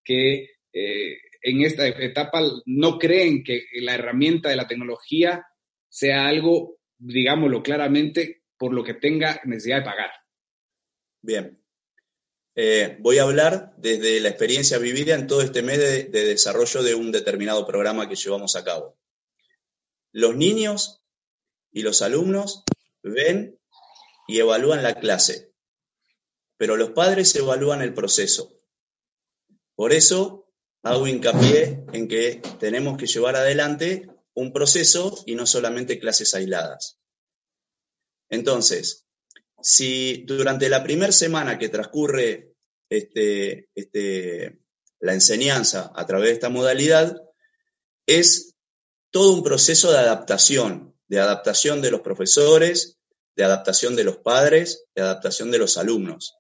que 0.04 0.50
en 0.72 1.62
esta 1.62 1.88
etapa 1.88 2.42
no 2.66 3.00
creen 3.00 3.44
que 3.44 3.66
la 3.82 3.96
herramienta 3.96 4.50
de 4.50 4.56
la 4.56 4.68
tecnología 4.68 5.44
sea 5.88 6.28
algo, 6.28 6.78
digámoslo 6.98 7.64
claramente, 7.64 8.44
por 8.58 8.74
lo 8.74 8.84
que 8.84 8.94
tenga 8.94 9.42
necesidad 9.46 9.78
de 9.78 9.86
pagar. 9.86 10.12
Bien. 11.22 11.60
Eh, 12.56 12.98
voy 13.00 13.18
a 13.20 13.24
hablar 13.24 13.74
desde 13.78 14.20
la 14.20 14.30
experiencia 14.30 14.78
vivida 14.78 15.16
en 15.16 15.28
todo 15.28 15.42
este 15.42 15.62
mes 15.62 15.78
de, 15.78 16.10
desarrollo 16.10 16.84
de 16.84 16.94
un 16.94 17.12
determinado 17.12 17.66
programa 17.66 18.10
que 18.10 18.16
llevamos 18.16 18.56
a 18.56 18.64
cabo. 18.64 18.98
Los 20.12 20.36
niños 20.36 21.02
y 21.72 21.82
los 21.82 22.02
alumnos 22.02 22.64
ven 23.04 23.60
y 24.28 24.40
evalúan 24.40 24.84
la 24.84 25.00
clase, 25.00 25.54
pero 26.58 26.78
los 26.78 26.92
padres 26.92 27.36
evalúan 27.36 27.82
el 27.82 27.94
proceso. 27.94 28.60
Por 29.76 29.94
eso 29.94 30.52
hago 30.84 31.08
hincapié 31.08 31.86
en 31.94 32.08
que 32.08 32.42
tenemos 32.60 32.98
que 32.98 33.08
llevar 33.08 33.36
adelante 33.36 34.10
un 34.34 34.54
proceso 34.54 35.24
y 35.26 35.36
no 35.36 35.46
solamente 35.46 36.00
clases 36.00 36.34
aisladas. 36.34 37.00
Entonces, 38.30 39.08
si 39.62 40.24
durante 40.26 40.70
la 40.70 40.84
primera 40.84 41.12
semana 41.12 41.58
que 41.58 41.70
transcurre 41.70 42.54
este, 42.90 43.70
este, 43.76 44.60
la 45.00 45.14
enseñanza 45.14 45.92
a 45.96 46.06
través 46.06 46.30
de 46.30 46.34
esta 46.34 46.50
modalidad, 46.50 47.22
es 48.06 48.49
todo 49.12 49.34
un 49.34 49.44
proceso 49.44 49.92
de 49.92 49.98
adaptación, 49.98 50.96
de 51.08 51.20
adaptación 51.20 51.82
de 51.82 51.92
los 51.92 52.02
profesores, 52.02 52.98
de 53.36 53.44
adaptación 53.44 53.96
de 53.96 54.04
los 54.04 54.18
padres, 54.18 54.86
de 54.96 55.02
adaptación 55.02 55.52
de 55.52 55.58
los 55.58 55.78
alumnos. 55.78 56.36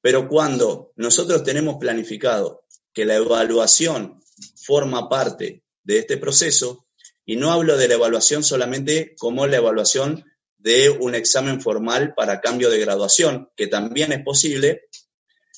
Pero 0.00 0.28
cuando 0.28 0.92
nosotros 0.96 1.44
tenemos 1.44 1.76
planificado 1.78 2.64
que 2.92 3.04
la 3.04 3.16
evaluación 3.16 4.22
forma 4.56 5.08
parte 5.08 5.62
de 5.84 5.98
este 5.98 6.16
proceso, 6.16 6.86
y 7.24 7.36
no 7.36 7.52
hablo 7.52 7.76
de 7.76 7.88
la 7.88 7.94
evaluación 7.94 8.42
solamente 8.42 9.14
como 9.18 9.46
la 9.46 9.58
evaluación 9.58 10.24
de 10.58 10.90
un 10.90 11.14
examen 11.14 11.60
formal 11.60 12.14
para 12.14 12.40
cambio 12.40 12.70
de 12.70 12.80
graduación, 12.80 13.50
que 13.56 13.66
también 13.66 14.12
es 14.12 14.22
posible, 14.22 14.82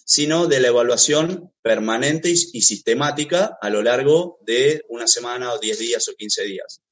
sino 0.05 0.47
de 0.47 0.61
la 0.61 0.69
evaluación 0.69 1.53
permanente 1.63 2.31
y, 2.31 2.37
sistemática 2.37 3.57
a 3.61 3.71
lo 3.71 3.83
largo 3.83 4.39
de 4.43 4.85
una 4.89 5.07
semana 5.07 5.53
o 5.53 5.59
10 5.59 5.79
días 5.79 6.09
o 6.09 6.15
15 6.15 6.45
días. 6.45 6.83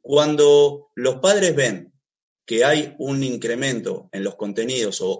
Cuando 0.00 0.90
los 0.94 1.16
padres 1.16 1.54
ven 1.56 1.92
que 2.46 2.64
hay 2.64 2.94
un 2.98 3.24
incremento 3.24 4.08
en 4.12 4.24
los 4.24 4.36
contenidos 4.36 5.00
o, 5.00 5.18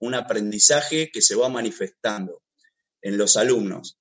un 0.00 0.14
aprendizaje 0.14 1.10
que 1.12 1.20
se 1.20 1.34
va 1.34 1.48
manifestando 1.48 2.42
en 3.02 3.18
los 3.18 3.36
alumnos 3.36 3.98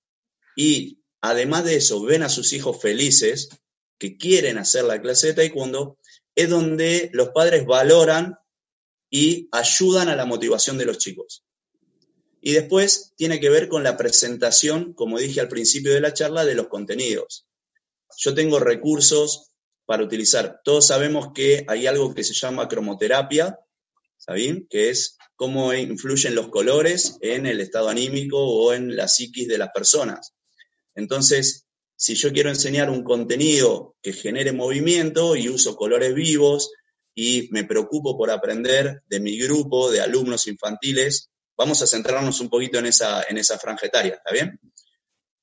y 0.55 1.01
además 1.21 1.65
de 1.65 1.77
eso 1.77 2.01
ven 2.03 2.21
a 2.21 2.29
sus 2.29 2.53
hijos 2.53 2.79
felices 2.79 3.49
que 3.97 4.15
quieren 4.15 4.59
hacer 4.59 4.83
la 4.83 5.01
clase 5.01 5.27
de 5.27 5.33
taekwondo, 5.33 5.97
es 6.35 6.49
donde 6.49 7.09
los 7.13 7.29
padres 7.29 7.65
valoran 7.65 8.37
y 9.09 9.49
ayudan 9.51 10.09
a 10.09 10.15
la 10.15 10.25
motivación 10.25 10.77
de 10.77 10.85
los 10.85 10.99
chicos. 10.99 11.46
Y 12.47 12.53
después 12.53 13.11
tiene 13.17 13.41
que 13.41 13.49
ver 13.49 13.67
con 13.67 13.83
la 13.83 13.97
presentación, 13.97 14.93
como 14.93 15.19
dije 15.19 15.41
al 15.41 15.49
principio 15.49 15.93
de 15.93 15.99
la 15.99 16.13
charla, 16.13 16.45
de 16.45 16.55
los 16.55 16.69
contenidos. 16.69 17.45
Yo 18.19 18.33
tengo 18.33 18.57
recursos 18.57 19.51
para 19.85 20.05
utilizar. 20.05 20.61
Todos 20.63 20.87
sabemos 20.87 21.33
que 21.35 21.65
hay 21.67 21.87
algo 21.87 22.15
que 22.15 22.23
se 22.23 22.33
llama 22.33 22.69
cromoterapia, 22.69 23.59
¿saben? 24.15 24.65
Que 24.69 24.91
es 24.91 25.17
cómo 25.35 25.73
influyen 25.73 26.35
los 26.35 26.47
colores 26.47 27.17
en 27.19 27.47
el 27.47 27.59
estado 27.59 27.89
anímico 27.89 28.37
o 28.41 28.71
en 28.71 28.95
la 28.95 29.09
psiquis 29.09 29.49
de 29.49 29.57
las 29.57 29.71
personas. 29.73 30.33
Entonces, 30.95 31.65
si 31.97 32.15
yo 32.15 32.31
quiero 32.31 32.47
enseñar 32.47 32.89
un 32.89 33.03
contenido 33.03 33.97
que 34.01 34.13
genere 34.13 34.53
movimiento 34.53 35.35
y 35.35 35.49
uso 35.49 35.75
colores 35.75 36.15
vivos 36.15 36.71
y 37.13 37.49
me 37.51 37.65
preocupo 37.65 38.17
por 38.17 38.31
aprender 38.31 39.03
de 39.07 39.19
mi 39.19 39.37
grupo 39.37 39.91
de 39.91 39.99
alumnos 39.99 40.47
infantiles, 40.47 41.29
vamos 41.57 41.81
a 41.81 41.87
centrarnos 41.87 42.39
un 42.39 42.49
poquito 42.49 42.77
en 42.77 42.85
esa, 42.85 43.23
en 43.23 43.37
esa 43.37 43.57
franja 43.57 43.87
¿está 43.87 44.31
bien? 44.31 44.59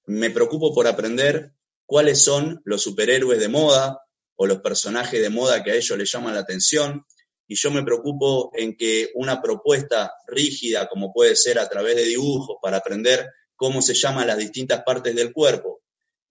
Me 0.07 0.31
preocupo 0.31 0.73
por 0.73 0.87
aprender 0.87 1.53
cuáles 1.87 2.23
son 2.23 2.62
los 2.65 2.83
superhéroes 2.83 3.41
de 3.41 3.49
moda 3.49 4.01
o 4.37 4.47
los 4.47 4.61
personajes 4.61 5.21
de 5.21 5.31
moda 5.31 5.62
que 5.62 5.73
a 5.73 5.75
ellos 5.75 5.99
les 5.99 6.11
llaman 6.11 6.35
la 6.35 6.41
atención, 6.41 7.05
y 7.47 7.57
yo 7.57 7.71
me 7.71 7.83
preocupo 7.83 8.51
en 8.55 8.77
que 8.77 9.11
una 9.15 9.43
propuesta 9.43 10.12
rígida, 10.27 10.89
como 10.89 11.12
puede 11.12 11.37
ser 11.37 11.59
a 11.59 11.69
través 11.69 11.97
de 11.97 12.05
dibujos, 12.05 12.57
para 12.62 12.79
aprender 12.79 13.31
cómo 13.55 13.83
se 13.83 13.95
llaman 13.95 14.27
las 14.27 14.39
distintas 14.39 14.83
partes 14.83 15.15
del 15.15 15.33
cuerpo, 15.33 15.83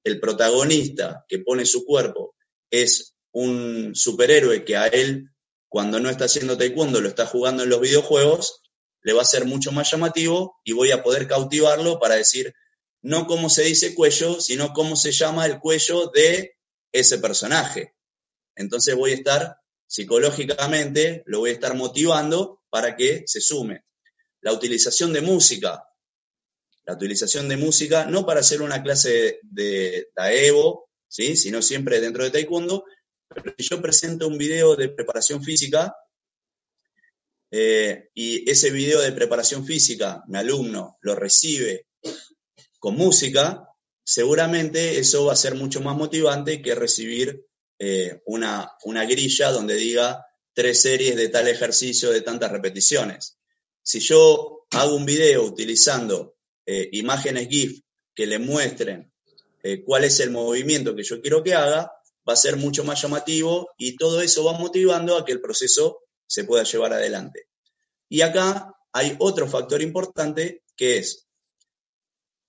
el 0.04 0.20
protagonista 0.20 1.24
que 1.28 1.40
pone 1.40 1.66
su 1.66 1.86
cuerpo 1.86 2.36
es 2.70 3.16
un 3.32 3.92
superhéroe 3.96 4.66
que 4.66 4.76
a 4.76 4.88
él, 4.88 5.30
cuando 5.70 6.00
no 6.00 6.10
está 6.10 6.26
haciendo 6.26 6.58
taekwondo, 6.58 7.00
lo 7.00 7.10
está 7.10 7.26
jugando 7.26 7.64
en 7.64 7.70
los 7.70 7.80
videojuegos, 7.80 8.63
le 9.04 9.14
va 9.14 9.22
a 9.22 9.26
ser 9.26 9.46
mucho 9.46 9.72
más 9.72 9.92
llamativo 9.92 10.60
y 10.64 10.72
voy 10.72 10.92
a 10.92 11.04
poder 11.04 11.28
cautivarlo 11.28 12.00
para 12.00 12.16
decir 12.16 12.54
no 13.02 13.28
cómo 13.28 13.50
se 13.50 13.64
dice 13.64 13.94
cuello, 13.94 14.40
sino 14.40 14.72
cómo 14.74 14.96
se 14.96 15.12
llama 15.12 15.46
el 15.46 15.60
cuello 15.60 16.08
de 16.08 16.58
ese 16.92 17.18
personaje. 17.18 17.94
Entonces 18.56 18.96
voy 18.96 19.12
a 19.12 19.16
estar 19.16 19.58
psicológicamente, 19.86 21.24
lo 21.26 21.40
voy 21.40 21.50
a 21.50 21.54
estar 21.54 21.76
motivando 21.76 22.62
para 22.70 22.96
que 22.96 23.24
se 23.28 23.42
sume. 23.42 23.84
la 24.42 24.52
utilización 24.52 25.14
de 25.14 25.22
música. 25.22 25.86
La 26.86 26.96
utilización 26.96 27.48
de 27.48 27.56
música, 27.56 28.06
no 28.06 28.26
para 28.26 28.42
hacer 28.42 28.62
una 28.62 28.84
clase 28.84 29.40
de 29.44 30.10
Taevo, 30.14 30.90
¿sí? 31.08 31.38
sino 31.38 31.62
siempre 31.62 32.02
dentro 32.02 32.26
de 32.26 32.32
Taekwondo, 32.32 32.84
pero 33.30 33.54
si 33.58 33.64
yo 33.70 33.82
presento 33.82 34.28
un 34.28 34.38
video 34.38 34.76
de 34.76 34.90
preparación 34.90 35.42
física 35.42 35.96
eh, 37.56 38.10
y 38.16 38.50
ese 38.50 38.72
video 38.72 39.00
de 39.00 39.12
preparación 39.12 39.64
física, 39.64 40.24
mi 40.28 40.40
alumno 40.40 40.98
lo 41.02 41.14
recibe 41.14 41.86
con 42.80 42.96
música, 42.96 43.70
seguramente 44.04 44.98
eso 44.98 45.26
va 45.26 45.34
a 45.34 45.36
ser 45.36 45.54
mucho 45.54 45.80
más 45.80 45.96
motivante 45.96 46.64
que 46.64 46.74
recibir 46.74 47.46
eh, 47.78 48.24
una, 48.26 48.72
una 48.86 49.06
grilla 49.06 49.52
donde 49.52 49.76
diga 49.76 50.26
tres 50.52 50.82
series 50.82 51.16
de 51.16 51.30
tal 51.30 51.48
ejercicio 51.48 52.10
de 52.10 52.22
tantas 52.22 52.52
repeticiones. 52.52 53.38
Si 53.84 54.00
yo 54.00 54.66
hago 54.72 54.96
un 54.96 55.06
video 55.06 55.44
utilizando 55.44 56.38
eh, 56.66 56.90
imágenes 56.94 57.50
GIF 57.50 57.82
que 58.16 58.26
le 58.26 58.40
muestren 58.40 59.14
cuál 59.86 60.04
es 60.04 60.20
el 60.20 60.32
movimiento 60.32 60.94
que 60.94 61.04
yo 61.04 61.22
quiero 61.22 61.42
que 61.42 61.54
haga, 61.54 61.90
va 62.28 62.34
a 62.34 62.36
ser 62.36 62.58
mucho 62.58 62.84
más 62.84 63.02
llamativo 63.02 63.70
y 63.78 63.96
todo 63.96 64.22
eso 64.22 64.44
va 64.44 64.54
motivando 64.60 65.16
a 65.16 65.24
que 65.24 65.32
el 65.32 65.40
proceso 65.40 66.04
se 66.28 66.44
pueda 66.44 66.64
llevar 66.64 66.94
adelante. 66.94 67.48
Y 68.10 68.22
acá 68.22 68.74
hay 68.92 69.16
otro 69.20 69.48
factor 69.48 69.82
importante 69.82 70.64
que 70.76 70.98
es 70.98 71.28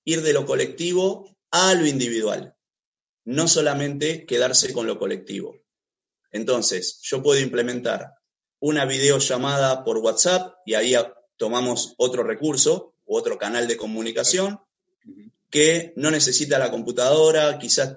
ir 0.05 0.23
de 0.23 0.33
lo 0.33 0.47
colectivo 0.47 1.37
a 1.51 1.75
lo 1.75 1.87
individual, 1.87 2.55
no 3.25 3.49
solamente 3.49 4.27
quedarse 4.27 4.73
con 4.73 4.87
lo 4.87 4.99
colectivo. 4.99 5.57
Entonces, 6.31 7.01
yo 7.03 7.23
puedo 7.23 7.41
implementar 7.41 8.15
una 8.61 8.85
videollamada 8.85 9.85
por 9.85 9.99
WhatsApp 9.99 10.57
y 10.67 10.75
ahí 10.75 10.95
tomamos 11.37 11.95
otro 11.97 12.23
recurso 12.23 12.95
u 13.05 13.17
otro 13.17 13.39
canal 13.39 13.69
de 13.69 13.77
comunicación 13.77 14.61
que 15.51 15.93
no 15.97 16.11
necesita 16.11 16.59
la 16.59 16.71
computadora, 16.71 17.59
quizás 17.59 17.97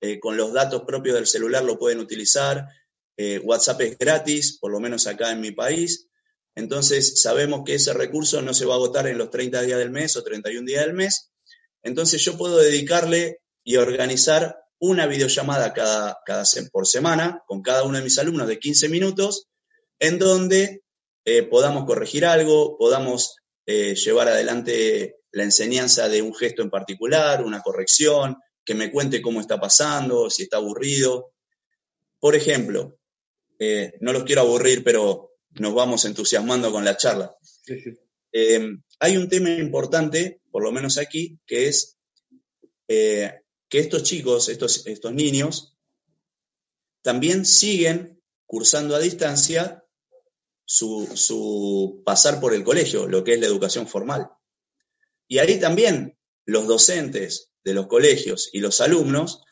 eh, 0.00 0.20
con 0.20 0.36
los 0.36 0.52
datos 0.52 0.82
propios 0.82 1.16
del 1.16 1.26
celular 1.26 1.64
lo 1.64 1.78
pueden 1.78 1.98
utilizar. 1.98 2.68
Eh, 3.24 3.38
WhatsApp 3.38 3.80
es 3.82 3.98
gratis, 3.98 4.58
por 4.58 4.72
lo 4.72 4.80
menos 4.80 5.06
acá 5.06 5.30
en 5.30 5.40
mi 5.40 5.52
país. 5.52 6.08
Entonces 6.56 7.22
sabemos 7.22 7.62
que 7.64 7.76
ese 7.76 7.92
recurso 7.92 8.42
no 8.42 8.52
se 8.52 8.64
va 8.64 8.74
a 8.74 8.78
agotar 8.78 9.06
en 9.06 9.16
los 9.16 9.30
30 9.30 9.62
días 9.62 9.78
del 9.78 9.92
mes 9.92 10.16
o 10.16 10.24
31 10.24 10.66
días 10.66 10.84
del 10.84 10.94
mes. 10.94 11.30
Entonces 11.84 12.20
yo 12.24 12.36
puedo 12.36 12.58
dedicarle 12.58 13.38
y 13.62 13.76
organizar 13.76 14.56
una 14.80 15.06
videollamada 15.06 15.72
cada, 15.72 16.18
cada, 16.26 16.42
por 16.72 16.88
semana 16.88 17.44
con 17.46 17.62
cada 17.62 17.84
uno 17.84 17.98
de 17.98 18.02
mis 18.02 18.18
alumnos 18.18 18.48
de 18.48 18.58
15 18.58 18.88
minutos, 18.88 19.46
en 20.00 20.18
donde 20.18 20.82
eh, 21.24 21.44
podamos 21.44 21.84
corregir 21.84 22.26
algo, 22.26 22.76
podamos 22.76 23.36
eh, 23.66 23.94
llevar 23.94 24.26
adelante 24.26 25.18
la 25.30 25.44
enseñanza 25.44 26.08
de 26.08 26.22
un 26.22 26.34
gesto 26.34 26.62
en 26.62 26.70
particular, 26.70 27.44
una 27.44 27.62
corrección, 27.62 28.36
que 28.64 28.74
me 28.74 28.90
cuente 28.90 29.22
cómo 29.22 29.40
está 29.40 29.60
pasando, 29.60 30.28
si 30.28 30.42
está 30.42 30.56
aburrido. 30.56 31.30
Por 32.18 32.34
ejemplo, 32.34 32.98
eh, 33.64 33.94
no 34.00 34.12
los 34.12 34.24
quiero 34.24 34.42
aburrir, 34.42 34.82
pero 34.82 35.30
nos 35.50 35.74
vamos 35.74 36.04
entusiasmando 36.04 36.72
con 36.72 36.84
la 36.84 36.96
charla. 36.96 37.36
hay 38.98 39.16
un 39.16 39.28
tema 39.28 39.50
importante, 39.50 40.40
por 40.50 40.62
lo 40.62 40.72
menos 40.72 40.98
aquí, 40.98 41.38
que 41.46 41.68
es 41.68 41.98
que 42.86 43.78
estos 43.78 44.02
chicos, 44.02 44.48
estos, 44.48 44.86
estos 44.86 45.12
niños, 45.14 45.76
también 47.02 47.44
siguen 47.44 48.22
cursando 48.46 48.94
a 48.94 48.98
distancia 48.98 49.82
su, 50.64 52.02
pasar 52.04 52.40
por 52.40 52.54
el 52.54 52.64
colegio, 52.64 53.06
lo 53.08 53.24
que 53.24 53.34
es 53.34 53.40
la 53.40 53.46
educación 53.46 53.86
formal. 53.86 54.30
Y 55.28 55.38
ahí 55.38 55.58
también 55.58 56.18
los 56.44 56.66
docentes 56.66 57.50
de 57.64 57.74
los 57.74 57.86
colegios 57.86 58.50
y 58.52 58.60
los 58.60 58.80
alumnos 58.80 59.42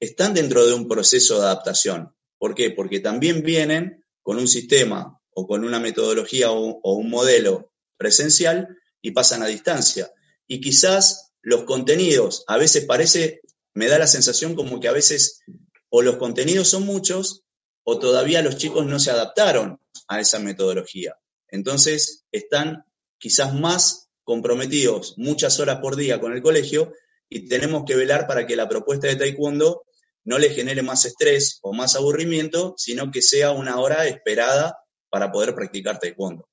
están 0.00 0.34
dentro 0.34 0.66
de 0.66 0.74
un 0.74 0.88
proceso 0.88 1.38
de 1.38 1.46
adaptación. 1.46 2.14
¿Por 2.38 2.54
qué? 2.54 2.70
Porque 2.70 3.00
también 3.00 3.42
vienen 3.42 4.04
con 4.22 4.38
un 4.38 4.48
sistema 4.48 5.20
o 5.30 5.46
con 5.46 5.64
una 5.64 5.80
metodología 5.80 6.50
o, 6.50 6.94
un 6.94 7.10
modelo 7.10 7.72
presencial 7.96 8.68
y 9.00 9.12
pasan 9.12 9.42
a 9.42 9.46
distancia. 9.46 10.12
Y 10.46 10.60
quizás 10.60 11.32
los 11.42 11.64
contenidos, 11.64 12.44
a 12.46 12.56
veces 12.56 12.84
parece 12.84 13.40
me 13.74 13.86
da 13.86 13.98
la 13.98 14.06
sensación 14.06 14.54
como 14.54 14.80
que 14.80 14.88
a 14.88 14.92
veces 14.92 15.40
o 15.88 16.02
los 16.02 16.16
contenidos 16.16 16.68
son 16.68 16.84
muchos 16.84 17.44
o 17.84 17.98
todavía 17.98 18.42
los 18.42 18.56
chicos 18.56 18.86
no 18.86 18.98
se 18.98 19.10
adaptaron 19.10 19.80
a 20.08 20.20
esa 20.20 20.38
metodología. 20.38 21.16
Entonces 21.48 22.26
están 22.32 22.84
quizás 23.18 23.54
más 23.54 24.10
comprometidos 24.24 25.14
muchas 25.16 25.58
horas 25.60 25.78
por 25.80 25.96
día 25.96 26.20
con 26.20 26.32
el 26.32 26.42
colegio 26.42 26.92
y 27.28 27.48
tenemos 27.48 27.84
que 27.86 27.96
velar 27.96 28.26
para 28.26 28.46
que 28.46 28.56
la 28.56 28.68
propuesta 28.68 29.06
de 29.06 29.16
taekwondo 29.16 29.84
no 30.28 30.38
le 30.38 30.50
genere 30.50 30.82
más 30.82 31.06
estrés 31.06 31.58
o 31.62 31.72
más 31.72 31.96
aburrimiento, 31.96 32.74
sino 32.76 33.10
que 33.10 33.22
sea 33.22 33.52
una 33.52 33.80
hora 33.80 34.06
esperada 34.06 34.76
para 35.08 35.32
poder 35.32 35.54
practicar 35.54 35.98
taekwondo. 35.98 36.46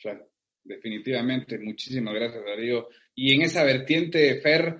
Claro, 0.00 0.30
definitivamente. 0.62 1.58
Muchísimas 1.58 2.14
gracias, 2.14 2.44
Darío. 2.44 2.86
Y 3.16 3.34
en 3.34 3.42
esa 3.42 3.64
vertiente, 3.64 4.40
Fer, 4.40 4.76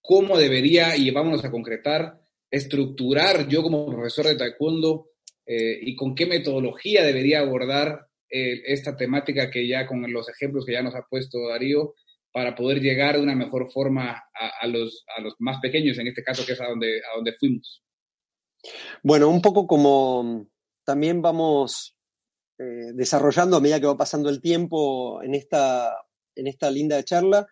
cómo 0.00 0.38
debería, 0.38 0.96
y 0.96 1.10
vámonos 1.10 1.44
a 1.44 1.50
concretar, 1.50 2.18
estructurar 2.50 3.46
yo 3.46 3.62
como 3.62 3.84
profesor 3.84 4.26
de 4.26 4.36
taekwondo 4.36 5.10
eh, 5.44 5.78
y 5.82 5.94
con 5.94 6.14
qué 6.14 6.24
metodología 6.24 7.04
debería 7.04 7.40
abordar 7.40 8.06
eh, 8.30 8.62
esta 8.72 8.96
temática 8.96 9.50
que 9.50 9.68
ya 9.68 9.86
con 9.86 10.10
los 10.10 10.30
ejemplos 10.30 10.64
que 10.64 10.72
ya 10.72 10.82
nos 10.82 10.94
ha 10.94 11.02
puesto 11.02 11.46
Darío, 11.46 11.94
para 12.32 12.54
poder 12.54 12.80
llegar 12.80 13.16
de 13.16 13.22
una 13.22 13.34
mejor 13.34 13.70
forma 13.70 14.24
a, 14.34 14.66
los, 14.66 15.04
a 15.16 15.20
los 15.20 15.34
más 15.38 15.60
pequeños, 15.60 15.98
en 15.98 16.08
este 16.08 16.24
caso 16.24 16.44
que 16.46 16.52
es 16.52 16.60
a 16.60 16.66
donde, 16.66 16.98
a 16.98 17.16
donde 17.16 17.34
fuimos. 17.38 17.82
Bueno, 19.02 19.28
un 19.28 19.42
poco 19.42 19.66
como 19.66 20.46
también 20.84 21.20
vamos 21.20 21.96
eh, 22.58 22.92
desarrollando 22.94 23.56
a 23.56 23.60
medida 23.60 23.80
que 23.80 23.86
va 23.86 23.96
pasando 23.96 24.30
el 24.30 24.40
tiempo 24.40 25.22
en 25.22 25.34
esta, 25.34 25.94
en 26.34 26.46
esta 26.46 26.70
linda 26.70 27.02
charla. 27.02 27.46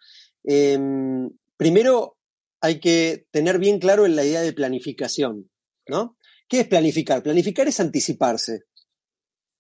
Em, 0.45 1.31
primero, 1.57 2.16
hay 2.61 2.81
que 2.81 3.26
tener 3.31 3.59
bien 3.59 3.78
claro 3.78 4.07
la 4.07 4.24
idea 4.24 4.41
de 4.41 4.53
planificación, 4.53 5.51
¿no? 5.87 6.16
¿Qué 6.49 6.61
es 6.61 6.68
planificar? 6.68 7.22
Planificar 7.22 7.68
es 7.68 7.81
anticiparse, 7.81 8.64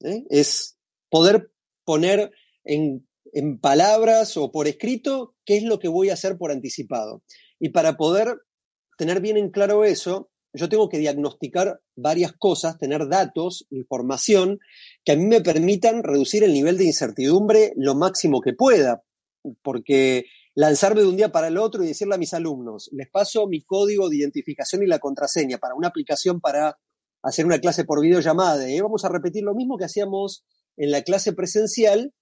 ¿eh? 0.00 0.24
es 0.28 0.78
poder 1.08 1.52
poner 1.84 2.32
en, 2.64 3.08
en 3.32 3.58
palabras 3.58 4.36
o 4.36 4.50
por 4.50 4.66
escrito 4.66 5.34
qué 5.44 5.56
es 5.56 5.62
lo 5.62 5.78
que 5.78 5.88
voy 5.88 6.10
a 6.10 6.14
hacer 6.14 6.36
por 6.36 6.50
anticipado. 6.50 7.22
Y 7.58 7.70
para 7.70 7.96
poder 7.96 8.38
tener 8.96 9.20
bien 9.20 9.36
en 9.36 9.50
claro 9.50 9.84
eso, 9.84 10.30
yo 10.52 10.68
tengo 10.68 10.88
que 10.88 10.98
diagnosticar 10.98 11.80
varias 11.94 12.32
cosas, 12.32 12.78
tener 12.78 13.08
datos, 13.08 13.66
información, 13.70 14.58
que 15.04 15.12
a 15.12 15.16
mí 15.16 15.24
me 15.24 15.40
permitan 15.40 16.02
reducir 16.02 16.42
el 16.42 16.52
nivel 16.52 16.76
de 16.76 16.84
incertidumbre 16.84 17.72
lo 17.76 17.94
máximo 17.94 18.40
que 18.40 18.52
pueda, 18.52 19.02
porque 19.62 20.24
lanzarme 20.54 21.02
de 21.02 21.06
un 21.06 21.16
día 21.16 21.30
para 21.30 21.48
el 21.48 21.56
otro 21.56 21.84
y 21.84 21.86
decirle 21.86 22.16
a 22.16 22.18
mis 22.18 22.34
alumnos, 22.34 22.90
les 22.92 23.08
paso 23.08 23.46
mi 23.46 23.62
código 23.62 24.08
de 24.08 24.16
identificación 24.16 24.82
y 24.82 24.86
la 24.86 24.98
contraseña 24.98 25.58
para 25.58 25.74
una 25.74 25.88
aplicación 25.88 26.40
para 26.40 26.78
hacer 27.22 27.46
una 27.46 27.60
clase 27.60 27.84
por 27.84 28.00
videollamada 28.00 28.68
y 28.68 28.80
vamos 28.80 29.04
a 29.04 29.08
repetir 29.08 29.44
lo 29.44 29.54
mismo 29.54 29.76
que 29.76 29.84
hacíamos 29.84 30.44
en 30.76 30.90
la 30.90 31.02
clase 31.02 31.32
presencial, 31.32 32.12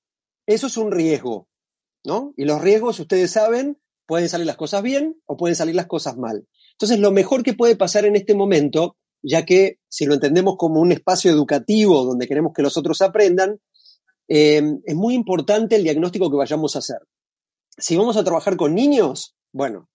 eso 0.49 0.66
es 0.66 0.76
un 0.76 0.90
riesgo, 0.90 1.49
¿no? 2.05 2.34
Y 2.36 2.44
los 2.44 2.61
riesgos, 2.61 2.99
ustedes 2.99 3.30
saben, 3.30 3.78
pueden 4.07 4.28
salir 4.28 4.46
las 4.46 4.57
cosas 4.57 4.82
bien 4.82 5.20
o 5.26 5.36
pueden 5.36 5.55
salir 5.55 5.74
las 5.74 5.86
cosas 5.86 6.16
mal. 6.16 6.46
Entonces, 6.72 6.99
lo 6.99 7.12
mejor 7.12 7.42
que 7.42 7.55
puede 7.55 7.76
pasar 7.76 8.05
en 8.05 8.16
este 8.16 8.34
momento, 8.34 8.96
ya 9.22 9.44
que 9.44 9.78
si 9.88 10.07
lo 10.07 10.14
entendemos 10.14 10.57
como 10.57 10.80
un 10.80 10.92
espacio 10.92 11.30
educativo 11.30 12.05
donde 12.05 12.26
queremos 12.26 12.53
que 12.55 12.62
los 12.62 12.76
otros 12.76 13.03
aprendan, 13.03 13.61
eh, 14.28 14.62
es 14.84 14.94
muy 14.94 15.14
importante 15.14 15.76
el 15.76 15.84
diagnóstico 15.84 16.30
que 16.30 16.36
vayamos 16.36 16.76
a 16.76 16.80
hacer 16.80 16.99
si 17.78 17.96
vamos 17.96 18.16
a 18.16 18.24
trabajar 18.24 18.57
con 18.57 18.74
niños, 18.74 19.36
bueno, 19.53 19.88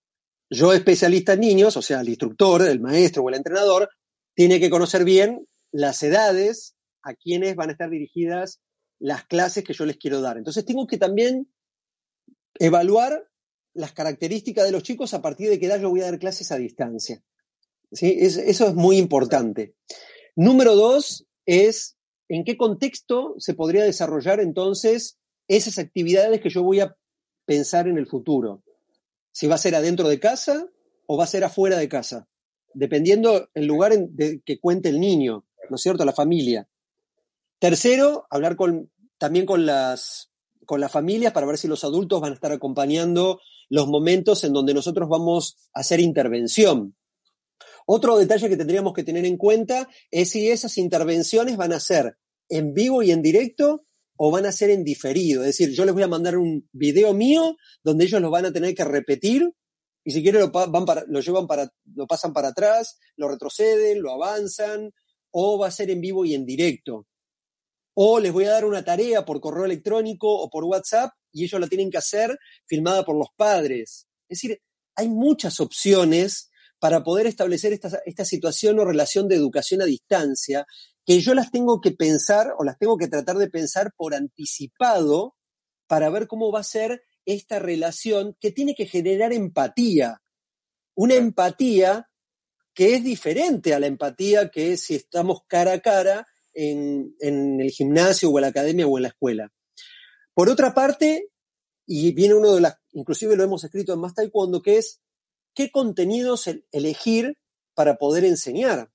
yo 0.50 0.74
especialista 0.74 1.34
en 1.34 1.42
niños, 1.42 1.78
o 1.78 1.82
sea, 1.82 2.02
el 2.02 2.10
instructor, 2.10 2.62
el 2.62 2.80
maestro 2.80 3.24
o 3.24 3.30
el 3.30 3.36
entrenador, 3.36 3.90
tiene 4.36 4.60
que 4.60 4.70
conocer 4.70 5.04
bien 5.04 5.48
las 5.72 6.02
edades 6.02 6.76
a 7.04 7.14
quienes 7.14 7.56
van 7.56 7.70
a 7.70 7.72
estar 7.74 7.90
dirigidas 7.90 8.62
las 9.04 9.26
clases 9.26 9.66
que 9.66 9.74
yo 9.74 9.86
les 9.86 9.98
quiero 9.98 10.22
dar. 10.22 10.38
Entonces 10.38 10.64
tengo 10.64 10.88
que 10.88 10.98
también 10.98 11.52
evaluar 12.58 13.30
las 13.74 13.92
características 13.92 14.64
de 14.64 14.72
los 14.72 14.82
chicos 14.82 15.14
a 15.14 15.22
partir 15.22 15.50
de 15.50 15.60
qué 15.60 15.66
edad 15.66 15.82
yo 15.82 15.90
voy 15.90 16.00
a 16.00 16.06
dar 16.06 16.20
clases 16.20 16.54
a 16.54 16.58
distancia. 16.58 17.22
¿Sí? 17.92 18.16
eso 18.18 18.68
es 18.68 18.74
muy 18.74 18.98
importante. 18.98 19.76
Número 20.38 20.76
dos 20.76 21.28
es 21.46 21.98
en 22.30 22.46
qué 22.46 22.56
contexto 22.56 23.36
se 23.40 23.54
podría 23.54 23.84
desarrollar 23.84 24.40
entonces 24.40 25.20
esas 25.50 25.80
actividades 25.80 26.40
que 26.40 26.50
yo 26.50 26.64
voy 26.64 26.80
a 26.80 26.96
pensar 27.46 27.90
en 27.90 27.98
el 27.98 28.08
futuro. 28.08 28.64
Si 29.34 29.48
va 29.48 29.56
a 29.56 29.58
ser 29.58 29.76
adentro 29.76 30.08
de 30.08 30.22
casa 30.22 30.66
o 31.08 31.18
va 31.18 31.26
a 31.26 31.28
ser 31.28 31.44
afuera 31.44 31.78
de 31.78 31.90
casa, 31.90 32.30
dependiendo 32.74 33.50
el 33.54 33.66
lugar 33.66 33.92
en 33.92 34.16
que 34.46 34.60
cuente 34.62 34.88
el 34.88 35.02
niño, 35.02 35.46
¿no 35.70 35.76
es 35.76 35.82
cierto? 35.82 36.06
La 36.06 36.14
familia. 36.14 36.70
Tercero, 37.64 38.28
hablar 38.30 38.58
con, 38.58 38.92
también 39.24 39.46
con 39.46 39.66
las 39.66 40.34
con 40.66 40.82
las 40.82 40.92
familias 40.92 41.32
para 41.32 41.46
ver 41.46 41.58
si 41.58 41.70
los 41.70 41.86
adultos 41.86 42.20
van 42.20 42.32
a 42.32 42.36
estar 42.36 42.52
acompañando 42.52 43.40
los 43.70 43.88
momentos 43.88 44.44
en 44.44 44.52
donde 44.52 44.74
nosotros 44.74 45.08
vamos 45.08 45.56
a 45.74 45.80
hacer 45.80 46.02
intervención. 46.02 46.98
Otro 47.86 48.18
detalle 48.18 48.50
que 48.50 48.58
tendríamos 48.58 48.92
que 48.92 49.06
tener 49.06 49.24
en 49.24 49.38
cuenta 49.38 49.88
es 50.12 50.32
si 50.32 50.50
esas 50.50 50.78
intervenciones 50.78 51.56
van 51.56 51.72
a 51.72 51.80
ser 51.80 52.18
en 52.50 52.74
vivo 52.74 53.02
y 53.02 53.12
en 53.12 53.22
directo 53.22 53.86
o 54.18 54.30
van 54.30 54.46
a 54.46 54.52
ser 54.52 54.72
en 54.72 54.84
diferido. 54.84 55.40
Es 55.44 55.58
decir, 55.58 55.70
yo 55.74 55.86
les 55.86 55.94
voy 55.94 56.04
a 56.04 56.10
mandar 56.10 56.38
un 56.38 56.68
video 56.74 57.14
mío 57.14 57.56
donde 57.82 58.04
ellos 58.04 58.22
lo 58.22 58.30
van 58.30 58.48
a 58.48 58.52
tener 58.52 58.76
que 58.76 58.84
repetir 58.84 59.54
y 60.04 60.12
si 60.12 60.22
quieren 60.22 60.42
lo, 60.42 60.52
van 60.52 60.84
para, 60.84 61.06
lo 61.08 61.22
llevan 61.22 61.48
para, 61.48 61.72
lo 61.96 62.08
pasan 62.08 62.34
para 62.34 62.50
atrás, 62.50 63.00
lo 63.16 63.30
retroceden, 63.30 64.02
lo 64.02 64.12
avanzan, 64.12 64.92
o 65.32 65.58
va 65.58 65.68
a 65.68 65.72
ser 65.72 65.92
en 65.92 66.02
vivo 66.02 66.26
y 66.26 66.34
en 66.34 66.46
directo. 66.46 67.08
O 67.96 68.20
les 68.20 68.32
voy 68.32 68.46
a 68.46 68.52
dar 68.52 68.66
una 68.66 68.84
tarea 68.84 69.26
por 69.26 69.40
correo 69.40 69.66
electrónico 69.66 70.28
o 70.28 70.50
por 70.50 70.64
WhatsApp 70.64 71.14
y 71.32 71.44
ellos 71.44 71.60
la 71.60 71.68
tienen 71.68 71.92
que 71.92 71.98
hacer 71.98 72.38
filmada 72.66 73.04
por 73.04 73.16
los 73.16 73.28
padres. 73.36 74.08
Es 74.28 74.42
decir, 74.42 74.62
hay 74.96 75.10
muchas 75.10 75.60
opciones 75.60 76.50
para 76.80 77.04
poder 77.04 77.28
establecer 77.28 77.74
esta, 77.74 78.02
esta 78.06 78.26
situación 78.26 78.80
o 78.80 78.86
relación 78.86 79.28
de 79.28 79.36
educación 79.36 79.82
a 79.82 79.86
distancia 79.86 80.66
que 81.06 81.20
yo 81.20 81.34
las 81.34 81.52
tengo 81.52 81.82
que 81.82 81.92
pensar 81.92 82.54
o 82.58 82.64
las 82.64 82.78
tengo 82.78 82.98
que 82.98 83.08
tratar 83.08 83.38
de 83.38 83.50
pensar 83.50 83.94
por 83.96 84.16
anticipado 84.16 85.36
para 85.88 86.10
ver 86.10 86.28
cómo 86.28 86.52
va 86.52 86.62
a 86.62 86.64
ser 86.64 87.04
esta 87.26 87.60
relación 87.60 88.36
que 88.40 88.52
tiene 88.52 88.76
que 88.76 88.86
generar 88.86 89.34
empatía. 89.34 90.22
Una 90.96 91.16
empatía 91.16 92.10
que 92.74 92.96
es 92.96 93.04
diferente 93.04 93.74
a 93.74 93.80
la 93.80 93.88
empatía 93.88 94.50
que 94.50 94.74
es 94.74 94.86
si 94.86 94.96
estamos 94.96 95.42
cara 95.48 95.74
a 95.74 95.80
cara 95.80 96.28
en, 96.54 97.16
el 97.20 97.70
gimnasio 97.72 98.30
o 98.30 98.38
en 98.38 98.44
la 98.44 98.48
academia 98.48 98.88
o 98.88 98.98
en 98.98 99.04
la 99.04 99.10
escuela. 99.10 99.54
Por 100.34 100.50
otra 100.50 100.74
parte, 100.74 101.30
y 101.86 102.12
viene 102.14 102.36
uno 102.36 102.56
de 102.56 102.62
las, 102.62 102.78
inclusive 102.92 103.36
lo 103.36 103.44
hemos 103.44 103.64
escrito 103.64 103.94
en 103.94 104.00
Más 104.00 104.16
Taekwondo, 104.16 104.62
que 104.62 104.78
es 104.78 105.02
qué 105.54 105.72
contenidos 105.72 106.50
elegir 106.72 107.38
para 107.74 107.98
poder 107.98 108.26
enseñar, 108.26 108.92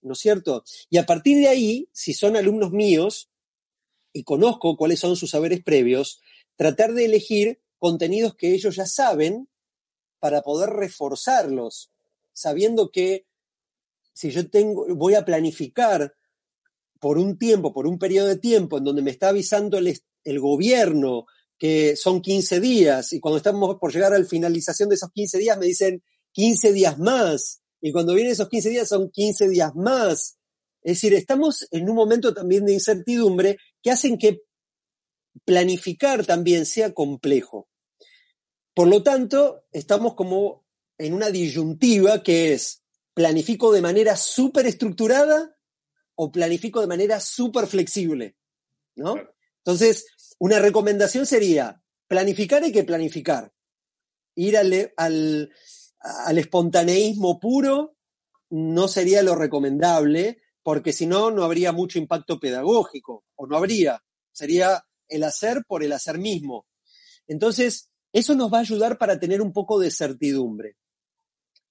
¿no 0.00 0.14
es 0.14 0.18
cierto? 0.18 0.64
Y 0.90 0.98
a 0.98 1.06
partir 1.06 1.38
de 1.38 1.48
ahí, 1.48 1.88
si 1.92 2.14
son 2.14 2.36
alumnos 2.36 2.72
míos 2.72 3.30
y 4.12 4.24
conozco 4.24 4.76
cuáles 4.76 5.00
son 5.00 5.16
sus 5.16 5.30
saberes 5.30 5.62
previos, 5.62 6.20
tratar 6.56 6.92
de 6.92 7.04
elegir 7.04 7.62
contenidos 7.78 8.36
que 8.36 8.52
ellos 8.54 8.76
ya 8.76 8.86
saben 8.86 9.48
para 10.18 10.42
poder 10.42 10.70
reforzarlos, 10.70 11.90
sabiendo 12.32 12.90
que 12.90 13.26
si 14.12 14.30
yo 14.30 14.48
tengo, 14.48 14.86
voy 14.94 15.14
a 15.14 15.24
planificar 15.24 16.14
por 17.02 17.18
un 17.18 17.36
tiempo, 17.36 17.74
por 17.74 17.88
un 17.88 17.98
periodo 17.98 18.28
de 18.28 18.38
tiempo 18.38 18.78
en 18.78 18.84
donde 18.84 19.02
me 19.02 19.10
está 19.10 19.30
avisando 19.30 19.76
el, 19.76 20.38
gobierno 20.38 21.26
que 21.58 21.96
son 21.96 22.22
15 22.22 22.60
días 22.60 23.12
y 23.12 23.18
cuando 23.18 23.38
estamos 23.38 23.76
por 23.80 23.92
llegar 23.92 24.14
a 24.14 24.18
la 24.20 24.24
finalización 24.24 24.88
de 24.88 24.94
esos 24.94 25.10
15 25.10 25.38
días 25.38 25.58
me 25.58 25.66
dicen 25.66 26.04
15 26.30 26.72
días 26.72 27.00
más 27.00 27.60
y 27.80 27.90
cuando 27.90 28.14
vienen 28.14 28.32
esos 28.32 28.48
15 28.48 28.70
días 28.70 28.88
son 28.88 29.10
15 29.10 29.48
días 29.48 29.74
más. 29.74 30.38
Es 30.80 30.98
decir, 30.98 31.12
estamos 31.14 31.66
en 31.72 31.90
un 31.90 31.96
momento 31.96 32.32
también 32.32 32.64
de 32.66 32.74
incertidumbre 32.74 33.58
que 33.82 33.90
hacen 33.90 34.16
que 34.16 34.42
planificar 35.44 36.24
también 36.24 36.66
sea 36.66 36.94
complejo. 36.94 37.68
Por 38.74 38.86
lo 38.86 39.02
tanto, 39.02 39.64
estamos 39.72 40.14
como 40.14 40.64
en 40.98 41.14
una 41.14 41.30
disyuntiva 41.30 42.22
que 42.22 42.52
es, 42.52 42.84
¿planifico 43.12 43.72
de 43.72 43.82
manera 43.82 44.16
súper 44.16 44.66
estructurada 44.66 45.56
o 46.14 46.30
planifico 46.30 46.80
de 46.80 46.86
manera 46.86 47.20
súper 47.20 47.66
flexible? 47.66 48.36
¿No? 48.94 49.16
Entonces, 49.58 50.06
una 50.38 50.58
recomendación 50.58 51.26
sería, 51.26 51.82
planificar 52.08 52.62
hay 52.62 52.72
que 52.72 52.84
planificar. 52.84 53.52
Ir 54.34 54.56
al, 54.56 54.92
al 54.96 56.38
espontaneísmo 56.38 57.38
puro 57.38 57.96
no 58.50 58.88
sería 58.88 59.22
lo 59.22 59.34
recomendable, 59.34 60.42
porque 60.62 60.92
si 60.92 61.06
no, 61.06 61.30
no 61.30 61.44
habría 61.44 61.72
mucho 61.72 61.98
impacto 61.98 62.38
pedagógico, 62.38 63.24
o 63.34 63.46
no 63.46 63.56
habría. 63.56 64.02
Sería 64.30 64.84
el 65.08 65.24
hacer 65.24 65.64
por 65.66 65.82
el 65.82 65.92
hacer 65.92 66.18
mismo. 66.18 66.66
Entonces, 67.26 67.90
eso 68.12 68.34
nos 68.34 68.52
va 68.52 68.58
a 68.58 68.62
ayudar 68.62 68.98
para 68.98 69.18
tener 69.18 69.40
un 69.40 69.52
poco 69.52 69.78
de 69.78 69.90
certidumbre. 69.90 70.76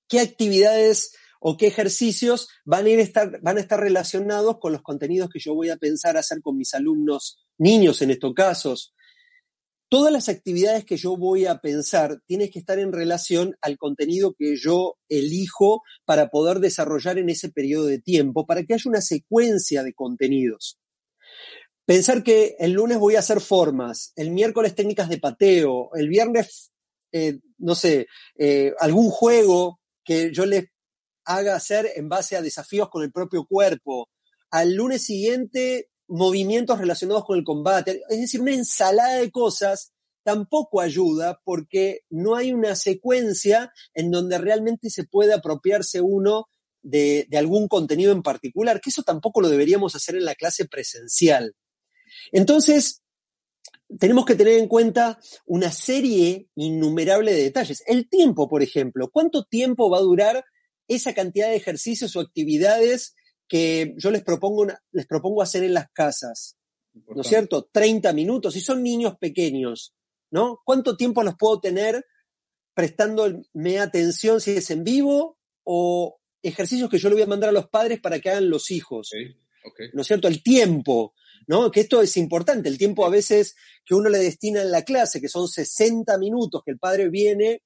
¿Qué 0.07 0.19
actividades 0.19 1.13
o 1.43 1.57
qué 1.57 1.67
ejercicios 1.67 2.49
van 2.63 2.85
a, 2.85 2.89
estar, 2.91 3.79
relacionados 3.79 4.59
con 4.59 4.71
los 4.71 4.83
contenidos 4.83 5.29
que 5.29 5.39
yo 5.39 5.55
voy 5.55 5.69
a 5.69 5.77
pensar 5.77 6.15
hacer 6.15 6.39
con 6.41 6.55
mis 6.55 6.73
alumnos, 6.75 7.39
niños 7.57 8.01
en 8.03 8.11
estos 8.11 8.33
casos? 8.33 8.93
Todas 9.89 10.13
las 10.13 10.29
actividades 10.29 10.85
que 10.85 10.97
yo 10.97 11.17
voy 11.17 11.47
a 11.47 11.57
pensar 11.57 12.21
tienen 12.27 12.49
que 12.51 12.59
estar 12.59 12.77
en 12.77 12.93
relación 12.93 13.57
al 13.59 13.77
contenido 13.77 14.35
que 14.37 14.55
yo 14.55 14.97
elijo 15.09 15.81
para 16.05 16.29
poder 16.29 16.59
desarrollar 16.59 17.17
en 17.17 17.29
ese 17.29 17.49
periodo 17.49 17.87
de 17.87 17.99
tiempo, 17.99 18.45
para 18.45 18.63
que 18.63 18.75
haya 18.75 18.89
una 18.89 19.01
secuencia 19.01 19.83
de 19.83 19.93
contenidos. 19.93 20.79
Pensar 21.85 22.23
que 22.23 22.55
el 22.59 22.73
lunes 22.73 22.99
voy 22.99 23.15
a 23.15 23.19
hacer 23.19 23.41
formas, 23.41 24.13
el 24.15 24.29
miércoles 24.29 24.75
técnicas 24.75 25.09
de 25.09 25.17
pateo, 25.17 25.89
el 25.95 26.07
viernes, 26.07 26.71
eh, 27.11 27.39
no 27.57 27.73
sé, 27.73 28.05
eh, 28.37 28.73
algún 28.79 29.09
juego 29.09 29.79
que 30.05 30.31
yo 30.31 30.45
les 30.45 30.65
haga 31.25 31.55
hacer 31.55 31.89
en 31.95 32.09
base 32.09 32.35
a 32.35 32.41
desafíos 32.41 32.89
con 32.89 33.03
el 33.03 33.11
propio 33.11 33.45
cuerpo. 33.45 34.09
Al 34.49 34.73
lunes 34.73 35.03
siguiente, 35.03 35.89
movimientos 36.07 36.79
relacionados 36.79 37.25
con 37.25 37.37
el 37.37 37.43
combate. 37.43 38.01
Es 38.09 38.19
decir, 38.19 38.41
una 38.41 38.53
ensalada 38.53 39.15
de 39.15 39.31
cosas 39.31 39.93
tampoco 40.23 40.81
ayuda 40.81 41.39
porque 41.43 42.01
no 42.09 42.35
hay 42.35 42.53
una 42.53 42.75
secuencia 42.75 43.71
en 43.93 44.11
donde 44.11 44.37
realmente 44.37 44.89
se 44.89 45.05
puede 45.05 45.33
apropiarse 45.33 46.01
uno 46.01 46.47
de, 46.83 47.25
de 47.29 47.37
algún 47.37 47.67
contenido 47.67 48.11
en 48.11 48.23
particular, 48.23 48.81
que 48.81 48.89
eso 48.89 49.03
tampoco 49.03 49.41
lo 49.41 49.49
deberíamos 49.49 49.95
hacer 49.95 50.15
en 50.15 50.25
la 50.25 50.35
clase 50.35 50.65
presencial. 50.65 51.55
Entonces, 52.31 53.01
tenemos 53.99 54.25
que 54.25 54.35
tener 54.35 54.57
en 54.57 54.67
cuenta 54.67 55.19
una 55.45 55.71
serie 55.71 56.47
innumerable 56.55 57.33
de 57.33 57.43
detalles. 57.43 57.83
El 57.85 58.09
tiempo, 58.09 58.47
por 58.47 58.63
ejemplo, 58.63 59.09
¿cuánto 59.11 59.43
tiempo 59.43 59.89
va 59.89 59.97
a 59.97 60.01
durar 60.01 60.45
esa 60.87 61.13
cantidad 61.13 61.49
de 61.49 61.55
ejercicios 61.55 62.15
o 62.15 62.19
actividades 62.19 63.15
que 63.47 63.93
yo 63.97 64.11
les 64.11 64.23
propongo, 64.23 64.67
les 64.91 65.05
propongo 65.07 65.41
hacer 65.41 65.63
en 65.63 65.73
las 65.73 65.89
casas? 65.91 66.57
¿No 66.93 67.21
es 67.21 67.27
cierto? 67.27 67.69
30 67.71 68.11
minutos, 68.13 68.53
si 68.53 68.61
son 68.61 68.83
niños 68.83 69.17
pequeños, 69.17 69.93
¿no? 70.29 70.59
¿Cuánto 70.65 70.97
tiempo 70.97 71.23
los 71.23 71.35
puedo 71.37 71.59
tener 71.59 72.05
prestándome 72.73 73.79
atención 73.79 74.41
si 74.41 74.51
es 74.51 74.69
en 74.71 74.83
vivo 74.83 75.37
o 75.63 76.19
ejercicios 76.41 76.89
que 76.89 76.97
yo 76.97 77.09
le 77.09 77.15
voy 77.15 77.23
a 77.23 77.27
mandar 77.27 77.49
a 77.49 77.53
los 77.53 77.69
padres 77.69 78.01
para 78.01 78.19
que 78.19 78.29
hagan 78.29 78.49
los 78.49 78.71
hijos? 78.71 79.11
¿No 79.93 80.01
es 80.01 80.07
cierto? 80.07 80.27
El 80.27 80.43
tiempo. 80.43 81.13
¿no? 81.47 81.71
Que 81.71 81.81
esto 81.81 82.01
es 82.01 82.17
importante, 82.17 82.69
el 82.69 82.77
tiempo 82.77 83.05
a 83.05 83.09
veces 83.09 83.55
que 83.85 83.95
uno 83.95 84.09
le 84.09 84.19
destina 84.19 84.61
en 84.61 84.71
la 84.71 84.83
clase, 84.83 85.21
que 85.21 85.27
son 85.27 85.47
60 85.47 86.17
minutos, 86.17 86.61
que 86.63 86.71
el 86.71 86.79
padre 86.79 87.09
viene, 87.09 87.63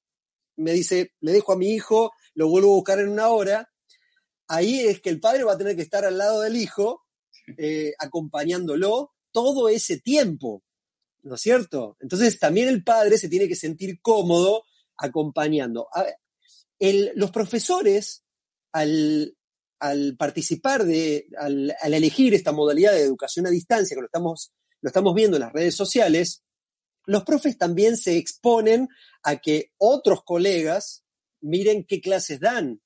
me 0.58 0.72
dice, 0.72 1.12
le 1.20 1.32
dejo 1.32 1.54
a 1.54 1.58
mi 1.58 1.74
hijo, 1.74 2.12
lo 2.36 2.50
vuelvo 2.50 2.74
a 2.74 2.76
buscar 2.76 3.00
en 3.00 3.10
una 3.10 3.30
hora, 3.30 3.72
ahí 4.48 4.82
es 4.82 5.02
que 5.02 5.10
el 5.10 5.20
padre 5.20 5.44
va 5.44 5.54
a 5.54 5.58
tener 5.58 5.76
que 5.76 5.82
estar 5.82 6.06
al 6.06 6.18
lado 6.18 6.42
del 6.42 6.56
hijo, 6.56 7.04
eh, 7.58 7.94
acompañándolo 8.00 9.14
todo 9.32 9.70
ese 9.70 10.00
tiempo, 10.00 10.64
¿no 11.24 11.36
es 11.36 11.42
cierto? 11.42 11.98
Entonces 12.00 12.38
también 12.40 12.68
el 12.70 12.84
padre 12.84 13.18
se 13.18 13.30
tiene 13.30 13.48
que 13.48 13.56
sentir 13.56 14.00
cómodo 14.02 14.66
acompañando. 14.98 15.88
los 16.80 17.32
profesores, 17.32 18.24
al, 18.72 19.36
al 19.80 20.16
participar 20.18 20.86
de, 20.86 21.28
al, 21.38 21.74
elegir 21.84 22.34
esta 22.34 22.52
modalidad 22.52 22.94
de 22.94 23.02
educación 23.02 23.48
a 23.48 23.50
distancia, 23.50 23.96
que 23.96 24.02
lo 24.02 24.08
estamos, 24.08 24.52
lo 24.82 24.88
estamos 24.88 25.14
viendo 25.14 25.38
en 25.38 25.42
las 25.42 25.54
redes 25.54 25.76
sociales, 25.76 26.44
los 27.06 27.24
profes 27.24 27.58
también 27.58 27.98
se 27.98 28.18
exponen 28.18 28.88
a 29.24 29.38
que 29.38 29.72
otros 29.78 30.24
colegas 30.24 31.05
miren 31.46 31.86
qué 31.86 32.02
clases 32.02 32.40
dan, 32.40 32.82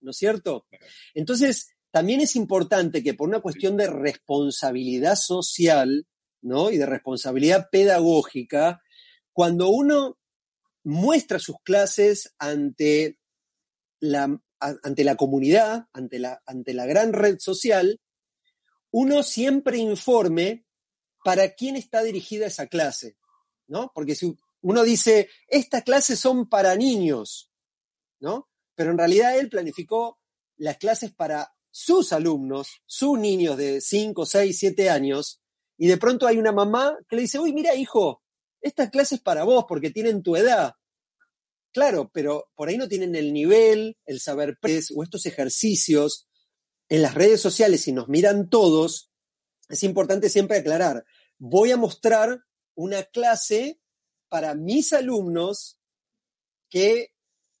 ¿no 0.00 0.10
es 0.10 0.16
cierto? 0.16 0.66
Entonces, 1.14 1.74
también 1.90 2.20
es 2.20 2.36
importante 2.36 3.02
que 3.02 3.14
por 3.14 3.28
una 3.28 3.40
cuestión 3.40 3.76
de 3.76 3.88
responsabilidad 3.88 5.16
social, 5.16 6.06
¿no? 6.42 6.70
Y 6.70 6.78
de 6.78 6.86
responsabilidad 6.86 7.68
pedagógica, 7.70 8.80
cuando 9.32 9.68
uno 9.68 10.18
muestra 10.82 11.38
sus 11.38 11.56
clases 11.62 12.34
ante 12.38 13.18
la 14.00 14.40
ante 14.60 15.04
la 15.04 15.16
comunidad, 15.16 15.86
ante 15.92 16.18
la, 16.18 16.42
ante 16.46 16.74
la 16.74 16.86
gran 16.86 17.12
red 17.12 17.38
social, 17.38 17.98
uno 18.90 19.22
siempre 19.22 19.78
informe 19.78 20.66
para 21.24 21.54
quién 21.54 21.76
está 21.76 22.02
dirigida 22.02 22.46
esa 22.46 22.66
clase, 22.66 23.16
¿no? 23.66 23.90
Porque 23.94 24.14
si 24.14 24.36
uno 24.60 24.82
dice, 24.82 25.30
estas 25.48 25.82
clases 25.82 26.18
son 26.18 26.48
para 26.48 26.76
niños, 26.76 27.49
Pero 28.20 28.90
en 28.90 28.98
realidad 28.98 29.38
él 29.38 29.48
planificó 29.48 30.18
las 30.56 30.76
clases 30.76 31.12
para 31.12 31.54
sus 31.70 32.12
alumnos, 32.12 32.82
sus 32.86 33.18
niños 33.18 33.56
de 33.56 33.80
5, 33.80 34.26
6, 34.26 34.58
7 34.58 34.90
años, 34.90 35.40
y 35.76 35.86
de 35.86 35.96
pronto 35.96 36.26
hay 36.26 36.38
una 36.38 36.52
mamá 36.52 36.98
que 37.08 37.16
le 37.16 37.22
dice, 37.22 37.38
uy, 37.38 37.52
mira, 37.52 37.74
hijo, 37.74 38.22
esta 38.60 38.90
clase 38.90 39.14
es 39.14 39.20
para 39.22 39.44
vos 39.44 39.64
porque 39.66 39.90
tienen 39.90 40.22
tu 40.22 40.36
edad. 40.36 40.74
Claro, 41.72 42.10
pero 42.12 42.50
por 42.54 42.68
ahí 42.68 42.76
no 42.76 42.88
tienen 42.88 43.14
el 43.14 43.32
nivel, 43.32 43.96
el 44.04 44.20
saber 44.20 44.58
o 44.94 45.02
estos 45.02 45.24
ejercicios 45.24 46.28
en 46.90 47.02
las 47.02 47.14
redes 47.14 47.40
sociales, 47.40 47.82
si 47.82 47.92
nos 47.92 48.08
miran 48.08 48.50
todos, 48.50 49.10
es 49.68 49.84
importante 49.84 50.28
siempre 50.28 50.58
aclarar, 50.58 51.04
voy 51.38 51.70
a 51.70 51.76
mostrar 51.76 52.44
una 52.74 53.04
clase 53.04 53.80
para 54.28 54.54
mis 54.54 54.92
alumnos 54.92 55.78
que 56.68 57.14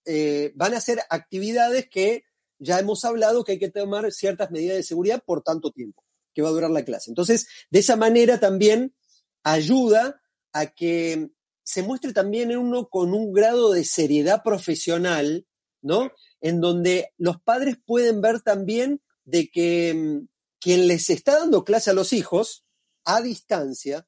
eh, 0.04 0.52
van 0.54 0.74
a 0.74 0.78
hacer 0.78 1.00
actividades 1.10 1.88
que 1.88 2.24
ya 2.58 2.78
hemos 2.78 3.04
hablado 3.04 3.44
que 3.44 3.52
hay 3.52 3.58
que 3.58 3.70
tomar 3.70 4.10
ciertas 4.12 4.50
medidas 4.50 4.76
de 4.76 4.82
seguridad 4.82 5.22
por 5.24 5.42
tanto 5.42 5.70
tiempo 5.70 6.04
que 6.34 6.42
va 6.42 6.48
a 6.48 6.52
durar 6.52 6.70
la 6.70 6.84
clase. 6.84 7.10
Entonces, 7.10 7.48
de 7.70 7.80
esa 7.80 7.96
manera 7.96 8.38
también 8.38 8.94
ayuda 9.42 10.20
a 10.52 10.66
que 10.66 11.30
se 11.62 11.82
muestre 11.82 12.12
también 12.12 12.50
en 12.50 12.58
uno 12.58 12.88
con 12.88 13.14
un 13.14 13.32
grado 13.32 13.72
de 13.72 13.84
seriedad 13.84 14.42
profesional, 14.42 15.46
¿no? 15.82 16.10
En 16.40 16.60
donde 16.60 17.12
los 17.16 17.40
padres 17.40 17.76
pueden 17.84 18.20
ver 18.20 18.40
también 18.40 19.00
de 19.24 19.50
que 19.50 19.94
mm, 19.94 20.28
quien 20.58 20.88
les 20.88 21.10
está 21.10 21.38
dando 21.38 21.64
clase 21.64 21.90
a 21.90 21.94
los 21.94 22.12
hijos 22.12 22.64
a 23.04 23.22
distancia 23.22 24.06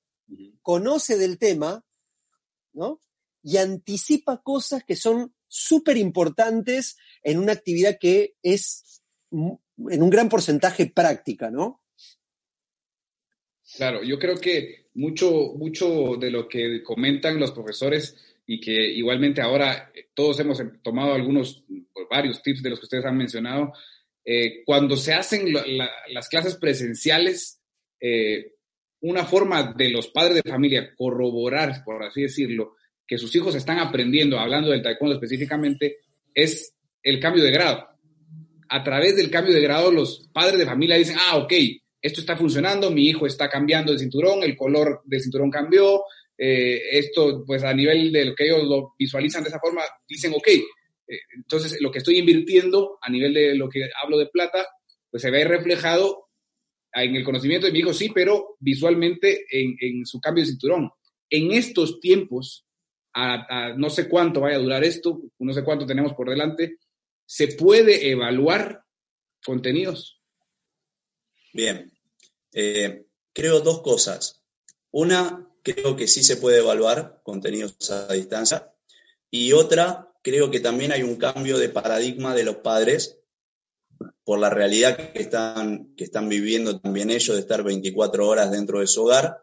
conoce 0.62 1.18
del 1.18 1.38
tema, 1.38 1.84
¿no? 2.72 3.00
Y 3.42 3.56
anticipa 3.56 4.42
cosas 4.42 4.84
que 4.84 4.96
son 4.96 5.34
súper 5.52 5.98
importantes 5.98 6.96
en 7.22 7.38
una 7.38 7.52
actividad 7.52 7.98
que 8.00 8.36
es 8.42 9.02
en 9.30 10.02
un 10.02 10.10
gran 10.10 10.30
porcentaje 10.30 10.86
práctica, 10.86 11.50
¿no? 11.50 11.82
Claro, 13.76 14.02
yo 14.02 14.18
creo 14.18 14.36
que 14.36 14.86
mucho, 14.94 15.52
mucho 15.54 16.16
de 16.16 16.30
lo 16.30 16.48
que 16.48 16.82
comentan 16.82 17.38
los 17.38 17.52
profesores 17.52 18.16
y 18.46 18.60
que 18.60 18.72
igualmente 18.72 19.42
ahora 19.42 19.90
eh, 19.94 20.08
todos 20.14 20.40
hemos 20.40 20.62
tomado 20.82 21.12
algunos, 21.12 21.64
varios 22.10 22.42
tips 22.42 22.62
de 22.62 22.70
los 22.70 22.80
que 22.80 22.86
ustedes 22.86 23.04
han 23.04 23.16
mencionado, 23.16 23.72
eh, 24.24 24.62
cuando 24.64 24.96
se 24.96 25.12
hacen 25.12 25.52
las 25.52 26.28
clases 26.28 26.56
presenciales, 26.56 27.60
eh, 28.00 28.54
una 29.00 29.24
forma 29.24 29.74
de 29.74 29.90
los 29.90 30.08
padres 30.08 30.42
de 30.42 30.50
familia 30.50 30.94
corroborar, 30.96 31.82
por 31.84 32.02
así 32.02 32.22
decirlo, 32.22 32.76
que 33.12 33.18
sus 33.18 33.36
hijos 33.36 33.54
están 33.54 33.78
aprendiendo, 33.78 34.38
hablando 34.38 34.70
del 34.70 34.80
taekwondo 34.80 35.16
específicamente, 35.16 35.98
es 36.34 36.74
el 37.02 37.20
cambio 37.20 37.44
de 37.44 37.50
grado. 37.50 37.86
A 38.70 38.82
través 38.82 39.16
del 39.16 39.28
cambio 39.28 39.52
de 39.52 39.60
grado, 39.60 39.92
los 39.92 40.30
padres 40.32 40.58
de 40.58 40.64
familia 40.64 40.96
dicen, 40.96 41.16
ah, 41.18 41.36
ok, 41.36 41.52
esto 42.00 42.20
está 42.20 42.38
funcionando, 42.38 42.90
mi 42.90 43.06
hijo 43.06 43.26
está 43.26 43.50
cambiando 43.50 43.92
el 43.92 43.98
cinturón, 43.98 44.42
el 44.42 44.56
color 44.56 45.02
del 45.04 45.20
cinturón 45.20 45.50
cambió, 45.50 46.04
eh, 46.38 46.80
esto, 46.92 47.44
pues 47.46 47.62
a 47.64 47.74
nivel 47.74 48.10
de 48.12 48.24
lo 48.24 48.34
que 48.34 48.46
ellos 48.46 48.64
lo 48.64 48.94
visualizan 48.98 49.42
de 49.42 49.50
esa 49.50 49.60
forma, 49.60 49.82
dicen, 50.08 50.32
ok, 50.34 50.48
eh, 50.48 51.18
entonces 51.36 51.76
lo 51.82 51.90
que 51.90 51.98
estoy 51.98 52.16
invirtiendo 52.16 52.96
a 53.02 53.10
nivel 53.10 53.34
de 53.34 53.54
lo 53.54 53.68
que 53.68 53.90
hablo 54.02 54.16
de 54.16 54.28
plata, 54.28 54.66
pues 55.10 55.22
se 55.22 55.30
ve 55.30 55.44
reflejado 55.44 56.28
en 56.94 57.14
el 57.14 57.24
conocimiento 57.24 57.66
de 57.66 57.74
mi 57.74 57.80
hijo, 57.80 57.92
sí, 57.92 58.10
pero 58.14 58.56
visualmente 58.58 59.44
en, 59.50 60.06
su 60.06 60.18
cambio 60.18 60.44
de 60.44 60.50
cinturón. 60.50 60.90
En 61.28 61.52
estos 61.52 62.00
tiempos, 62.00 62.64
no 63.76 63.90
sé 63.90 64.08
cuánto 64.08 64.40
vaya 64.40 64.56
a 64.56 64.60
durar 64.60 64.84
esto, 64.84 65.22
no 65.38 65.52
sé 65.52 65.64
cuánto 65.64 65.86
tenemos 65.86 66.14
por 66.14 66.30
delante, 66.30 66.78
se 67.26 67.48
puede 67.48 68.10
evaluar 68.10 68.84
contenidos. 69.44 70.20
Bien, 71.52 71.92
eh, 72.52 73.06
creo 73.32 73.60
dos 73.60 73.82
cosas. 73.82 74.42
Una, 74.90 75.48
creo 75.62 75.96
que 75.96 76.06
sí 76.06 76.22
se 76.22 76.36
puede 76.36 76.58
evaluar 76.58 77.20
contenidos 77.22 77.90
a 77.90 78.12
distancia. 78.12 78.72
Y 79.30 79.52
otra, 79.52 80.10
creo 80.22 80.50
que 80.50 80.60
también 80.60 80.92
hay 80.92 81.02
un 81.02 81.16
cambio 81.16 81.58
de 81.58 81.68
paradigma 81.68 82.34
de 82.34 82.44
los 82.44 82.56
padres 82.56 83.18
por 84.24 84.38
la 84.38 84.50
realidad 84.50 85.12
que 85.12 85.20
están, 85.20 85.94
que 85.96 86.04
están 86.04 86.28
viviendo 86.28 86.80
también 86.80 87.10
ellos 87.10 87.34
de 87.34 87.40
estar 87.40 87.62
24 87.62 88.26
horas 88.26 88.50
dentro 88.50 88.80
de 88.80 88.86
su 88.86 89.04
hogar 89.04 89.38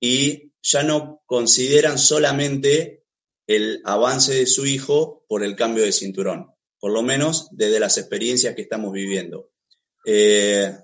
y 0.00 0.52
ya 0.62 0.82
no 0.82 1.22
consideran 1.26 1.98
solamente 1.98 3.04
el 3.48 3.80
avance 3.84 4.34
de 4.34 4.46
su 4.46 4.66
hijo 4.66 5.24
por 5.26 5.42
el 5.42 5.56
cambio 5.56 5.82
de 5.82 5.90
cinturón, 5.90 6.52
por 6.78 6.92
lo 6.92 7.02
menos 7.02 7.48
desde 7.50 7.80
las 7.80 7.96
experiencias 7.96 8.54
que 8.54 8.62
estamos 8.62 8.92
viviendo. 8.92 9.50
Eh, 10.04 10.76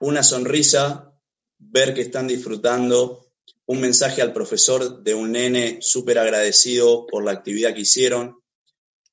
una 0.00 0.22
sonrisa, 0.22 1.12
ver 1.58 1.94
que 1.94 2.02
están 2.02 2.28
disfrutando, 2.28 3.32
un 3.64 3.80
mensaje 3.80 4.20
al 4.20 4.34
profesor 4.34 5.02
de 5.02 5.14
un 5.14 5.32
nene 5.32 5.78
súper 5.80 6.18
agradecido 6.18 7.06
por 7.06 7.24
la 7.24 7.32
actividad 7.32 7.74
que 7.74 7.80
hicieron, 7.80 8.36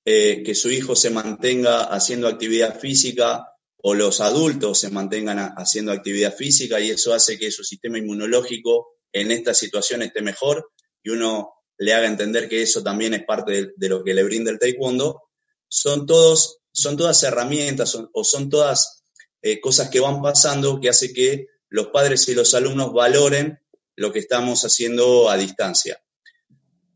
eh, 0.04 0.44
que 0.44 0.54
su 0.54 0.70
hijo 0.70 0.98
se 0.98 1.12
mantenga 1.12 1.86
haciendo 1.86 2.28
actividad 2.28 2.78
física 2.78 3.48
o 3.78 3.94
los 3.94 4.20
adultos 4.20 4.80
se 4.80 4.90
mantengan 4.90 5.40
haciendo 5.56 5.94
actividad 5.94 6.36
física 6.36 6.82
y 6.82 6.90
eso 6.90 7.14
hace 7.14 7.40
que 7.40 7.52
su 7.52 7.64
sistema 7.64 7.98
inmunológico 7.98 8.98
en 9.14 9.32
esta 9.32 9.54
situación 9.54 10.02
esté 10.02 10.22
mejor 10.22 10.72
y 11.02 11.10
uno 11.10 11.54
le 11.78 11.94
haga 11.94 12.08
entender 12.08 12.48
que 12.48 12.62
eso 12.62 12.84
también 12.84 13.14
es 13.14 13.24
parte 13.26 13.74
de, 13.76 13.90
lo 13.90 14.04
que 14.04 14.14
le 14.14 14.24
brinda 14.24 14.52
el 14.52 14.60
taekwondo, 14.60 15.24
son, 15.68 16.06
todos, 16.06 16.60
son 16.72 16.98
todas 16.98 17.24
herramientas 17.24 17.98
o 18.12 18.24
son 18.24 18.50
todas 18.50 19.04
eh, 19.42 19.60
cosas 19.60 19.90
que 19.90 20.00
van 20.00 20.22
pasando 20.22 20.80
que 20.80 20.90
hace 20.90 21.12
que 21.12 21.48
los 21.68 21.88
padres 21.88 22.28
y 22.30 22.34
los 22.34 22.54
alumnos 22.54 22.94
valoren 22.94 23.60
lo 23.96 24.14
que 24.14 24.20
estamos 24.20 24.64
haciendo 24.64 25.30
a 25.30 25.36
distancia. 25.36 26.02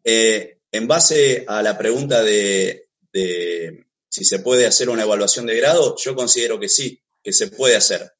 Eh, 0.04 0.60
en 0.72 0.88
base 0.88 1.44
a 1.48 1.62
la 1.62 1.78
pregunta 1.78 2.24
de, 2.24 2.88
si 4.10 4.24
se 4.24 4.40
puede 4.40 4.66
hacer 4.66 4.90
una 4.90 5.04
evaluación 5.04 5.46
de 5.46 5.58
grado, 5.58 5.96
yo 5.98 6.16
considero 6.16 6.60
que 6.60 6.70
sí, 6.70 7.02
que 7.22 7.34
se 7.34 7.48
puede 7.48 7.76
hacer. 7.76 8.14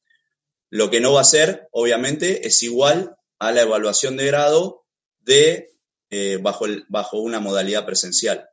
Lo 0.68 0.90
que 0.90 1.00
no 1.00 1.14
va 1.14 1.22
a 1.22 1.24
ser, 1.24 1.68
obviamente, 1.70 2.46
es 2.46 2.62
igual 2.62 3.16
a 3.38 3.52
la 3.52 3.62
evaluación 3.62 4.16
de 4.16 4.26
grado 4.26 4.84
de 5.20 5.77
eh, 6.10 6.38
bajo, 6.40 6.66
bajo 6.88 7.18
una 7.20 7.40
modalidad 7.40 7.84
presencial. 7.84 8.48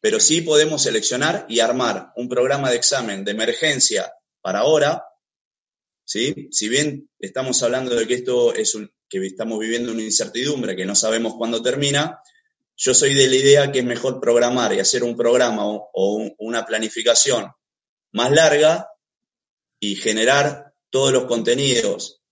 Pero 0.00 0.20
sí 0.20 0.42
podemos 0.42 0.82
seleccionar 0.82 1.46
y 1.48 1.60
armar 1.60 2.12
un 2.16 2.28
programa 2.28 2.70
de 2.70 2.76
examen 2.76 3.24
de 3.24 3.32
emergencia 3.32 4.12
para 4.40 4.60
ahora, 4.60 5.04
¿sí? 6.04 6.48
si 6.52 6.68
bien 6.68 7.10
estamos 7.18 7.62
hablando 7.62 7.94
de 7.94 8.06
que 8.06 8.14
esto 8.14 8.54
es 8.54 8.74
un, 8.74 8.92
que 9.08 9.24
estamos 9.26 9.58
viviendo 9.58 9.92
una 9.92 10.02
incertidumbre, 10.02 10.76
que 10.76 10.84
no 10.84 10.94
sabemos 10.94 11.34
cuándo 11.34 11.62
termina, 11.62 12.20
yo 12.76 12.94
soy 12.94 13.14
de 13.14 13.26
la 13.26 13.34
idea 13.34 13.72
que 13.72 13.80
es 13.80 13.84
mejor 13.84 14.20
programar 14.20 14.72
y 14.72 14.80
hacer 14.80 15.02
un 15.02 15.16
programa 15.16 15.64
o, 15.66 16.30
una 16.38 16.64
planificación 16.64 17.50
más 18.12 18.30
larga 18.30 18.88
y 19.80 19.96
generar 19.96 20.72
todos 20.90 21.12
los 21.12 21.24
contenidos 21.24 22.22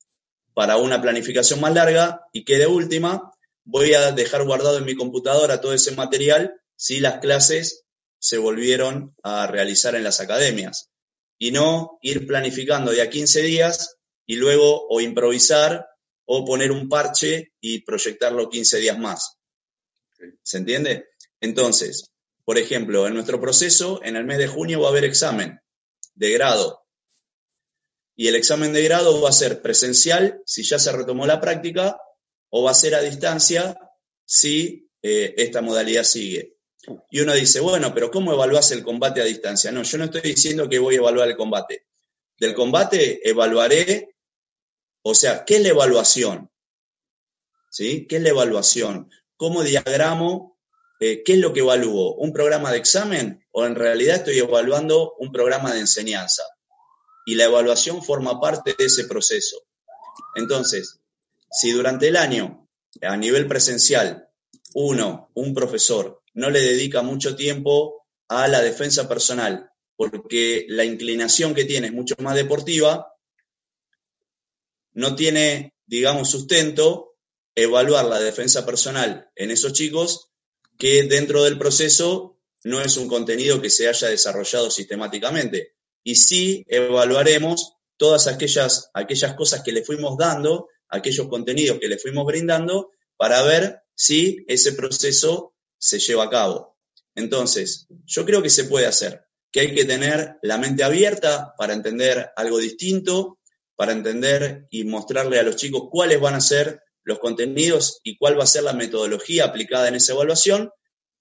para 0.54 0.76
una 0.76 1.02
planificación 1.02 1.60
más 1.60 1.74
larga 1.74 2.22
y 2.32 2.44
que 2.44 2.58
de 2.58 2.66
última 2.66 3.32
voy 3.66 3.94
a 3.94 4.12
dejar 4.12 4.44
guardado 4.44 4.78
en 4.78 4.84
mi 4.84 4.94
computadora 4.94 5.60
todo 5.60 5.74
ese 5.74 5.90
material 5.92 6.54
si 6.76 7.00
las 7.00 7.18
clases 7.18 7.84
se 8.18 8.38
volvieron 8.38 9.14
a 9.22 9.46
realizar 9.46 9.94
en 9.96 10.04
las 10.04 10.20
academias 10.20 10.90
y 11.36 11.50
no 11.50 11.98
ir 12.00 12.26
planificando 12.26 12.92
de 12.92 13.02
a 13.02 13.10
15 13.10 13.42
días 13.42 13.96
y 14.24 14.36
luego 14.36 14.86
o 14.88 15.00
improvisar 15.00 15.86
o 16.24 16.44
poner 16.44 16.70
un 16.70 16.88
parche 16.88 17.52
y 17.60 17.82
proyectarlo 17.82 18.48
15 18.48 18.78
días 18.78 18.98
más. 18.98 19.36
¿Se 20.42 20.58
entiende? 20.58 21.08
Entonces, 21.40 22.12
por 22.44 22.58
ejemplo, 22.58 23.06
en 23.06 23.14
nuestro 23.14 23.40
proceso, 23.40 24.00
en 24.02 24.16
el 24.16 24.24
mes 24.24 24.38
de 24.38 24.46
junio 24.46 24.80
va 24.80 24.88
a 24.88 24.90
haber 24.90 25.04
examen 25.04 25.60
de 26.14 26.32
grado. 26.32 26.84
Y 28.14 28.28
el 28.28 28.36
examen 28.36 28.72
de 28.72 28.82
grado 28.82 29.20
va 29.20 29.30
a 29.30 29.32
ser 29.32 29.60
presencial 29.60 30.40
si 30.46 30.62
ya 30.62 30.78
se 30.78 30.92
retomó 30.92 31.26
la 31.26 31.40
práctica 31.40 31.98
o 32.50 32.62
va 32.62 32.70
a 32.70 32.74
ser 32.74 32.94
a 32.94 33.00
distancia 33.00 33.76
si 34.24 34.90
eh, 35.02 35.34
esta 35.36 35.62
modalidad 35.62 36.04
sigue. 36.04 36.56
Y 37.10 37.20
uno 37.20 37.34
dice, 37.34 37.60
bueno, 37.60 37.92
pero 37.94 38.10
¿cómo 38.10 38.32
evaluás 38.32 38.70
el 38.72 38.82
combate 38.82 39.20
a 39.20 39.24
distancia? 39.24 39.72
No, 39.72 39.82
yo 39.82 39.98
no 39.98 40.04
estoy 40.04 40.22
diciendo 40.22 40.68
que 40.68 40.78
voy 40.78 40.94
a 40.94 40.98
evaluar 40.98 41.28
el 41.28 41.36
combate. 41.36 41.86
Del 42.38 42.54
combate 42.54 43.28
evaluaré, 43.28 44.16
o 45.02 45.14
sea, 45.14 45.44
¿qué 45.44 45.56
es 45.56 45.62
la 45.62 45.68
evaluación? 45.68 46.50
¿Sí? 47.70 48.06
¿Qué 48.06 48.16
es 48.16 48.22
la 48.22 48.30
evaluación? 48.30 49.10
¿Cómo 49.36 49.62
diagramo? 49.62 50.58
Eh, 51.00 51.22
¿Qué 51.24 51.34
es 51.34 51.38
lo 51.38 51.52
que 51.52 51.60
evalúo? 51.60 52.14
¿Un 52.14 52.32
programa 52.32 52.70
de 52.70 52.78
examen? 52.78 53.44
¿O 53.52 53.66
en 53.66 53.74
realidad 53.74 54.16
estoy 54.16 54.38
evaluando 54.38 55.14
un 55.18 55.32
programa 55.32 55.72
de 55.72 55.80
enseñanza? 55.80 56.42
Y 57.26 57.34
la 57.34 57.44
evaluación 57.44 58.02
forma 58.02 58.40
parte 58.40 58.74
de 58.78 58.84
ese 58.84 59.04
proceso. 59.04 59.58
Entonces, 60.36 61.00
si 61.50 61.70
durante 61.72 62.08
el 62.08 62.16
año, 62.16 62.68
a 63.02 63.16
nivel 63.16 63.46
presencial, 63.46 64.28
uno, 64.74 65.30
un 65.34 65.54
profesor, 65.54 66.22
no 66.34 66.50
le 66.50 66.60
dedica 66.60 67.02
mucho 67.02 67.36
tiempo 67.36 68.06
a 68.28 68.48
la 68.48 68.60
defensa 68.60 69.08
personal, 69.08 69.70
porque 69.96 70.66
la 70.68 70.84
inclinación 70.84 71.54
que 71.54 71.64
tiene 71.64 71.88
es 71.88 71.92
mucho 71.92 72.14
más 72.18 72.34
deportiva, 72.34 73.12
no 74.92 75.14
tiene, 75.14 75.74
digamos, 75.86 76.30
sustento 76.30 77.16
evaluar 77.54 78.04
la 78.04 78.20
defensa 78.20 78.66
personal 78.66 79.30
en 79.34 79.50
esos 79.50 79.72
chicos 79.72 80.30
que 80.78 81.04
dentro 81.04 81.44
del 81.44 81.58
proceso 81.58 82.38
no 82.64 82.80
es 82.80 82.96
un 82.96 83.08
contenido 83.08 83.62
que 83.62 83.70
se 83.70 83.88
haya 83.88 84.08
desarrollado 84.08 84.70
sistemáticamente. 84.70 85.74
Y 86.02 86.16
sí 86.16 86.64
evaluaremos 86.68 87.74
todas 87.96 88.26
aquellas, 88.26 88.90
aquellas 88.92 89.34
cosas 89.34 89.62
que 89.62 89.72
le 89.72 89.84
fuimos 89.84 90.18
dando, 90.18 90.68
aquellos 90.88 91.28
contenidos 91.28 91.78
que 91.78 91.88
le 91.88 91.98
fuimos 91.98 92.26
brindando, 92.26 92.90
para 93.16 93.42
ver 93.42 93.80
si 93.94 94.44
ese 94.48 94.72
proceso 94.72 95.54
se 95.78 95.98
lleva 95.98 96.24
a 96.24 96.30
cabo. 96.30 96.76
Entonces, 97.14 97.86
yo 98.04 98.24
creo 98.24 98.42
que 98.42 98.50
se 98.50 98.64
puede 98.64 98.86
hacer, 98.86 99.24
que 99.50 99.60
hay 99.60 99.74
que 99.74 99.84
tener 99.84 100.36
la 100.42 100.58
mente 100.58 100.84
abierta 100.84 101.54
para 101.56 101.72
entender 101.72 102.30
algo 102.36 102.58
distinto, 102.58 103.38
para 103.74 103.92
entender 103.92 104.66
y 104.70 104.84
mostrarle 104.84 105.38
a 105.38 105.42
los 105.42 105.56
chicos 105.56 105.88
cuáles 105.90 106.20
van 106.20 106.34
a 106.34 106.40
ser 106.40 106.82
los 107.04 107.18
contenidos 107.18 108.00
y 108.02 108.16
cuál 108.18 108.38
va 108.38 108.44
a 108.44 108.48
ser 108.48 108.64
la 108.64 108.72
metodología 108.72 109.44
aplicada 109.44 109.88
en 109.88 109.94
esa 109.94 110.12
evaluación, 110.12 110.70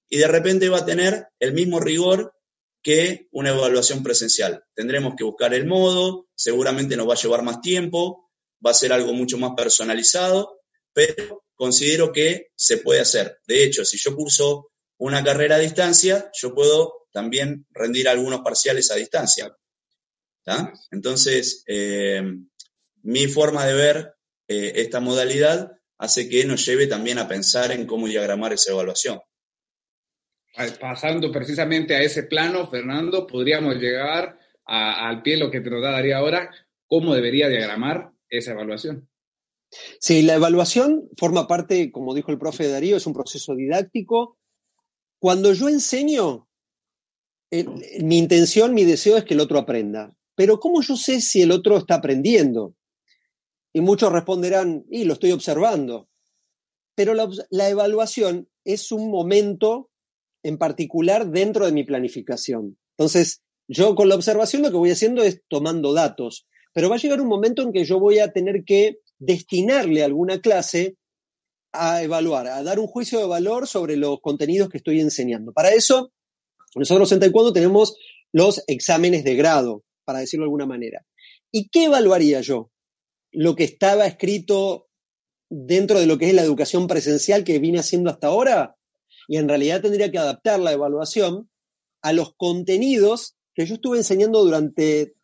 y 0.09 0.18
de 0.18 0.28
repente 0.28 0.70
va 0.70 0.80
a 0.80 0.86
tener 0.86 1.28
el 1.39 1.53
mismo 1.53 1.80
rigor 1.80 2.34
que 2.82 3.28
una 3.32 3.49
evaluación 3.49 4.03
presencial. 4.03 4.63
Tendremos 4.76 5.16
que 5.18 5.24
buscar 5.24 5.53
el 5.53 5.66
modo, 5.66 6.28
seguramente 6.36 6.95
nos 6.95 7.09
va 7.09 7.13
a 7.13 7.22
llevar 7.22 7.41
más 7.41 7.61
tiempo, 7.61 8.25
va 8.66 8.72
a 8.72 8.74
ser 8.74 8.91
algo 8.91 9.13
mucho 9.13 9.38
más 9.38 9.51
personalizado, 9.55 10.61
pero 10.93 11.43
considero 11.55 12.11
que 12.11 12.47
se 12.55 12.78
puede 12.78 13.01
hacer. 13.01 13.39
De 13.47 13.63
hecho, 13.63 13.86
si 13.86 13.97
yo 13.97 14.16
curso 14.16 14.72
una 14.97 15.24
carrera 15.24 15.55
a 15.55 15.59
distancia, 15.59 16.32
yo 16.34 16.53
puedo 16.53 17.07
también 17.11 17.66
rendir 17.72 18.07
algunos 18.07 18.41
parciales 18.41 18.91
a 18.91 18.95
distancia. 18.95 19.55
Entonces, 20.91 21.63
eh, 21.68 22.22
mi 23.01 23.28
forma 23.28 23.66
de 23.66 23.74
ver 23.74 24.16
eh, 24.47 24.74
esta 24.76 24.99
modalidad 24.99 25.72
hace 25.97 26.30
que 26.30 26.45
nos 26.45 26.66
lleve 26.66 26.88
también 26.88 27.20
a 27.20 27.28
pensar 27.28 27.72
en 27.72 27.86
cómo 27.86 28.07
diagramar 28.07 28.53
esa 28.53 28.72
evaluación. 28.72 29.20
Pasando 30.80 31.32
precisamente 31.32 31.95
a 31.95 32.01
ese 32.01 32.24
plano, 32.24 32.68
Fernando, 32.70 33.28
podríamos 33.28 33.76
llegar 33.76 34.39
al 34.66 35.22
pie 35.22 35.38
lo 35.38 35.51
que 35.51 35.61
te 35.61 35.70
nos 35.70 35.82
daría 35.82 36.18
ahora, 36.18 36.49
cómo 36.88 37.13
debería 37.13 37.49
diagramar 37.49 38.14
esa 38.38 38.52
evaluación. 38.52 39.08
Sí, 40.00 40.22
la 40.22 40.36
evaluación 40.36 41.10
forma 41.18 41.48
parte, 41.48 41.92
como 41.92 42.14
dijo 42.14 42.32
el 42.32 42.38
profe 42.38 42.68
Darío, 42.68 42.98
es 42.98 43.08
un 43.08 43.14
proceso 43.14 43.56
didáctico. 43.56 44.38
Cuando 45.20 45.54
yo 45.54 45.70
enseño, 45.70 46.48
mi 47.52 48.18
intención, 48.18 48.74
mi 48.74 48.84
deseo 48.84 49.18
es 49.18 49.24
que 49.24 49.34
el 49.34 49.40
otro 49.40 49.60
aprenda. 49.60 50.16
Pero 50.36 50.60
¿cómo 50.60 50.82
yo 50.82 50.98
sé 50.98 51.22
si 51.22 51.42
el 51.42 51.52
otro 51.52 51.78
está 51.78 51.96
aprendiendo? 51.96 52.76
Y 53.74 53.82
muchos 53.82 54.12
responderán, 54.12 54.86
y 54.90 55.06
lo 55.06 55.14
estoy 55.14 55.32
observando. 55.32 56.10
Pero 56.96 57.14
la, 57.14 57.70
evaluación 57.70 58.50
es 58.64 58.92
un 58.92 59.10
momento 59.12 59.90
en 60.44 60.58
particular 60.58 61.30
dentro 61.30 61.66
de 61.66 61.72
mi 61.72 61.84
planificación. 61.84 62.78
Entonces, 62.98 63.42
yo 63.68 63.96
con 63.96 64.10
la 64.10 64.16
observación 64.16 64.62
lo 64.62 64.72
que 64.72 64.78
voy 64.78 64.92
haciendo 64.92 65.24
es 65.24 65.42
tomando 65.48 65.94
datos, 65.94 66.48
pero 66.76 66.90
va 66.90 66.96
a 66.96 67.00
llegar 67.00 67.22
un 67.22 67.28
momento 67.28 67.64
en 67.64 67.72
que 67.72 67.86
yo 67.86 68.00
voy 68.00 68.20
a 68.20 68.34
tener 68.34 68.66
que 68.66 69.00
destinarle 69.18 70.04
alguna 70.04 70.42
clase 70.42 70.98
a 71.72 72.04
evaluar, 72.04 72.48
a 72.48 72.62
dar 72.64 72.80
un 72.80 72.88
juicio 72.88 73.20
de 73.20 73.28
valor 73.28 73.66
sobre 73.66 73.96
los 73.96 74.20
contenidos 74.22 74.70
que 74.70 74.78
estoy 74.78 75.00
enseñando. 75.00 75.54
Para 75.54 75.70
eso, 75.70 76.12
nosotros 76.76 77.12
en 77.14 77.20
Taekwondo 77.22 77.54
tenemos 77.54 77.96
los 78.34 78.62
exámenes 78.68 79.24
de 79.24 79.36
grado, 79.36 79.84
para 80.04 80.20
decirlo 80.20 80.44
de 80.44 80.48
alguna 80.48 80.66
manera. 80.66 81.06
¿Y 81.52 81.70
qué 81.70 81.86
evaluaría 81.86 82.42
yo? 82.42 82.72
lo 83.36 83.56
que 83.56 83.66
estaba 83.66 84.08
escrito 84.08 84.88
dentro 85.50 86.00
de 86.00 86.08
lo 86.08 86.18
que 86.18 86.28
es 86.28 86.34
la 86.34 86.42
educación 86.42 86.88
presencial 86.88 87.44
que 87.44 87.60
vine 87.60 87.80
haciendo 87.80 88.10
hasta 88.10 88.28
ahora, 88.28 88.78
y 89.28 89.38
en 89.38 89.48
realidad 89.48 89.82
tendría 89.82 90.12
que 90.12 90.18
adaptar 90.18 90.60
la 90.60 90.72
evaluación 90.72 91.50
a 92.02 92.14
los 92.14 92.34
contenidos 92.36 93.36
que 93.54 93.66
yo 93.66 93.76
estuve 93.76 93.98
enseñando 93.98 94.44
durante 94.44 95.16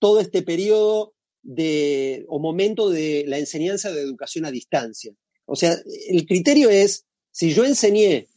todo 0.00 0.18
este 0.18 0.42
periodo 0.42 1.14
de, 1.42 2.24
o 2.28 2.40
momento 2.40 2.90
de 2.90 3.24
la 3.28 3.38
enseñanza 3.38 3.92
de 3.92 4.00
educación 4.00 4.44
a 4.44 4.50
distancia. 4.50 5.14
O 5.46 5.54
sea, 5.54 5.76
el 6.08 6.26
criterio 6.26 6.70
es, 6.70 7.06
si 7.30 7.52
yo 7.52 7.64
enseñé 7.64 8.28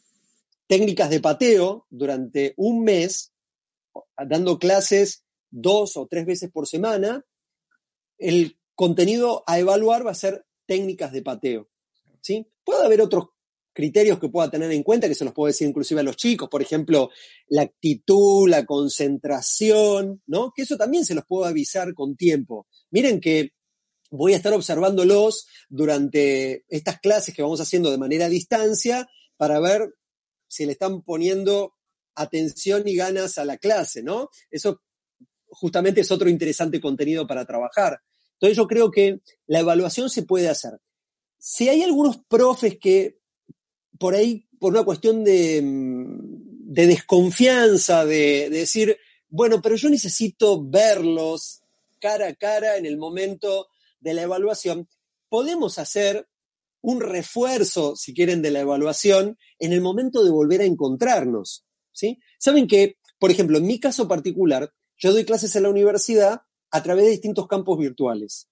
técnicas 0.68 1.10
de 1.10 1.20
pateo 1.20 1.88
durante 1.90 2.54
un 2.58 2.84
mes, 2.84 3.34
dando 4.18 4.60
clases 4.60 5.24
dos 5.50 5.98
o 5.98 6.08
tres 6.08 6.26
veces 6.26 6.52
por 6.52 6.68
semana, 6.68 7.26
el 8.18 8.58
contenido 8.76 9.44
a 9.48 9.60
evaluar 9.60 10.06
va 10.06 10.12
a 10.12 10.16
ser 10.16 10.46
técnicas 10.66 11.12
de 11.12 11.22
pateo. 11.22 11.70
¿sí? 12.22 12.48
Puede 12.64 12.86
haber 12.86 13.02
otros 13.02 13.26
criterios 13.74 14.20
que 14.20 14.30
pueda 14.30 14.50
tener 14.50 14.72
en 14.72 14.84
cuenta, 14.84 15.08
que 15.08 15.16
se 15.16 15.26
los 15.26 15.34
puedo 15.34 15.48
decir 15.48 15.68
inclusive 15.68 16.00
a 16.00 16.04
los 16.04 16.16
chicos, 16.16 16.48
por 16.48 16.62
ejemplo, 16.62 17.10
la 17.48 17.64
actitud, 17.64 18.48
la 18.48 18.66
concentración, 18.66 20.22
¿no? 20.28 20.54
Que 20.56 20.62
eso 20.62 20.78
también 20.78 21.06
se 21.06 21.16
los 21.16 21.26
puedo 21.26 21.46
avisar 21.46 21.94
con 21.94 22.16
tiempo. 22.16 22.68
Miren 22.92 23.20
que 23.20 23.50
voy 24.12 24.34
a 24.34 24.38
estar 24.38 24.54
observándolos 24.54 25.48
durante 25.70 26.64
estas 26.70 27.00
clases 27.00 27.34
que 27.34 27.42
vamos 27.42 27.62
haciendo 27.62 27.90
de 27.90 27.98
manera 27.98 28.28
a 28.28 28.30
distancia 28.30 29.10
para 29.38 29.60
ver 29.60 29.92
si 30.48 30.66
le 30.66 30.74
están 30.74 31.02
poniendo 31.02 31.74
atención 32.16 32.88
y 32.88 32.96
ganas 32.96 33.40
a 33.40 33.46
la 33.46 33.58
clase, 33.58 34.04
¿no? 34.04 34.30
Eso 34.52 34.82
justamente 35.48 36.02
es 36.02 36.12
otro 36.12 36.30
interesante 36.30 36.80
contenido 36.80 37.26
para 37.26 37.46
trabajar. 37.46 38.00
Entonces 38.34 38.56
yo 38.58 38.68
creo 38.68 38.92
que 38.92 39.22
la 39.48 39.60
evaluación 39.60 40.10
se 40.10 40.24
puede 40.24 40.50
hacer. 40.50 40.74
Si 41.40 41.70
hay 41.70 41.82
algunos 41.82 42.20
profes 42.28 42.78
que 42.80 43.18
por 44.00 44.16
ahí, 44.16 44.48
por 44.60 44.74
una 44.74 44.84
cuestión 44.84 45.24
de, 45.24 45.62
desconfianza, 46.66 48.06
de, 48.06 48.50
decir, 48.50 48.98
bueno, 49.30 49.62
pero 49.62 49.76
yo 49.76 49.90
necesito 49.90 50.64
verlos 50.64 51.62
cara 52.00 52.28
a 52.28 52.36
cara 52.36 52.78
en 52.78 52.86
el 52.86 52.98
momento 52.98 53.68
de 54.00 54.14
la 54.14 54.24
evaluación, 54.24 54.90
podemos 55.30 55.80
hacer 55.80 56.28
un 56.82 57.00
refuerzo, 57.00 57.96
si 57.96 58.14
quieren, 58.14 58.42
de 58.42 58.52
la 58.52 58.60
evaluación 58.60 59.38
en 59.58 59.72
el 59.72 59.82
momento 59.82 60.24
de 60.24 60.30
volver 60.30 60.62
a 60.62 60.66
encontrarnos. 60.66 61.66
¿sí? 61.94 62.20
Saben 62.38 62.68
que, 62.68 62.98
por 63.20 63.32
ejemplo, 63.32 63.58
en 63.58 63.66
mi 63.66 63.80
caso 63.80 64.08
particular, 64.08 64.74
yo 64.98 65.14
doy 65.14 65.24
clases 65.24 65.56
en 65.56 65.64
la 65.64 65.70
universidad 65.70 66.42
a 66.72 66.84
través 66.84 67.06
de 67.06 67.12
distintos 67.12 67.48
campos 67.48 67.80
virtuales. 67.80 68.50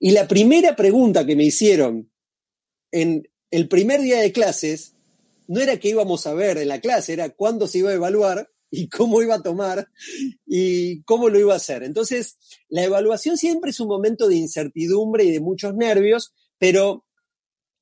Y 0.00 0.12
la 0.12 0.26
primera 0.26 0.74
pregunta 0.76 1.26
que 1.26 1.36
me 1.36 1.44
hicieron 1.44 2.10
en 2.90 3.28
el 3.52 3.68
primer 3.68 4.00
día 4.00 4.18
de 4.18 4.32
clases 4.32 4.94
no 5.46 5.60
era 5.60 5.78
qué 5.78 5.90
íbamos 5.90 6.26
a 6.26 6.34
ver 6.34 6.58
en 6.58 6.68
la 6.68 6.80
clase, 6.80 7.12
era 7.12 7.28
cuándo 7.28 7.68
se 7.68 7.78
iba 7.78 7.90
a 7.90 7.94
evaluar 7.94 8.50
y 8.70 8.88
cómo 8.88 9.22
iba 9.22 9.34
a 9.34 9.42
tomar 9.42 9.88
y 10.46 11.02
cómo 11.02 11.28
lo 11.28 11.38
iba 11.38 11.52
a 11.52 11.58
hacer. 11.58 11.82
Entonces, 11.82 12.38
la 12.70 12.82
evaluación 12.82 13.36
siempre 13.36 13.70
es 13.70 13.78
un 13.78 13.88
momento 13.88 14.26
de 14.26 14.36
incertidumbre 14.36 15.24
y 15.24 15.30
de 15.30 15.40
muchos 15.40 15.74
nervios, 15.74 16.32
pero 16.58 17.04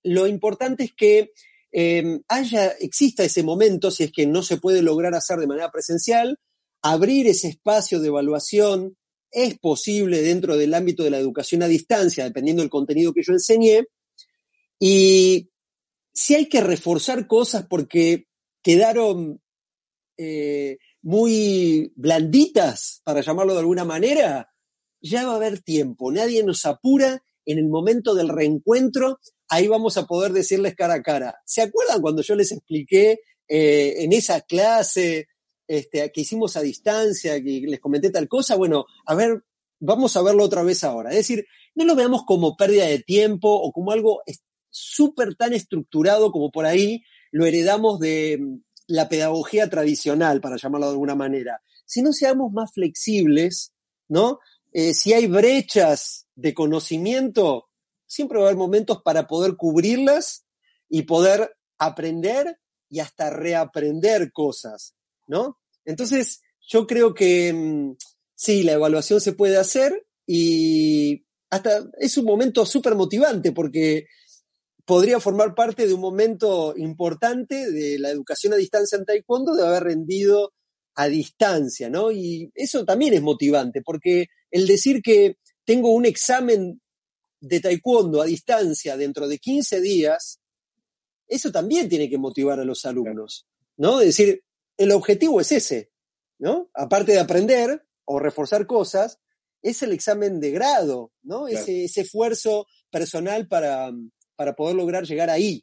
lo 0.02 0.26
importante 0.26 0.84
es 0.84 0.92
que 0.92 1.30
eh, 1.72 2.20
haya, 2.26 2.70
exista 2.80 3.22
ese 3.22 3.44
momento, 3.44 3.92
si 3.92 4.02
es 4.02 4.12
que 4.12 4.26
no 4.26 4.42
se 4.42 4.56
puede 4.56 4.82
lograr 4.82 5.14
hacer 5.14 5.38
de 5.38 5.46
manera 5.46 5.70
presencial, 5.70 6.40
abrir 6.82 7.28
ese 7.28 7.46
espacio 7.46 8.00
de 8.00 8.08
evaluación, 8.08 8.96
es 9.30 9.56
posible 9.60 10.22
dentro 10.22 10.56
del 10.56 10.74
ámbito 10.74 11.04
de 11.04 11.10
la 11.10 11.18
educación 11.18 11.62
a 11.62 11.68
distancia, 11.68 12.24
dependiendo 12.24 12.62
del 12.62 12.70
contenido 12.70 13.12
que 13.12 13.22
yo 13.22 13.32
enseñé. 13.32 13.84
Y 14.80 15.49
si 16.12 16.34
hay 16.34 16.48
que 16.48 16.60
reforzar 16.60 17.26
cosas 17.26 17.66
porque 17.68 18.26
quedaron 18.62 19.40
eh, 20.16 20.78
muy 21.02 21.92
blanditas, 21.96 23.00
para 23.04 23.22
llamarlo 23.22 23.54
de 23.54 23.60
alguna 23.60 23.84
manera, 23.84 24.52
ya 25.00 25.26
va 25.26 25.32
a 25.32 25.36
haber 25.36 25.62
tiempo. 25.62 26.12
Nadie 26.12 26.42
nos 26.42 26.66
apura 26.66 27.22
en 27.46 27.58
el 27.58 27.68
momento 27.68 28.14
del 28.14 28.28
reencuentro. 28.28 29.18
Ahí 29.48 29.66
vamos 29.66 29.96
a 29.96 30.06
poder 30.06 30.32
decirles 30.32 30.74
cara 30.76 30.94
a 30.94 31.02
cara. 31.02 31.40
¿Se 31.46 31.62
acuerdan 31.62 32.02
cuando 32.02 32.22
yo 32.22 32.34
les 32.34 32.52
expliqué 32.52 33.20
eh, 33.48 34.04
en 34.04 34.12
esa 34.12 34.42
clase 34.42 35.28
este, 35.66 36.10
que 36.12 36.20
hicimos 36.20 36.56
a 36.56 36.62
distancia, 36.62 37.42
que 37.42 37.62
les 37.66 37.80
comenté 37.80 38.10
tal 38.10 38.28
cosa, 38.28 38.56
bueno, 38.56 38.86
a 39.06 39.14
ver, 39.14 39.44
vamos 39.78 40.16
a 40.16 40.22
verlo 40.22 40.44
otra 40.44 40.62
vez 40.62 40.84
ahora. 40.84 41.10
Es 41.10 41.16
decir, 41.16 41.46
no 41.74 41.84
lo 41.84 41.94
veamos 41.94 42.24
como 42.24 42.56
pérdida 42.56 42.86
de 42.86 42.98
tiempo 42.98 43.48
o 43.48 43.72
como 43.72 43.92
algo 43.92 44.22
súper 44.70 45.34
tan 45.34 45.52
estructurado 45.52 46.32
como 46.32 46.50
por 46.50 46.66
ahí 46.66 47.02
lo 47.30 47.46
heredamos 47.46 48.00
de 48.00 48.38
mm, 48.40 48.62
la 48.88 49.08
pedagogía 49.08 49.68
tradicional, 49.68 50.40
para 50.40 50.56
llamarlo 50.56 50.86
de 50.86 50.92
alguna 50.92 51.14
manera, 51.14 51.62
sino 51.86 52.12
seamos 52.12 52.52
más 52.52 52.72
flexibles, 52.72 53.72
¿no? 54.08 54.38
Eh, 54.72 54.94
si 54.94 55.12
hay 55.12 55.26
brechas 55.26 56.26
de 56.34 56.54
conocimiento, 56.54 57.68
siempre 58.06 58.38
va 58.38 58.44
a 58.44 58.48
haber 58.48 58.58
momentos 58.58 59.02
para 59.02 59.26
poder 59.26 59.56
cubrirlas 59.56 60.44
y 60.88 61.02
poder 61.02 61.56
aprender 61.78 62.58
y 62.88 62.98
hasta 62.98 63.30
reaprender 63.30 64.32
cosas, 64.32 64.94
¿no? 65.26 65.58
Entonces, 65.84 66.40
yo 66.68 66.86
creo 66.86 67.14
que 67.14 67.52
mm, 67.52 67.96
sí, 68.34 68.62
la 68.62 68.72
evaluación 68.72 69.20
se 69.20 69.32
puede 69.32 69.56
hacer 69.56 70.06
y 70.26 71.24
hasta 71.50 71.84
es 71.98 72.16
un 72.16 72.24
momento 72.24 72.64
súper 72.64 72.94
motivante 72.94 73.52
porque 73.52 74.06
podría 74.90 75.20
formar 75.20 75.54
parte 75.54 75.86
de 75.86 75.94
un 75.94 76.00
momento 76.00 76.74
importante 76.76 77.70
de 77.70 77.96
la 78.00 78.10
educación 78.10 78.54
a 78.54 78.56
distancia 78.56 78.98
en 78.98 79.04
taekwondo 79.04 79.54
de 79.54 79.64
haber 79.64 79.84
rendido 79.84 80.52
a 80.96 81.06
distancia, 81.06 81.88
¿no? 81.88 82.10
Y 82.10 82.50
eso 82.56 82.84
también 82.84 83.14
es 83.14 83.22
motivante, 83.22 83.82
porque 83.82 84.26
el 84.50 84.66
decir 84.66 85.00
que 85.00 85.36
tengo 85.64 85.92
un 85.92 86.06
examen 86.06 86.80
de 87.40 87.60
taekwondo 87.60 88.20
a 88.20 88.24
distancia 88.24 88.96
dentro 88.96 89.28
de 89.28 89.38
15 89.38 89.80
días, 89.80 90.40
eso 91.28 91.52
también 91.52 91.88
tiene 91.88 92.10
que 92.10 92.18
motivar 92.18 92.58
a 92.58 92.64
los 92.64 92.84
alumnos, 92.84 93.46
¿no? 93.76 94.00
Es 94.00 94.06
decir, 94.06 94.42
el 94.76 94.90
objetivo 94.90 95.40
es 95.40 95.52
ese, 95.52 95.92
¿no? 96.40 96.68
Aparte 96.74 97.12
de 97.12 97.20
aprender 97.20 97.86
o 98.06 98.18
reforzar 98.18 98.66
cosas, 98.66 99.20
es 99.62 99.84
el 99.84 99.92
examen 99.92 100.40
de 100.40 100.50
grado, 100.50 101.12
¿no? 101.22 101.46
Ese, 101.46 101.84
ese 101.84 102.00
esfuerzo 102.00 102.66
personal 102.90 103.46
para, 103.46 103.92
para 104.40 104.54
poder 104.54 104.74
lograr 104.74 105.04
llegar 105.04 105.28
ahí. 105.28 105.62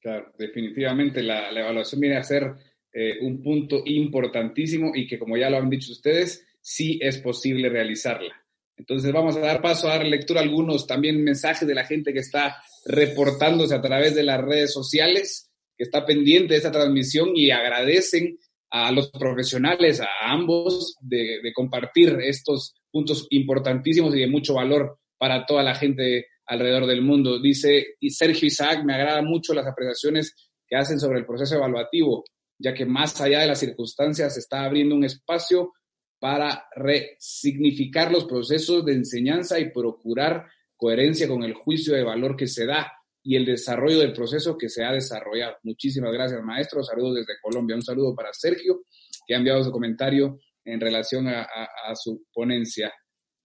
Claro, 0.00 0.32
definitivamente 0.38 1.22
la, 1.22 1.50
evaluación 1.50 2.00
viene 2.00 2.16
a 2.16 2.22
ser 2.22 2.50
eh, 2.94 3.18
un 3.20 3.42
punto 3.42 3.82
importantísimo 3.84 4.92
y 4.94 5.06
que 5.06 5.18
como 5.18 5.36
ya 5.36 5.50
lo 5.50 5.58
han 5.58 5.68
dicho 5.68 5.92
ustedes, 5.92 6.46
sí 6.62 6.98
es 7.02 7.18
posible 7.18 7.68
realizarla. 7.68 8.42
Entonces 8.74 9.12
vamos 9.12 9.36
a 9.36 9.40
dar 9.40 9.60
paso 9.60 9.86
a 9.86 9.98
dar 9.98 10.06
lectura 10.06 10.40
a 10.40 10.44
algunos 10.44 10.86
también 10.86 11.22
mensajes 11.22 11.68
de 11.68 11.74
la 11.74 11.84
gente 11.84 12.14
que 12.14 12.20
está 12.20 12.56
reportándose 12.86 13.74
a 13.74 13.82
través 13.82 14.14
de 14.14 14.22
las 14.22 14.40
redes 14.40 14.72
sociales, 14.72 15.50
que 15.76 15.84
está 15.84 16.06
pendiente 16.06 16.54
de 16.54 16.56
esta 16.56 16.72
transmisión 16.72 17.32
y 17.34 17.50
agradecen 17.50 18.38
a 18.70 18.90
los 18.92 19.10
profesionales, 19.10 20.00
a 20.00 20.08
ambos, 20.22 20.96
de, 21.02 21.40
de 21.42 21.52
compartir 21.52 22.16
estos 22.22 22.72
puntos 22.90 23.26
importantísimos 23.28 24.14
y 24.14 24.20
de 24.20 24.26
mucho 24.26 24.54
valor 24.54 24.96
para 25.18 25.44
toda 25.44 25.62
la 25.62 25.74
gente 25.74 26.28
alrededor 26.50 26.86
del 26.86 27.00
mundo. 27.00 27.40
Dice 27.40 27.94
y 28.00 28.10
Sergio 28.10 28.48
Isaac, 28.48 28.84
me 28.84 28.94
agrada 28.94 29.22
mucho 29.22 29.54
las 29.54 29.66
apreciaciones 29.66 30.34
que 30.66 30.76
hacen 30.76 30.98
sobre 30.98 31.20
el 31.20 31.26
proceso 31.26 31.54
evaluativo, 31.54 32.24
ya 32.58 32.74
que 32.74 32.84
más 32.84 33.20
allá 33.20 33.40
de 33.40 33.46
las 33.46 33.60
circunstancias 33.60 34.34
se 34.34 34.40
está 34.40 34.64
abriendo 34.64 34.96
un 34.96 35.04
espacio 35.04 35.72
para 36.18 36.66
resignificar 36.74 38.10
los 38.10 38.24
procesos 38.24 38.84
de 38.84 38.92
enseñanza 38.94 39.60
y 39.60 39.70
procurar 39.70 40.46
coherencia 40.76 41.28
con 41.28 41.44
el 41.44 41.54
juicio 41.54 41.94
de 41.94 42.02
valor 42.02 42.36
que 42.36 42.48
se 42.48 42.66
da 42.66 42.92
y 43.22 43.36
el 43.36 43.46
desarrollo 43.46 44.00
del 44.00 44.12
proceso 44.12 44.58
que 44.58 44.68
se 44.68 44.84
ha 44.84 44.92
desarrollado. 44.92 45.56
Muchísimas 45.62 46.12
gracias, 46.12 46.42
maestro. 46.42 46.82
Saludos 46.82 47.16
desde 47.16 47.40
Colombia. 47.40 47.76
Un 47.76 47.82
saludo 47.82 48.14
para 48.14 48.32
Sergio, 48.32 48.82
que 49.24 49.34
ha 49.34 49.38
enviado 49.38 49.62
su 49.62 49.70
comentario 49.70 50.40
en 50.64 50.80
relación 50.80 51.28
a, 51.28 51.42
a 51.42 51.94
su 51.94 52.24
ponencia. 52.32 52.92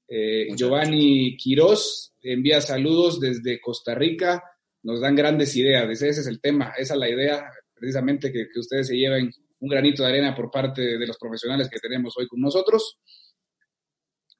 Eh, 0.07 0.47
Giovanni 0.55 1.35
Quiroz 1.35 2.13
envía 2.21 2.61
saludos 2.61 3.19
desde 3.19 3.59
Costa 3.59 3.95
Rica, 3.95 4.43
nos 4.83 5.01
dan 5.01 5.15
grandes 5.15 5.55
ideas, 5.55 5.89
ese, 5.89 6.09
es 6.09 6.27
el 6.27 6.39
tema, 6.39 6.73
esa 6.77 6.93
es 6.93 6.99
la 6.99 7.09
idea 7.09 7.51
precisamente 7.73 8.31
que, 8.31 8.47
ustedes 8.59 8.87
se 8.87 8.95
lleven 8.95 9.31
un 9.59 9.69
granito 9.69 10.03
de 10.03 10.09
arena 10.09 10.35
por 10.35 10.51
parte 10.51 10.97
de 10.97 11.07
los 11.07 11.17
profesionales 11.17 11.69
que 11.69 11.79
tenemos 11.79 12.15
hoy 12.17 12.27
con 12.27 12.39
nosotros. 12.39 12.99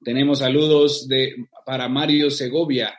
Tenemos 0.02 0.38
saludos 0.38 1.08
de, 1.08 1.34
para 1.64 1.88
Mario 1.88 2.30
Segovia. 2.30 2.94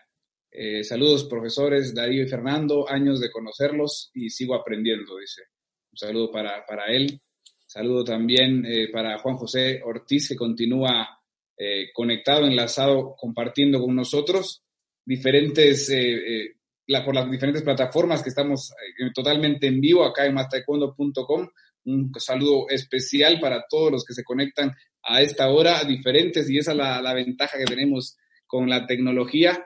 Eh, 0.51 0.83
saludos, 0.83 1.25
profesores 1.25 1.93
Darío 1.93 2.23
y 2.23 2.27
Fernando, 2.27 2.89
años 2.89 3.19
de 3.19 3.31
conocerlos 3.31 4.11
y 4.13 4.29
sigo 4.29 4.55
aprendiendo, 4.55 5.17
dice. 5.17 5.43
Un 5.91 5.97
saludo 5.97 6.31
para, 6.31 6.87
él. 6.89 7.21
Saludo 7.65 8.03
también 8.03 8.65
eh, 8.65 8.89
para 8.91 9.19
Juan 9.19 9.37
José 9.37 9.81
Ortiz, 9.83 10.29
que 10.29 10.35
continúa 10.35 11.16
eh, 11.59 11.89
conectado, 11.91 12.45
enlazado, 12.45 13.15
compartiendo 13.17 13.81
con 13.81 13.95
nosotros 13.95 14.61
diferentes, 15.03 15.89
eh, 15.89 16.43
eh, 16.45 17.03
por 17.03 17.15
las 17.15 17.31
diferentes 17.31 17.63
plataformas 17.63 18.21
que 18.21 18.29
estamos 18.29 18.71
totalmente 19.15 19.65
en 19.65 19.81
vivo 19.81 20.05
acá 20.05 20.27
en 20.27 20.35
mastaekwondo.com. 20.35 21.47
Un 21.85 22.11
saludo 22.19 22.69
especial 22.69 23.39
para 23.39 23.65
todos 23.67 23.91
los 23.91 24.05
que 24.05 24.13
se 24.13 24.23
conectan 24.23 24.71
a 25.01 25.21
esta 25.23 25.49
hora, 25.49 25.83
diferentes, 25.83 26.47
y 26.47 26.59
esa 26.59 26.73
es 26.73 26.77
la, 26.77 27.13
ventaja 27.15 27.57
que 27.57 27.65
tenemos 27.65 28.17
con 28.45 28.69
la 28.69 28.85
tecnología 28.85 29.65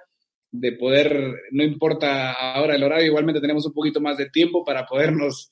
de 0.50 0.72
poder, 0.72 1.36
no 1.52 1.64
importa 1.64 2.32
ahora 2.32 2.76
el 2.76 2.84
horario, 2.84 3.08
igualmente 3.08 3.42
tenemos 3.42 3.66
un 3.66 3.74
poquito 3.74 4.00
más 4.00 4.18
de 4.18 4.30
tiempo 4.30 4.64
para 4.64 4.86
podernos, 4.86 5.52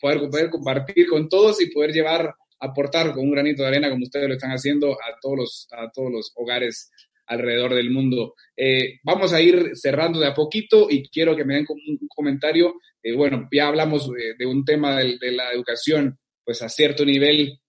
poder, 0.00 0.30
poder 0.30 0.50
compartir 0.50 1.08
con 1.08 1.28
todos 1.28 1.60
y 1.60 1.70
poder 1.70 1.92
llevar 1.92 2.34
aportar 2.60 3.12
con 3.12 3.24
un 3.24 3.32
granito 3.32 3.62
de 3.62 3.68
arena 3.68 3.90
como 3.90 4.04
ustedes 4.04 4.28
lo 4.28 4.34
están 4.34 4.50
haciendo 4.50 4.92
a 4.92 5.18
todos 5.20 5.36
los, 5.36 5.68
a 5.72 5.90
todos 5.90 6.10
los 6.10 6.32
hogares 6.36 6.90
alrededor 7.26 7.74
del 7.74 7.90
mundo. 7.90 8.34
Eh, 8.56 8.98
vamos 9.02 9.32
a 9.32 9.40
ir 9.40 9.72
cerrando 9.74 10.18
de 10.18 10.26
a 10.26 10.34
poquito 10.34 10.88
y 10.90 11.08
quiero 11.08 11.36
que 11.36 11.44
me 11.44 11.54
den 11.54 11.66
un 11.68 12.08
comentario. 12.08 12.74
Eh, 13.02 13.14
bueno, 13.14 13.48
ya 13.52 13.68
hablamos 13.68 14.10
de, 14.38 14.46
un 14.46 14.64
tema 14.64 14.96
de, 14.98 15.32
la 15.32 15.52
educación, 15.52 16.18
pues 16.44 16.62
a 16.62 16.68
cierto 16.68 17.04
nivel, 17.04 17.60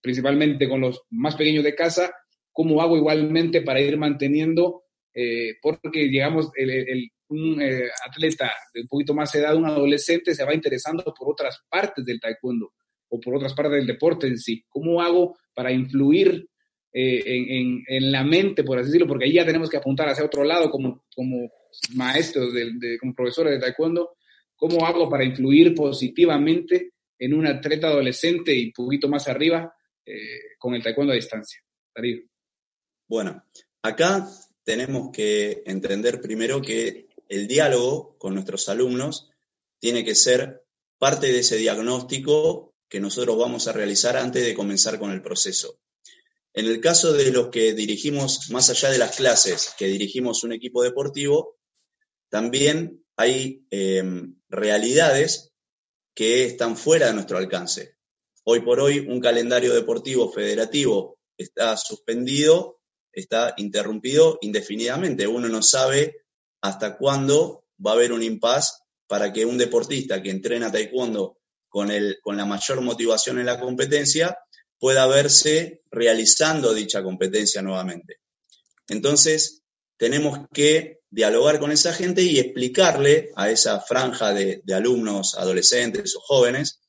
principalmente 0.00 0.68
con 0.68 0.80
los 0.80 1.02
más 1.10 1.34
pequeños 1.34 1.64
de 1.64 1.74
casa, 1.74 2.14
¿cómo 2.52 2.80
hago 2.82 2.96
igualmente 2.96 3.62
para 3.62 3.80
ir 3.80 3.96
manteniendo? 3.96 4.84
Eh, 5.14 5.54
porque, 5.62 6.00
digamos, 6.00 6.50
el, 6.54 7.10
un 7.28 7.60
atleta 8.06 8.52
de 8.72 8.82
un 8.82 8.88
poquito 8.88 9.14
más 9.14 9.34
edad, 9.34 9.56
un 9.56 9.66
adolescente, 9.66 10.34
se 10.34 10.44
va 10.44 10.54
interesando 10.54 11.02
por 11.18 11.32
otras 11.32 11.58
partes 11.70 12.04
del 12.04 12.20
taekwondo 12.20 12.72
o 13.08 13.20
por 13.20 13.36
otras 13.36 13.54
partes 13.54 13.76
del 13.76 13.86
deporte 13.86 14.26
en 14.26 14.38
sí. 14.38 14.64
¿Cómo 14.68 15.00
hago 15.00 15.36
para 15.54 15.72
influir 15.72 16.48
eh, 16.92 17.22
en, 17.26 17.82
en, 17.86 18.12
la 18.12 18.24
mente, 18.24 18.64
por 18.64 18.78
así 18.78 18.86
decirlo? 18.86 19.08
Porque 19.08 19.26
ahí 19.26 19.34
ya 19.34 19.46
tenemos 19.46 19.70
que 19.70 19.76
apuntar 19.76 20.08
hacia 20.08 20.24
otro 20.24 20.44
lado 20.44 20.70
como, 20.70 21.04
como 21.14 21.50
maestros, 21.94 22.52
de, 22.52 22.98
como 22.98 23.14
profesores 23.14 23.54
de 23.54 23.60
taekwondo. 23.60 24.16
¿Cómo 24.56 24.86
hago 24.86 25.08
para 25.08 25.24
influir 25.24 25.74
positivamente 25.74 26.92
en 27.18 27.34
un 27.34 27.46
atleta 27.46 27.88
adolescente 27.88 28.54
y 28.54 28.66
un 28.66 28.72
poquito 28.72 29.08
más 29.08 29.28
arriba 29.28 29.74
eh, 30.04 30.56
con 30.58 30.74
el 30.74 30.82
taekwondo 30.82 31.12
a 31.12 31.16
distancia? 31.16 31.60
Darío. 31.94 32.22
Bueno, 33.08 33.44
acá 33.82 34.26
tenemos 34.64 35.10
que 35.12 35.62
entender 35.66 36.20
primero 36.20 36.60
que 36.60 37.06
el 37.28 37.46
diálogo 37.46 38.16
con 38.18 38.34
nuestros 38.34 38.68
alumnos 38.68 39.30
tiene 39.78 40.04
que 40.04 40.14
ser 40.14 40.64
parte 40.98 41.28
de 41.28 41.40
ese 41.40 41.56
diagnóstico 41.56 42.74
que 42.88 43.00
nosotros 43.00 43.36
vamos 43.38 43.68
a 43.68 43.72
realizar 43.72 44.16
antes 44.16 44.44
de 44.44 44.54
comenzar 44.54 44.98
con 44.98 45.10
el 45.10 45.22
proceso. 45.22 45.78
En 46.52 46.66
el 46.66 46.80
caso 46.80 47.12
de 47.12 47.30
los 47.30 47.48
que 47.48 47.74
dirigimos, 47.74 48.50
más 48.50 48.70
allá 48.70 48.90
de 48.90 48.98
las 48.98 49.16
clases, 49.16 49.74
que 49.78 49.86
dirigimos 49.86 50.42
un 50.42 50.52
equipo 50.52 50.82
deportivo, 50.82 51.58
también 52.30 53.04
hay 53.16 53.66
em, 53.70 54.36
realidades 54.48 55.52
que 56.14 56.46
están 56.46 56.76
fuera 56.76 57.08
de 57.08 57.14
nuestro 57.14 57.38
alcance. 57.38 57.96
Hoy 58.44 58.60
por 58.60 58.80
hoy 58.80 59.00
un 59.00 59.20
calendario 59.20 59.74
deportivo 59.74 60.32
federativo 60.32 61.18
está 61.36 61.76
suspendido, 61.76 62.80
está 63.12 63.54
interrumpido 63.58 64.38
indefinidamente. 64.40 65.26
Uno 65.26 65.48
no 65.48 65.62
sabe 65.62 66.24
hasta 66.62 66.96
cuándo 66.96 67.66
va 67.84 67.90
a 67.90 67.94
haber 67.94 68.12
un 68.12 68.22
impas 68.22 68.82
para 69.06 69.32
que 69.32 69.44
un 69.44 69.58
deportista 69.58 70.22
que 70.22 70.30
entrena 70.30 70.72
taekwondo 70.72 71.38
con, 71.76 71.90
el, 71.90 72.20
con 72.22 72.38
la 72.38 72.46
mayor 72.46 72.80
motivación 72.80 73.38
en 73.38 73.44
la 73.44 73.60
competencia, 73.60 74.38
pueda 74.78 75.06
verse 75.06 75.82
realizando 75.90 76.72
dicha 76.72 77.02
competencia 77.02 77.60
nuevamente. 77.60 78.20
Entonces, 78.88 79.60
tenemos 79.98 80.48
que 80.54 81.00
dialogar 81.10 81.60
con 81.60 81.72
esa 81.72 81.92
gente 81.92 82.22
y 82.22 82.38
explicarle 82.38 83.28
a 83.36 83.50
esa 83.50 83.78
franja 83.78 84.32
de, 84.32 84.62
de, 84.64 84.72
alumnos, 84.72 85.34
adolescentes 85.36 86.16
o 86.16 86.20
jóvenes, 86.20 86.80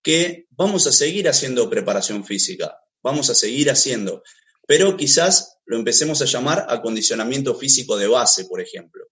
que 0.00 0.46
vamos 0.50 0.86
a 0.86 0.92
seguir 0.92 1.28
haciendo 1.28 1.68
preparación 1.68 2.24
física, 2.24 2.78
vamos 3.02 3.30
a 3.30 3.34
seguir 3.34 3.68
haciendo, 3.68 4.22
pero 4.64 4.96
quizás 4.96 5.58
lo 5.64 5.76
empecemos 5.76 6.22
a 6.22 6.26
llamar 6.26 6.66
acondicionamiento 6.68 7.56
físico 7.56 7.96
de 7.96 8.06
base, 8.06 8.44
por 8.44 8.60
ejemplo, 8.60 9.08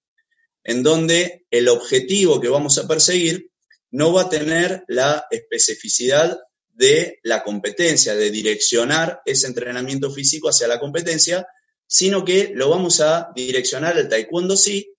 en 0.63 0.85
donde 0.85 1.45
el 1.51 1.67
objetivo 1.67 2.41
que 2.41 2.49
vamos 2.49 2.79
a 2.79 2.87
perseguir 2.87 3.51
no 3.91 4.13
va 4.13 4.23
a 4.23 4.29
tener 4.29 4.85
la 4.89 5.27
especificidad 5.31 6.39
de 6.79 7.19
la 7.25 7.43
competencia, 7.43 8.15
de 8.15 8.31
direccionar 8.31 9.21
ese 9.25 9.47
entrenamiento 9.47 10.11
físico 10.11 10.49
hacia 10.49 10.69
la 10.69 10.79
competencia, 10.79 11.47
sino 11.87 12.25
que 12.25 12.53
lo 12.55 12.69
vamos 12.69 13.01
a 13.01 13.31
direccionar 13.35 13.97
al 13.97 14.09
taekwondo 14.09 14.57
sí, 14.57 14.95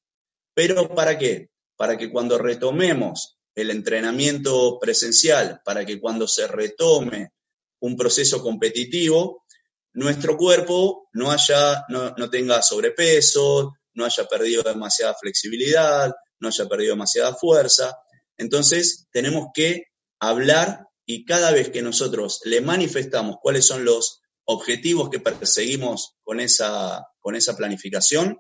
pero 0.53 0.93
¿para 0.93 1.17
qué? 1.17 1.49
Para 1.77 1.97
que 1.97 2.11
cuando 2.11 2.37
retomemos 2.37 3.37
el 3.55 3.71
entrenamiento 3.71 4.77
presencial, 4.79 5.61
para 5.63 5.85
que 5.85 5.99
cuando 5.99 6.27
se 6.27 6.47
retome 6.47 7.31
un 7.79 7.95
proceso 7.95 8.41
competitivo, 8.41 9.45
nuestro 9.93 10.35
cuerpo 10.35 11.09
no, 11.13 11.31
haya, 11.31 11.85
no, 11.89 12.13
no 12.17 12.29
tenga 12.29 12.61
sobrepeso, 12.61 13.73
no 13.93 14.05
haya 14.05 14.25
perdido 14.25 14.63
demasiada 14.63 15.15
flexibilidad, 15.15 16.13
no 16.39 16.47
haya 16.47 16.67
perdido 16.67 16.93
demasiada 16.93 17.35
fuerza, 17.35 17.97
entonces, 18.39 19.07
tenemos 19.11 19.49
que 19.53 19.87
hablar 20.19 20.87
y 21.05 21.25
cada 21.25 21.51
vez 21.51 21.69
que 21.69 21.81
nosotros 21.81 22.39
le 22.45 22.61
manifestamos 22.61 23.35
cuáles 23.41 23.65
son 23.65 23.83
los 23.83 24.21
objetivos 24.45 25.09
que 25.09 25.19
perseguimos 25.19 26.15
con 26.23 26.39
esa, 26.39 27.05
con 27.19 27.35
esa 27.35 27.55
planificación, 27.55 28.37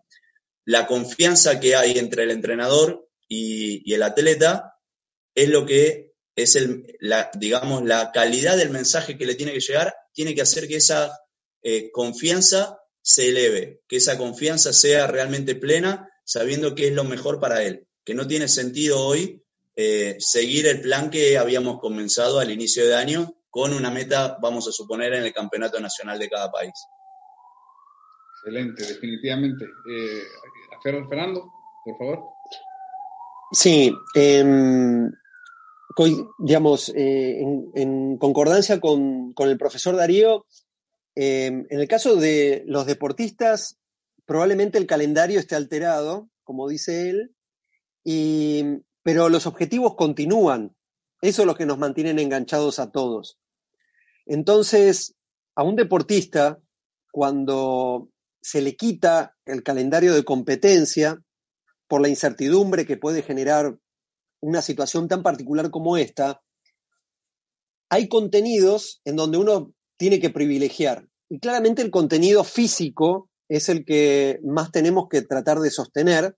la 0.65 0.87
confianza 0.87 1.59
que 1.59 1.75
hay 1.75 1.99
entre 1.99 2.23
el 2.23 2.31
entrenador 2.31 3.09
y, 3.27 3.93
el 3.93 4.03
atleta 4.03 4.73
es 5.35 5.49
lo 5.49 5.65
que 5.65 6.13
es 6.35 6.55
el, 6.55 6.95
la, 6.99 7.29
digamos, 7.33 7.83
la 7.83 8.11
calidad 8.11 8.55
del 8.55 8.69
mensaje 8.69 9.17
que 9.17 9.25
le 9.25 9.35
tiene 9.35 9.51
que 9.51 9.59
llegar, 9.59 9.93
tiene 10.13 10.33
que 10.33 10.41
hacer 10.41 10.67
que 10.67 10.77
esa 10.77 11.11
eh, 11.61 11.91
confianza 11.91 12.79
se 13.01 13.29
eleve, 13.29 13.81
que 13.87 13.97
esa 13.97 14.17
confianza 14.17 14.71
sea 14.71 15.07
realmente 15.07 15.55
plena, 15.55 16.09
sabiendo 16.23 16.73
que 16.73 16.87
es 16.87 16.93
lo 16.93 17.03
mejor 17.03 17.39
para 17.41 17.63
él, 17.63 17.87
que 18.05 18.13
no 18.13 18.27
tiene 18.27 18.47
sentido 18.47 18.99
hoy 18.99 19.43
eh, 19.81 20.17
seguir 20.19 20.67
el 20.67 20.81
plan 20.81 21.09
que 21.09 21.37
habíamos 21.37 21.79
comenzado 21.79 22.41
al 22.41 22.51
inicio 22.51 22.85
de 22.85 22.97
año 22.97 23.33
con 23.49 23.71
una 23.71 23.89
meta, 23.89 24.37
vamos 24.41 24.67
a 24.67 24.73
suponer, 24.73 25.13
en 25.13 25.23
el 25.23 25.31
campeonato 25.31 25.79
nacional 25.79 26.19
de 26.19 26.29
cada 26.29 26.51
país. 26.51 26.73
Excelente, 28.35 28.85
definitivamente. 28.85 29.63
Eh, 29.63 30.23
Fernando, 30.83 31.49
por 31.85 31.97
favor. 31.97 32.25
Sí, 33.53 33.95
em, 34.15 35.09
digamos, 36.39 36.89
eh, 36.89 37.39
en, 37.75 38.17
concordancia 38.17 38.81
con, 38.81 39.33
el 39.37 39.57
profesor 39.57 39.95
Darío, 39.95 40.45
em, 41.15 41.65
en 41.69 41.79
el 41.79 41.87
caso 41.87 42.17
de 42.17 42.63
los 42.67 42.85
deportistas, 42.85 43.79
probablemente 44.25 44.77
el 44.77 44.87
calendario 44.87 45.39
esté 45.39 45.55
alterado, 45.55 46.29
como 46.43 46.67
dice 46.67 47.09
él, 47.09 47.33
pero 49.09 49.27
los 49.27 49.47
objetivos 49.47 49.95
continúan. 49.95 50.75
Eso 51.19 51.41
es 51.41 51.47
lo 51.47 51.55
que 51.55 51.65
nos 51.65 51.79
mantienen 51.79 52.19
enganchados 52.19 52.77
a 52.77 52.91
todos. 52.91 53.39
Entonces, 54.27 55.15
a 55.55 55.63
un 55.63 55.75
deportista, 55.75 56.59
cuando 57.11 58.11
se 58.39 58.61
le 58.61 58.75
quita 58.75 59.35
el 59.45 59.63
calendario 59.63 60.13
de 60.13 60.23
competencia 60.23 61.19
por 61.87 62.01
la 62.01 62.07
incertidumbre 62.07 62.85
que 62.85 62.97
puede 62.97 63.23
generar 63.23 63.79
una 64.41 64.61
situación 64.61 65.07
tan 65.07 65.23
particular 65.23 65.71
como 65.71 65.97
esta, 65.97 66.43
hay 67.89 68.09
contenidos 68.09 69.01
en 69.05 69.15
donde 69.15 69.39
uno 69.39 69.73
tiene 69.97 70.19
que 70.19 70.29
privilegiar. 70.29 71.09
Y 71.29 71.39
claramente 71.39 71.81
el 71.81 71.89
contenido 71.89 72.43
físico 72.43 73.27
es 73.47 73.69
el 73.69 73.85
que 73.85 74.39
más 74.43 74.71
tenemos 74.71 75.07
que 75.09 75.23
tratar 75.23 75.57
de 75.61 75.71
sostener. 75.71 76.37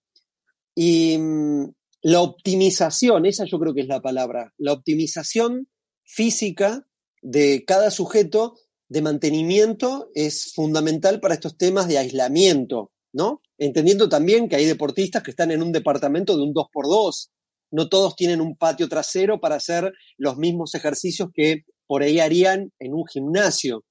Y 0.73 1.17
mm, 1.17 1.65
la 2.01 2.21
optimización, 2.21 3.25
esa 3.25 3.45
yo 3.45 3.59
creo 3.59 3.73
que 3.73 3.81
es 3.81 3.87
la 3.87 4.01
palabra, 4.01 4.53
la 4.57 4.73
optimización 4.73 5.67
física 6.03 6.85
de 7.21 7.63
cada 7.65 7.91
sujeto 7.91 8.57
de 8.89 9.01
mantenimiento 9.01 10.09
es 10.15 10.51
fundamental 10.53 11.19
para 11.19 11.35
estos 11.35 11.57
temas 11.57 11.87
de 11.87 11.97
aislamiento, 11.97 12.91
¿no? 13.13 13.41
Entendiendo 13.57 14.09
también 14.09 14.49
que 14.49 14.55
hay 14.55 14.65
deportistas 14.65 15.23
que 15.23 15.31
están 15.31 15.51
en 15.51 15.61
un 15.61 15.71
departamento 15.71 16.35
de 16.35 16.43
un 16.43 16.53
2x2, 16.53 17.29
no 17.71 17.87
todos 17.87 18.15
tienen 18.15 18.41
un 18.41 18.57
patio 18.57 18.89
trasero 18.89 19.39
para 19.39 19.55
hacer 19.55 19.93
los 20.17 20.37
mismos 20.37 20.75
ejercicios 20.75 21.29
que 21.33 21.63
por 21.87 22.03
ahí 22.03 22.19
harían 22.19 22.73
en 22.79 22.93
un 22.93 23.05
gimnasio. 23.07 23.85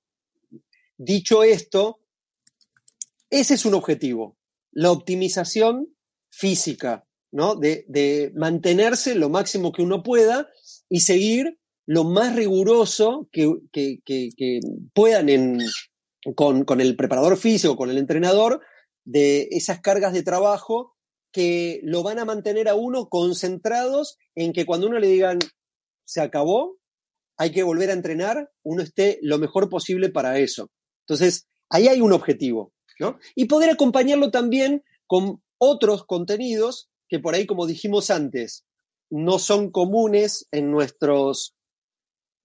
Dicho 0.98 1.44
esto, 1.44 2.00
ese 3.30 3.54
es 3.54 3.64
un 3.64 3.74
objetivo, 3.74 4.36
la 4.72 4.90
optimización 4.90 5.96
física, 6.30 7.06
¿no? 7.32 7.54
De, 7.54 8.32
mantenerse 8.34 9.14
lo 9.14 9.28
máximo 9.28 9.72
que 9.72 9.82
uno 9.82 10.02
pueda 10.02 10.48
y 10.88 11.00
seguir 11.00 11.58
lo 11.86 12.04
más 12.04 12.36
riguroso 12.36 13.28
que, 13.32 13.46
puedan 14.94 15.58
con, 16.34 16.80
el 16.80 16.96
preparador 16.96 17.36
físico, 17.36 17.76
con 17.76 17.90
el 17.90 17.98
entrenador, 17.98 18.60
de 19.04 19.48
esas 19.50 19.80
cargas 19.80 20.12
de 20.12 20.22
trabajo 20.22 20.94
que 21.32 21.80
lo 21.84 22.02
van 22.02 22.18
a 22.18 22.24
mantener 22.24 22.68
a 22.68 22.74
uno 22.74 23.08
concentrados 23.08 24.18
en 24.34 24.52
que 24.52 24.66
cuando 24.66 24.88
uno 24.88 24.98
le 24.98 25.08
digan 25.08 25.38
se 26.04 26.20
acabó, 26.20 26.76
hay 27.36 27.52
que 27.52 27.62
volver 27.62 27.90
a 27.90 27.94
entrenar, 27.94 28.50
uno 28.62 28.82
esté 28.82 29.18
lo 29.22 29.38
mejor 29.38 29.68
posible 29.68 30.10
para 30.10 30.38
eso. 30.38 30.70
Entonces, 31.06 31.48
ahí 31.70 31.88
hay 31.88 32.00
un 32.00 32.12
objetivo, 32.12 32.72
¿no? 32.98 33.18
Y 33.34 33.46
poder 33.46 33.70
acompañarlo 33.70 34.30
también 34.30 34.84
con 35.06 35.42
otros 35.56 36.04
contenidos 36.04 36.89
que 37.10 37.18
por 37.18 37.34
ahí, 37.34 37.44
como 37.44 37.66
dijimos 37.66 38.08
antes, 38.10 38.64
no 39.10 39.38
son 39.38 39.70
comunes 39.70 40.46
en 40.50 40.70
nuestros 40.70 41.54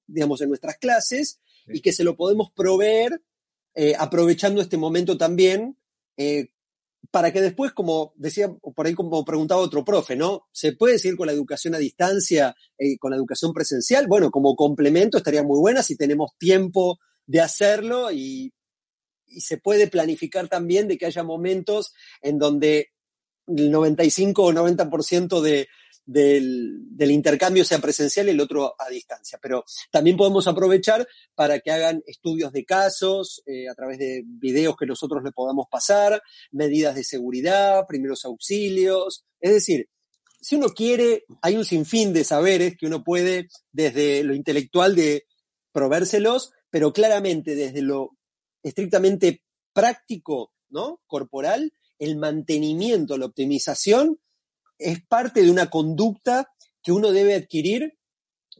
digamos, 0.07 0.41
en 0.41 0.49
nuestras 0.49 0.77
clases 0.77 1.39
y 1.67 1.81
que 1.81 1.93
se 1.93 2.03
lo 2.03 2.15
podemos 2.15 2.51
proveer 2.51 3.21
eh, 3.73 3.93
aprovechando 3.97 4.61
este 4.61 4.77
momento 4.77 5.17
también, 5.17 5.77
eh, 6.17 6.49
para 7.11 7.31
que 7.31 7.41
después, 7.41 7.71
como 7.71 8.13
decía, 8.15 8.49
por 8.49 8.85
ahí 8.85 8.93
como 8.93 9.23
preguntaba 9.25 9.61
otro 9.61 9.85
profe, 9.85 10.15
¿no? 10.15 10.47
¿Se 10.51 10.73
puede 10.73 10.97
seguir 10.97 11.17
con 11.17 11.27
la 11.27 11.33
educación 11.33 11.75
a 11.75 11.79
distancia, 11.79 12.55
eh, 12.77 12.97
con 12.97 13.11
la 13.11 13.17
educación 13.17 13.53
presencial? 13.53 14.07
Bueno, 14.07 14.31
como 14.31 14.55
complemento 14.55 15.17
estaría 15.17 15.43
muy 15.43 15.59
buena 15.59 15.83
si 15.83 15.95
tenemos 15.95 16.31
tiempo 16.37 16.99
de 17.27 17.41
hacerlo 17.41 18.11
y, 18.11 18.53
y 19.27 19.41
se 19.41 19.57
puede 19.57 19.87
planificar 19.87 20.47
también 20.47 20.87
de 20.87 20.97
que 20.97 21.05
haya 21.05 21.23
momentos 21.23 21.93
en 22.21 22.39
donde 22.39 22.89
el 23.47 23.71
95 23.71 24.43
o 24.43 24.51
90% 24.51 25.41
de, 25.41 25.67
del, 26.05 27.11
intercambio 27.11 27.65
sea 27.65 27.79
presencial 27.79 28.27
y 28.27 28.31
el 28.31 28.39
otro 28.39 28.75
a 28.77 28.89
distancia. 28.89 29.39
Pero 29.41 29.65
también 29.91 30.17
podemos 30.17 30.47
aprovechar 30.47 31.07
para 31.33 31.59
que 31.59 31.71
hagan 31.71 32.03
estudios 32.05 32.51
de 32.51 32.65
casos 32.65 33.41
eh, 33.45 33.67
a 33.69 33.75
través 33.75 33.97
de 33.97 34.23
videos 34.25 34.75
que 34.77 34.85
nosotros 34.85 35.23
le 35.23 35.31
podamos 35.31 35.67
pasar, 35.69 36.21
medidas 36.51 36.95
de 36.95 37.03
seguridad, 37.03 37.85
primeros 37.87 38.25
auxilios. 38.25 39.25
Es 39.39 39.53
decir, 39.53 39.89
si 40.39 40.55
uno 40.55 40.69
quiere, 40.69 41.25
hay 41.41 41.57
un 41.57 41.65
sinfín 41.65 42.13
de 42.13 42.23
saberes 42.23 42.75
que 42.77 42.85
uno 42.85 43.03
puede 43.03 43.47
desde 43.71 44.23
lo 44.23 44.35
intelectual 44.35 44.95
de 44.95 45.25
proveérselos, 45.71 46.51
pero 46.69 46.93
claramente 46.93 47.55
desde 47.55 47.81
lo 47.81 48.11
estrictamente 48.63 49.41
práctico, 49.73 50.53
¿no? 50.69 51.01
Corporal, 51.07 51.73
el 52.05 52.17
mantenimiento, 52.17 53.17
la 53.17 53.25
optimización 53.25 54.19
es 54.77 55.03
parte 55.05 55.41
de 55.41 55.51
una 55.51 55.69
conducta 55.69 56.51
que 56.81 56.91
uno 56.91 57.11
debe 57.11 57.35
adquirir 57.35 57.97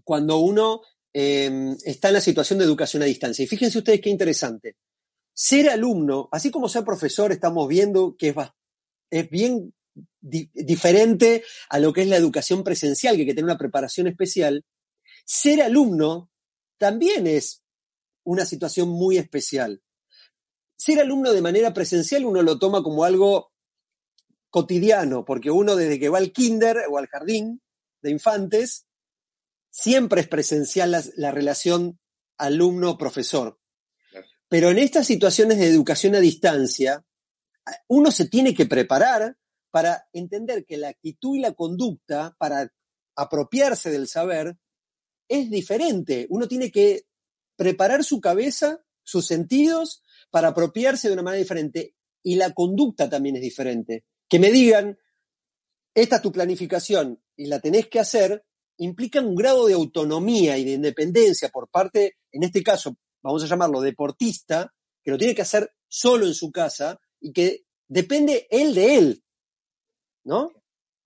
cuando 0.04 0.38
uno 0.38 0.82
em, 1.14 1.76
está 1.84 2.10
en 2.10 2.16
la 2.16 2.22
situación 2.22 2.60
de 2.60 2.66
educación 2.66 3.04
a 3.04 3.06
distancia. 3.06 3.44
Y 3.44 3.48
fíjense 3.48 3.78
ustedes 3.78 4.02
qué 4.02 4.10
interesante. 4.10 4.76
Ser 5.34 5.70
alumno, 5.70 6.30
así 6.32 6.50
como 6.50 6.70
ser 6.70 6.84
profesor, 6.84 7.32
estamos 7.32 7.68
viendo 7.68 8.16
que 8.18 8.30
es, 8.30 8.36
es 9.10 9.30
bien 9.30 9.74
diferente 10.22 11.44
a 11.70 11.80
lo 11.80 11.94
que 11.94 12.02
es 12.02 12.08
la 12.08 12.18
educación 12.18 12.64
presencial, 12.64 13.16
que 13.16 13.22
hay 13.22 13.28
que 13.28 13.34
tener 13.34 13.46
una 13.46 13.58
preparación 13.58 14.08
especial. 14.08 14.66
Ser 15.26 15.62
alumno 15.62 16.30
también 16.78 17.28
es 17.28 17.64
una 18.24 18.46
situación 18.46 18.90
muy 18.90 19.18
especial. 19.18 19.82
Ser 20.86 21.00
alumno 21.00 21.34
de 21.34 21.42
manera 21.42 21.74
presencial 21.74 22.26
uno 22.26 22.44
lo 22.44 22.60
toma 22.60 22.84
como 22.84 23.06
algo 23.06 23.52
cotidiano, 24.52 25.26
porque 25.26 25.50
uno 25.50 25.76
desde 25.76 26.00
que 26.00 26.10
va 26.10 26.20
al 26.20 26.32
kinder 26.32 26.84
o 26.92 27.00
al 27.00 27.08
jardín 27.08 27.64
de 28.04 28.12
infantes, 28.12 28.86
siempre 29.72 30.22
es 30.22 30.28
presencial 30.28 30.96
la, 31.16 31.32
relación 31.32 32.00
alumno-profesor. 32.38 33.60
Pero 34.48 34.70
en 34.70 34.78
estas 34.78 35.08
situaciones 35.08 35.58
de 35.58 35.70
educación 35.70 36.14
a 36.14 36.20
distancia, 36.20 37.04
uno 37.88 38.12
se 38.12 38.30
tiene 38.30 38.54
que 38.54 38.68
preparar 38.68 39.38
para 39.72 40.08
entender 40.14 40.68
que 40.68 40.78
la 40.78 40.90
actitud 40.90 41.36
y 41.36 41.40
la 41.40 41.54
conducta, 41.54 42.36
para 42.38 42.72
apropiarse 43.16 43.90
del 43.90 44.08
saber, 44.08 44.56
es 45.28 45.50
diferente. 45.50 46.28
Uno 46.30 46.48
tiene 46.48 46.70
que 46.70 47.08
preparar 47.56 48.04
su 48.04 48.22
cabeza, 48.22 48.86
sus 49.02 49.26
sentidos, 49.26 50.04
para 50.30 50.50
apropiarse 50.50 51.08
de 51.08 51.14
una 51.14 51.24
manera 51.24 51.42
diferente. 51.42 51.96
Y 52.24 52.36
la 52.36 52.54
conducta 52.54 53.10
también 53.10 53.36
es 53.36 53.42
diferente 53.42 54.06
que 54.30 54.40
me 54.40 54.52
digan, 54.52 54.98
esta 55.94 56.18
es 56.18 56.22
tu 56.22 56.32
planificación 56.32 57.22
y 57.36 57.46
la 57.46 57.60
tenés 57.60 57.88
que 57.88 58.00
hacer, 58.00 58.44
implica 58.78 59.22
un 59.22 59.36
grado 59.36 59.68
de 59.68 59.74
autonomía 59.74 60.58
y 60.58 60.66
de 60.66 60.74
independencia 60.74 61.50
por 61.50 61.70
parte, 61.70 62.18
en 62.32 62.44
este 62.44 62.64
caso, 62.64 62.98
vamos 63.22 63.44
a 63.44 63.48
llamarlo 63.48 63.82
deportista, 63.82 64.74
que 65.04 65.12
lo 65.12 65.18
tiene 65.18 65.36
que 65.36 65.44
hacer 65.44 65.72
solo 65.88 66.26
en 66.26 66.34
su 66.34 66.52
casa 66.52 67.00
y 67.20 67.32
que 67.32 67.66
depende 67.88 68.48
él 68.50 68.74
de 68.74 68.96
él, 68.96 69.24
¿no? 70.24 70.52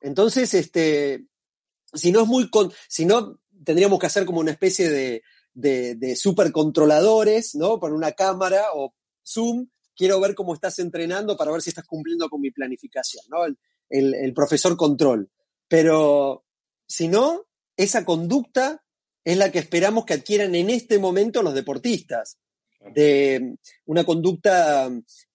Entonces, 0.02 0.54
este, 0.54 1.26
si 1.94 2.12
no 2.12 2.22
es 2.22 2.28
muy, 2.28 2.50
si 2.88 3.06
no, 3.06 3.40
tendríamos 3.64 4.00
que 4.00 4.06
hacer 4.06 4.26
como 4.26 4.40
una 4.40 4.52
especie 4.52 4.90
de, 4.90 5.22
de, 5.54 6.16
supercontroladores, 6.16 7.56
¿no? 7.56 7.80
Por 7.80 7.94
una 7.94 8.14
cámara 8.14 8.68
o 8.74 8.96
Zoom 9.30 9.68
quiero 10.00 10.20
ver 10.22 10.34
cómo 10.34 10.54
estás 10.54 10.80
entrenando 10.80 11.36
para 11.36 11.52
ver 11.52 11.62
si 11.62 11.72
estás 11.72 11.86
cumpliendo 11.86 12.30
con 12.30 12.40
mi 12.40 12.52
planificación, 12.52 13.26
¿no? 13.30 13.40
El, 13.90 14.34
profesor 14.34 14.78
control. 14.78 15.30
Pero 15.68 16.46
si 16.88 17.10
no, 17.10 17.48
esa 17.76 18.06
conducta 18.06 18.82
es 19.26 19.38
la 19.38 19.52
que 19.52 19.60
esperamos 19.60 20.06
que 20.06 20.14
adquieran 20.14 20.56
en 20.56 20.70
este 20.70 21.00
momento 21.00 21.44
los 21.44 21.54
deportistas. 21.54 22.40
De 22.96 23.58
una 23.86 24.06
conducta 24.06 24.90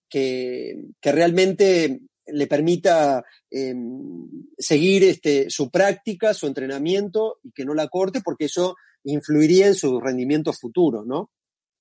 que, 0.09 0.83
realmente 1.03 2.01
le 2.25 2.47
permita 2.47 3.23
em, 3.51 4.27
seguir 4.57 5.03
este, 5.03 5.51
su 5.51 5.69
práctica, 5.69 6.33
su 6.33 6.47
entrenamiento 6.47 7.37
y 7.43 7.51
que 7.51 7.65
no 7.65 7.75
la 7.75 7.87
corte 7.87 8.21
porque 8.25 8.45
eso 8.45 8.75
influiría 9.03 9.67
en 9.67 9.75
su 9.75 9.99
rendimiento 10.01 10.51
futuro, 10.53 11.05
¿no? 11.05 11.29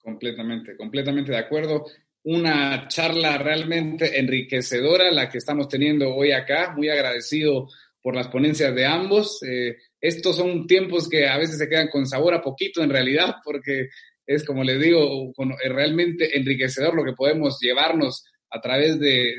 Completamente, 0.03 0.77
completamente 0.77 1.33
de 1.33 1.39
acuerdo. 1.39 1.87
Una 2.25 2.89
charla 2.89 3.39
realmente 3.39 4.19
enriquecedora 4.19 5.11
la 5.13 5.29
que 5.29 5.39
estamos 5.39 5.69
teniendo 5.69 6.15
hoy 6.15 6.33
acá. 6.33 6.73
Muy 6.75 6.89
agradecido 6.89 7.69
por 8.03 8.15
las 8.15 8.29
ponencias 8.29 8.75
de 8.75 8.87
ambos. 8.87 9.43
Eh, 9.43 9.77
estos 10.01 10.37
son 10.37 10.67
tiempos 10.67 11.09
que 11.09 11.27
a 11.27 11.39
veces 11.39 11.59
se 11.59 11.69
quedan 11.69 11.89
con 11.89 12.07
sabor 12.07 12.35
a 12.35 12.43
poquito 12.43 12.83
en 12.83 12.91
realidad, 12.91 13.37
porque 13.45 13.89
es, 14.27 14.45
como 14.45 14.65
les 14.65 14.81
digo, 14.81 15.33
realmente 15.65 16.37
enriquecedor 16.37 16.95
lo 16.95 17.05
que 17.05 17.13
podemos 17.13 17.59
llevarnos 17.61 18.25
a 18.51 18.61
través 18.61 18.99
de, 18.99 19.35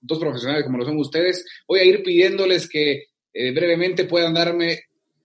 dos 0.00 0.18
profesionales 0.18 0.64
como 0.64 0.78
lo 0.78 0.84
son 0.84 0.98
ustedes. 0.98 1.44
Voy 1.66 1.80
a 1.80 1.84
ir 1.84 2.02
pidiéndoles 2.02 2.68
que 2.68 3.04
eh, 3.32 3.52
brevemente 3.52 4.04
puedan 4.04 4.34
darme 4.34 4.80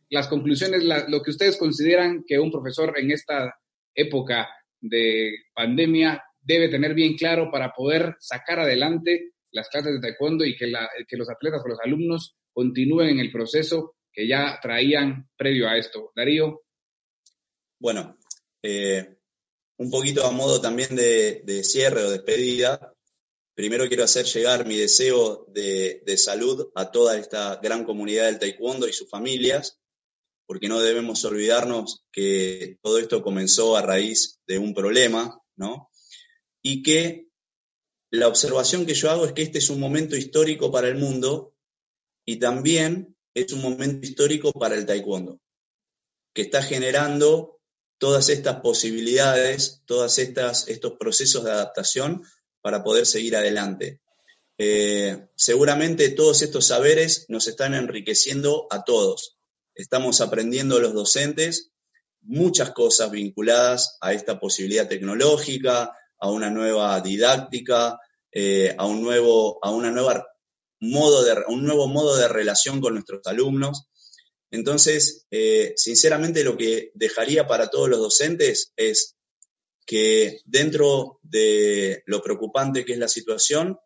las 0.10 0.28
conclusiones, 0.28 0.84
lo 0.84 1.22
que 1.22 1.32
ustedes 1.32 1.58
consideran 1.58 2.24
que 2.28 2.40
un 2.40 2.52
profesor 2.52 2.94
en 2.98 3.12
esta 3.12 3.56
época 3.96 4.48
de 4.80 5.34
pandemia 5.54 6.24
debe 6.44 6.70
tener 6.70 6.94
bien 6.94 7.16
claro 7.16 7.50
para 7.52 7.74
poder 7.74 8.16
sacar 8.20 8.60
adelante 8.60 9.34
las 9.52 9.70
clases 9.70 9.94
de 9.94 10.02
taekwondo 10.02 10.44
y 10.44 10.56
que, 10.58 10.68
los 10.68 11.30
atletas 11.30 11.62
o 11.64 11.68
los 11.68 11.80
alumnos 11.84 12.36
continúen 12.52 13.10
en 13.10 13.20
el 13.20 13.32
proceso 13.32 13.96
que 14.12 14.28
ya 14.28 14.60
traían 14.62 15.30
previo 15.38 15.68
a 15.68 15.78
esto. 15.78 16.12
Darío. 16.16 16.62
Bueno, 17.80 18.18
eh, 18.62 19.18
un 19.78 19.90
poquito 19.90 20.26
a 20.26 20.32
modo 20.32 20.60
también 20.60 20.96
de, 20.96 21.64
cierre 21.64 22.04
o 22.04 22.12
despedida, 22.12 22.94
primero 23.56 23.88
quiero 23.88 24.04
hacer 24.04 24.26
llegar 24.26 24.66
mi 24.66 24.78
deseo 24.78 25.46
de, 25.50 26.02
de, 26.06 26.18
salud 26.18 26.72
a 26.76 26.92
toda 26.92 27.18
esta 27.18 27.60
gran 27.62 27.84
comunidad 27.84 28.26
del 28.26 28.40
taekwondo 28.40 28.88
y 28.88 28.94
sus 28.94 29.10
familias, 29.10 29.80
porque 30.46 30.68
no 30.68 30.82
debemos 30.82 31.24
olvidarnos 31.26 32.04
que 32.12 32.78
todo 32.82 33.00
esto 33.00 33.22
comenzó 33.22 33.78
a 33.78 33.82
raíz 33.82 34.40
de 34.48 34.58
un 34.58 34.74
problema, 34.74 35.40
¿no? 35.56 35.90
Y 36.64 36.82
que 36.82 37.28
la 38.10 38.28
observación 38.28 38.86
que 38.86 38.94
yo 38.94 39.12
hago 39.12 39.26
es 39.26 39.34
que 39.34 39.44
este 39.44 39.60
es 39.60 39.70
un 39.70 39.80
momento 39.80 40.16
histórico 40.16 40.72
para 40.72 40.88
el 40.88 40.96
mundo 40.96 41.56
y 42.26 42.38
también 42.38 43.16
es 43.34 43.52
un 43.54 43.62
momento 43.62 44.06
histórico 44.06 44.52
para 44.54 44.76
el 44.76 44.86
taekwondo, 44.86 45.40
que 46.34 46.44
está 46.44 46.64
generando 46.64 47.60
todas 47.98 48.30
estas 48.30 48.62
posibilidades, 48.62 49.82
todos 49.86 50.18
estos 50.20 50.94
procesos 51.00 51.44
de 51.44 51.52
adaptación 51.52 52.24
para 52.62 52.84
poder 52.84 53.06
seguir 53.06 53.36
adelante. 53.36 54.00
Eh, 54.58 55.28
seguramente 55.36 56.10
todos 56.10 56.42
estos 56.42 56.68
saberes 56.68 57.26
nos 57.30 57.48
están 57.48 57.74
enriqueciendo 57.74 58.68
a 58.70 58.84
todos. 58.84 59.38
Estamos 59.76 60.22
aprendiendo 60.22 60.80
los 60.80 60.94
docentes 60.94 61.72
muchas 62.22 62.72
cosas 62.72 63.12
vinculadas 63.12 63.98
a 64.02 64.14
esta 64.14 64.40
posibilidad 64.40 64.88
tecnológica, 64.88 65.98
a 66.24 66.32
una 66.32 66.50
nueva 66.50 67.02
didáctica, 67.02 68.00
eh, 68.32 68.74
a, 68.78 68.86
un 68.86 69.02
nuevo, 69.02 69.60
a 69.62 69.72
una 69.72 69.92
nueva 69.92 70.26
modo 70.80 71.22
de, 71.22 71.36
un 71.50 71.66
nuevo 71.66 71.88
modo 71.88 72.16
de 72.16 72.30
relación 72.30 72.80
con 72.80 72.94
nuestros 72.94 73.28
alumnos. 73.28 73.90
Entonces, 74.50 75.28
eh, 75.32 75.74
sinceramente 75.76 76.46
lo 76.46 76.56
que 76.56 76.92
dejaría 76.94 77.46
para 77.46 77.70
todos 77.70 77.90
los 77.90 78.00
docentes 78.00 78.72
es 78.78 79.18
que 79.86 80.40
dentro 80.46 81.20
de 81.24 82.04
lo 82.06 82.22
preocupante 82.22 82.86
que 82.86 82.94
es 82.94 83.00
la 83.00 83.10
situación, 83.10 83.78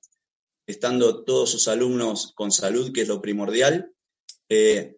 estando 0.68 1.24
todos 1.24 1.50
sus 1.50 1.68
alumnos 1.68 2.34
con 2.36 2.52
salud, 2.52 2.94
que 2.94 3.02
es 3.02 3.08
lo 3.08 3.20
primordial, 3.20 3.96
eh, 4.48 4.96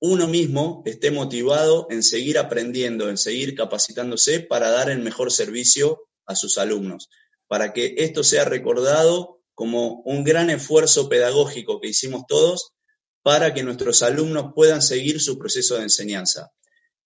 uno 0.00 0.28
mismo 0.28 0.82
esté 0.84 1.10
motivado 1.10 1.86
en 1.88 2.02
seguir 2.02 2.36
aprendiendo, 2.36 3.08
en 3.08 3.16
seguir 3.16 3.54
capacitándose 3.54 4.40
para 4.40 4.68
dar 4.68 4.90
el 4.90 4.98
mejor 4.98 5.32
servicio 5.32 6.05
a 6.26 6.34
sus 6.34 6.58
alumnos, 6.58 7.08
para 7.46 7.72
que 7.72 7.94
esto 7.98 8.24
sea 8.24 8.44
recordado 8.44 9.40
como 9.54 10.02
un 10.04 10.24
gran 10.24 10.50
esfuerzo 10.50 11.08
pedagógico 11.08 11.80
que 11.80 11.88
hicimos 11.88 12.24
todos 12.26 12.74
para 13.22 13.54
que 13.54 13.62
nuestros 13.62 14.02
alumnos 14.02 14.52
puedan 14.54 14.82
seguir 14.82 15.20
su 15.20 15.38
proceso 15.38 15.76
de 15.76 15.82
enseñanza. 15.82 16.52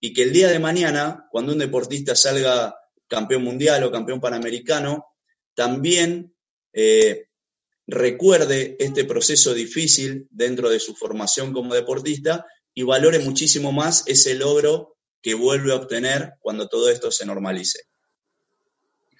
Y 0.01 0.13
que 0.13 0.25
el 0.25 0.33
día 0.33 0.49
de 0.49 0.59
mañana, 0.59 1.27
cuando 1.31 1.53
un 1.53 1.59
deportista 1.59 2.15
salga 2.15 2.75
campeón 3.07 3.45
mundial 3.45 3.85
o 3.85 3.91
campeón 3.91 4.21
panamericano, 4.21 5.07
también 5.55 6.35
eh, 6.73 7.27
recuerde 7.87 8.77
este 8.79 9.05
proceso 9.05 9.55
difícil 9.55 10.27
dentro 10.31 10.69
de 10.71 10.81
su 10.81 10.95
formación 10.95 11.53
como 11.53 11.75
deportista 11.75 12.47
y 12.75 12.83
valore 12.83 13.19
muchísimo 13.21 13.73
más 13.73 14.05
ese 14.07 14.35
logro 14.35 14.97
que 15.23 15.35
vuelve 15.35 15.73
a 15.73 15.77
obtener 15.77 16.35
cuando 16.41 16.69
todo 16.69 16.91
esto 16.91 17.11
se 17.11 17.27
normalice. 17.27 17.81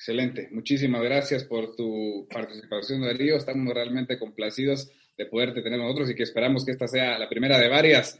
Excelente. 0.01 0.49
Muchísimas 0.51 1.03
gracias 1.03 1.45
por 1.45 1.77
tu 1.77 2.27
participación, 2.33 3.03
Darío. 3.03 3.37
Estamos 3.37 3.75
realmente 3.75 4.19
complacidos 4.19 4.89
de 5.19 5.27
poderte 5.27 5.61
tener 5.61 5.79
nosotros 5.79 6.09
y 6.09 6.15
que 6.15 6.23
esperamos 6.23 6.65
que 6.65 6.71
esta 6.71 6.89
sea 6.89 7.19
la 7.19 7.29
primera 7.29 7.59
de 7.59 7.69
varias. 7.69 8.19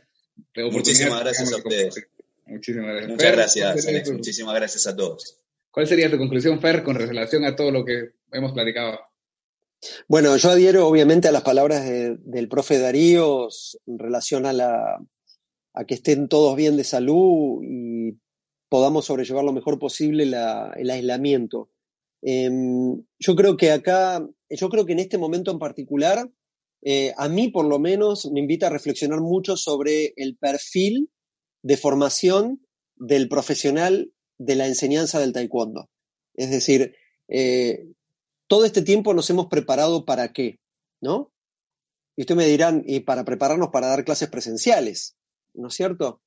Muchísimas 0.57 1.23
gracias 1.23 1.51
a 1.51 1.57
ustedes. 1.57 2.07
Muchísimas 2.45 2.91
gracias. 2.91 3.11
Muchas 3.11 3.33
gracias, 3.33 3.87
Alex. 3.89 4.13
Muchísimas 4.13 4.55
gracias 4.57 4.87
a 4.89 4.95
todos. 4.95 5.39
¿Cuál 5.71 5.87
sería 5.87 6.11
tu 6.11 6.19
conclusión, 6.19 6.61
Fer, 6.61 6.83
con 6.83 6.97
relación 6.97 7.47
a 7.47 7.57
todo 7.57 7.71
lo 7.71 7.83
que 7.83 8.11
hemos 8.31 8.53
platicado? 8.53 9.01
Bueno, 10.07 10.37
yo 10.37 10.51
adhiero 10.51 10.87
obviamente 10.87 11.29
a 11.29 11.33
las 11.33 11.45
palabras 11.45 11.89
del 11.89 12.49
profe 12.51 12.79
Darío 12.79 13.49
en 13.87 13.99
relación 13.99 14.45
a, 14.45 14.53
la, 14.53 15.01
a 15.73 15.85
que 15.87 15.95
estén 15.95 16.29
todos 16.29 16.55
bien 16.57 16.77
de 16.77 16.85
salud 16.85 17.63
y 17.63 17.90
podamos 18.71 19.05
sobrellevar 19.05 19.45
lo 19.45 19.53
mejor 19.53 19.79
posible 19.79 20.23
el 20.23 20.91
aislamiento. 20.91 21.69
Em, 22.23 23.03
yo 23.19 23.35
creo 23.35 23.57
que 23.57 23.73
acá, 23.73 24.27
yo 24.49 24.69
creo 24.69 24.87
que 24.87 24.93
en 24.93 25.01
este 25.01 25.19
momento 25.19 25.51
en 25.51 25.59
particular, 25.59 26.31
eh, 26.83 27.13
a 27.19 27.29
mí 27.29 27.49
por 27.49 27.67
lo 27.67 27.79
menos 27.79 28.31
me 28.33 28.41
invita 28.41 28.69
a 28.69 28.71
reflexionar 28.71 29.21
mucho 29.21 29.57
sobre 29.57 30.15
el 30.17 30.37
perfil 30.37 31.11
de 31.63 31.77
formación 31.77 32.65
del 32.97 33.29
profesional 33.29 34.13
de 34.39 34.55
la 34.55 34.67
enseñanza 34.67 35.19
del 35.19 35.33
taekwondo. 35.33 35.91
Es 36.35 36.51
decir, 36.51 36.95
eh, 37.29 37.87
todo 38.47 38.65
este 38.65 38.83
tiempo 38.83 39.15
nos 39.15 39.29
hemos 39.31 39.47
preparado 39.47 40.05
para 40.05 40.33
qué, 40.33 40.61
¿no? 41.01 41.33
Y 42.17 42.23
ustedes 42.23 42.39
me 42.39 42.47
dirán, 42.47 42.85
y 42.87 43.01
para 43.01 43.25
prepararnos 43.25 43.71
para 43.71 43.89
dar 43.89 44.05
clases 44.05 44.29
presenciales, 44.29 45.17
¿no 45.55 45.69
es 45.69 45.75
cierto? 45.75 46.23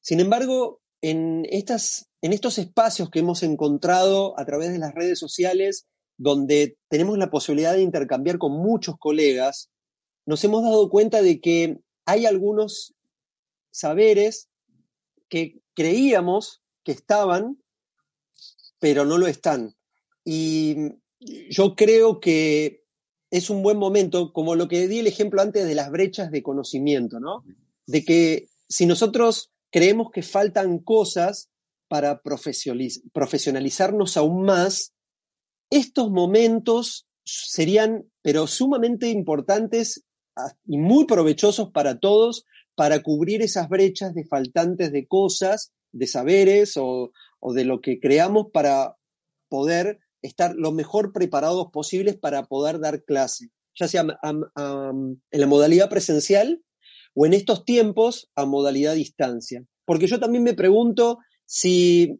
Sin 0.00 0.20
embargo, 0.20 0.80
en, 1.02 1.46
estas, 1.50 2.08
en 2.22 2.32
estos 2.32 2.58
espacios 2.58 3.10
que 3.10 3.20
hemos 3.20 3.42
encontrado 3.42 4.38
a 4.38 4.44
través 4.44 4.72
de 4.72 4.78
las 4.78 4.94
redes 4.94 5.18
sociales, 5.18 5.86
donde 6.16 6.76
tenemos 6.88 7.16
la 7.18 7.30
posibilidad 7.30 7.74
de 7.74 7.82
intercambiar 7.82 8.38
con 8.38 8.52
muchos 8.52 8.96
colegas, 8.98 9.70
nos 10.26 10.42
hemos 10.44 10.62
dado 10.62 10.90
cuenta 10.90 11.22
de 11.22 11.40
que 11.40 11.78
hay 12.04 12.26
algunos 12.26 12.94
saberes 13.70 14.48
que 15.28 15.60
creíamos 15.74 16.62
que 16.84 16.92
estaban, 16.92 17.62
pero 18.78 19.04
no 19.04 19.18
lo 19.18 19.26
están. 19.26 19.76
Y 20.24 20.76
yo 21.50 21.74
creo 21.76 22.20
que 22.20 22.84
es 23.30 23.50
un 23.50 23.62
buen 23.62 23.78
momento, 23.78 24.32
como 24.32 24.54
lo 24.54 24.68
que 24.68 24.88
di 24.88 24.98
el 24.98 25.06
ejemplo 25.06 25.42
antes 25.42 25.66
de 25.66 25.74
las 25.74 25.90
brechas 25.90 26.30
de 26.30 26.42
conocimiento, 26.42 27.20
¿no? 27.20 27.44
De 27.86 28.04
que 28.04 28.48
si 28.68 28.86
nosotros 28.86 29.52
creemos 29.70 30.10
que 30.12 30.22
faltan 30.22 30.78
cosas 30.78 31.50
para 31.88 32.20
profesionalizarnos 32.20 34.16
aún 34.16 34.44
más, 34.44 34.92
estos 35.70 36.10
momentos 36.10 37.06
serían, 37.24 38.04
pero 38.22 38.46
sumamente 38.46 39.08
importantes 39.08 40.04
y 40.66 40.78
muy 40.78 41.04
provechosos 41.06 41.70
para 41.72 41.98
todos 41.98 42.44
para 42.78 43.02
cubrir 43.02 43.42
esas 43.42 43.68
brechas 43.68 44.14
de 44.14 44.24
faltantes 44.24 44.92
de 44.92 45.08
cosas, 45.08 45.72
de 45.90 46.06
saberes 46.06 46.76
o, 46.76 47.10
de 47.42 47.64
lo 47.64 47.80
que 47.80 47.98
creamos 47.98 48.46
para 48.52 48.96
poder 49.48 49.98
estar 50.22 50.54
lo 50.54 50.70
mejor 50.70 51.12
preparados 51.12 51.72
posibles 51.72 52.16
para 52.16 52.44
poder 52.44 52.78
dar 52.78 53.02
clase, 53.02 53.50
ya 53.74 53.88
sea 53.88 54.06
en 54.22 55.20
la 55.32 55.46
modalidad 55.48 55.90
presencial 55.90 56.62
o 57.14 57.26
en 57.26 57.34
estos 57.34 57.64
tiempos 57.64 58.30
a 58.34 58.44
modalidad 58.44 58.94
distancia. 58.94 59.64
Porque 59.84 60.06
yo 60.06 60.20
también 60.20 60.44
me 60.44 60.54
pregunto 60.54 61.18
si 61.46 62.18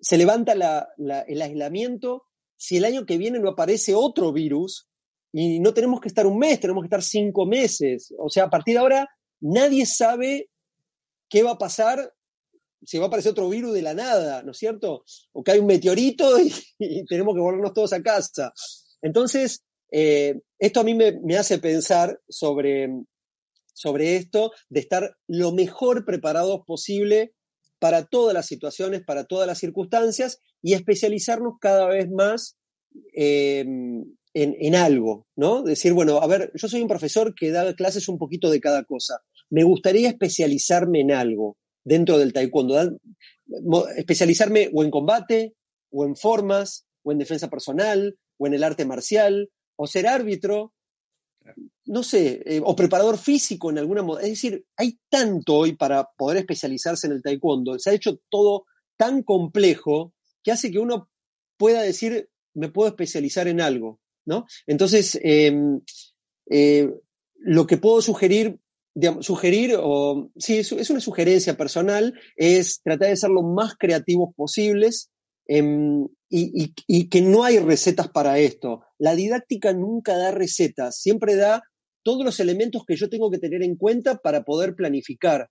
se 0.00 0.18
levanta 0.18 0.52
el 0.52 1.42
aislamiento, 1.42 2.24
si 2.56 2.76
el 2.76 2.84
año 2.84 3.06
que 3.06 3.18
viene 3.18 3.38
no 3.38 3.50
aparece 3.50 3.94
otro 3.94 4.32
virus 4.32 4.88
y 5.32 5.60
no 5.60 5.74
tenemos 5.74 6.00
que 6.00 6.08
estar 6.08 6.26
un 6.26 6.38
mes, 6.38 6.60
tenemos 6.60 6.82
que 6.82 6.86
estar 6.86 7.02
cinco 7.02 7.46
meses. 7.46 8.12
O 8.18 8.28
sea, 8.28 8.44
a 8.44 8.50
partir 8.50 8.74
de 8.74 8.80
ahora 8.80 9.08
nadie 9.40 9.86
sabe 9.86 10.50
qué 11.28 11.42
va 11.42 11.52
a 11.52 11.58
pasar, 11.58 12.12
si 12.84 12.98
va 12.98 13.04
a 13.04 13.08
aparecer 13.08 13.32
otro 13.32 13.48
virus 13.48 13.74
de 13.74 13.82
la 13.82 13.94
nada, 13.94 14.42
¿no 14.42 14.52
es 14.52 14.58
cierto? 14.58 15.04
O 15.32 15.42
que 15.42 15.52
hay 15.52 15.58
un 15.58 15.66
meteorito 15.66 16.38
y, 16.78 17.04
tenemos 17.06 17.34
que 17.34 17.40
volvernos 17.40 17.72
todos 17.72 17.92
a 17.92 18.02
casa. 18.02 18.52
Entonces, 19.02 19.64
eh, 19.90 20.40
esto 20.58 20.80
a 20.80 20.84
mí 20.84 20.94
me, 20.94 21.36
hace 21.36 21.58
pensar 21.58 22.20
sobre, 22.28 22.88
sobre 23.74 24.16
esto, 24.16 24.52
de 24.70 24.80
estar 24.80 25.16
lo 25.28 25.52
mejor 25.52 26.06
preparados 26.06 26.62
posible 26.66 27.34
para 27.78 28.06
todas 28.06 28.32
las 28.32 28.46
situaciones, 28.46 29.02
para 29.04 29.24
todas 29.24 29.46
las 29.46 29.58
circunstancias 29.58 30.40
y 30.62 30.72
especializarnos 30.72 31.54
cada 31.60 31.86
vez 31.88 32.10
más 32.10 32.56
eh, 33.14 33.64
en, 34.34 34.74
algo, 34.74 35.26
¿no? 35.36 35.62
Decir, 35.62 35.92
bueno, 35.92 36.18
a 36.18 36.26
ver, 36.26 36.50
yo 36.54 36.68
soy 36.68 36.82
un 36.82 36.88
profesor 36.88 37.34
que 37.34 37.50
da 37.50 37.74
clases 37.74 38.08
un 38.08 38.18
poquito 38.18 38.50
de 38.50 38.60
cada 38.60 38.84
cosa. 38.84 39.20
Me 39.50 39.62
gustaría 39.62 40.08
especializarme 40.08 41.00
en 41.00 41.12
algo 41.12 41.56
dentro 41.84 42.18
del 42.18 42.32
taekwondo, 42.32 42.98
especializarme 43.96 44.70
o 44.72 44.82
en 44.82 44.90
combate, 44.90 45.54
o 45.90 46.04
en 46.04 46.16
formas, 46.16 46.86
o 47.02 47.12
en 47.12 47.18
defensa 47.18 47.48
personal, 47.48 48.16
o 48.38 48.46
en 48.46 48.54
el 48.54 48.64
arte 48.64 48.84
marcial, 48.84 49.50
o 49.76 49.86
ser 49.86 50.06
árbitro, 50.08 50.72
no 51.86 52.02
sé, 52.02 52.42
eh, 52.46 52.60
o 52.64 52.74
preparador 52.74 53.18
físico 53.18 53.70
en 53.70 53.78
alguna 53.78 54.02
moda. 54.02 54.22
Es 54.22 54.30
decir, 54.30 54.64
hay 54.76 54.98
tanto 55.08 55.54
hoy 55.54 55.76
para 55.76 56.08
poder 56.16 56.38
especializarse 56.38 57.06
en 57.06 57.14
el 57.14 57.22
taekwondo. 57.22 57.78
Se 57.78 57.90
ha 57.90 57.94
hecho 57.94 58.20
todo 58.30 58.66
tan 58.96 59.22
complejo 59.22 60.14
que 60.42 60.52
hace 60.52 60.70
que 60.70 60.78
uno 60.78 61.08
pueda 61.56 61.82
decir, 61.82 62.28
me 62.54 62.68
puedo 62.68 62.88
especializar 62.88 63.48
en 63.48 63.60
algo. 63.60 64.00
¿no? 64.26 64.46
Entonces, 64.66 65.18
em, 65.22 65.80
eh, 66.50 66.90
lo 67.36 67.66
que 67.66 67.76
puedo 67.76 68.00
sugerir, 68.00 68.58
sugerir, 69.20 69.76
o 69.78 70.30
sí, 70.36 70.58
es, 70.58 70.90
una 70.90 71.00
sugerencia 71.00 71.56
personal, 71.56 72.14
es 72.36 72.80
tratar 72.82 73.08
de 73.08 73.16
ser 73.16 73.30
lo 73.30 73.42
más 73.42 73.74
creativos 73.76 74.34
posibles 74.34 75.10
em, 75.46 76.06
y, 76.28 77.08
que 77.08 77.22
no 77.22 77.44
hay 77.44 77.58
recetas 77.58 78.08
para 78.08 78.38
esto. 78.38 78.82
La 78.98 79.14
didáctica 79.14 79.72
nunca 79.72 80.16
da 80.16 80.30
recetas, 80.30 81.00
siempre 81.00 81.36
da 81.36 81.62
todos 82.02 82.24
los 82.24 82.40
elementos 82.40 82.84
que 82.86 82.96
yo 82.96 83.08
tengo 83.08 83.30
que 83.30 83.38
tener 83.38 83.62
en 83.62 83.76
cuenta 83.76 84.18
para 84.18 84.44
poder 84.44 84.74
planificar. 84.74 85.48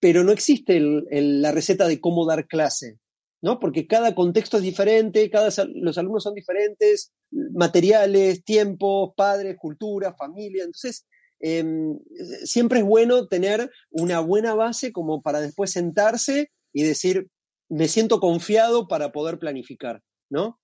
Pero 0.00 0.24
no 0.24 0.32
existe 0.32 0.80
la 0.80 1.52
receta 1.52 1.86
de 1.88 2.00
cómo 2.00 2.26
dar 2.26 2.46
clase. 2.46 2.98
¿no? 3.44 3.60
Porque 3.60 3.86
cada 3.86 4.14
contexto 4.14 4.56
es 4.56 4.62
diferente, 4.62 5.28
cada, 5.28 5.50
los 5.74 5.98
alumnos 5.98 6.22
son 6.22 6.32
diferentes, 6.32 7.12
materiales, 7.30 8.42
tiempos, 8.42 9.12
padres, 9.14 9.56
cultura, 9.58 10.14
familia. 10.14 10.64
Entonces, 10.64 11.06
em, 11.40 11.98
siempre 12.44 12.78
es 12.78 12.86
bueno 12.86 13.28
tener 13.28 13.70
una 13.90 14.20
buena 14.20 14.54
base 14.54 14.92
como 14.92 15.20
para 15.20 15.42
después 15.42 15.72
sentarse 15.72 16.52
y 16.72 16.84
decir, 16.84 17.28
me 17.68 17.88
siento 17.88 18.20
confiado 18.20 18.88
para 18.88 19.12
poder 19.12 19.38
planificar, 19.38 20.02
¿no? 20.30 20.60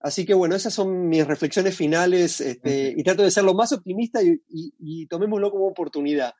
Así 0.00 0.26
que 0.26 0.34
bueno, 0.34 0.54
esas 0.54 0.74
son 0.74 1.08
mis 1.08 1.26
reflexiones 1.26 1.76
finales 1.76 2.40
este, 2.40 2.94
y 2.96 3.02
trato 3.02 3.22
de 3.22 3.30
ser 3.30 3.44
lo 3.44 3.54
más 3.54 3.72
optimista 3.72 4.20
y 4.22 5.06
tomémoslo 5.06 5.50
como 5.50 5.66
oportunidad. 5.66 6.34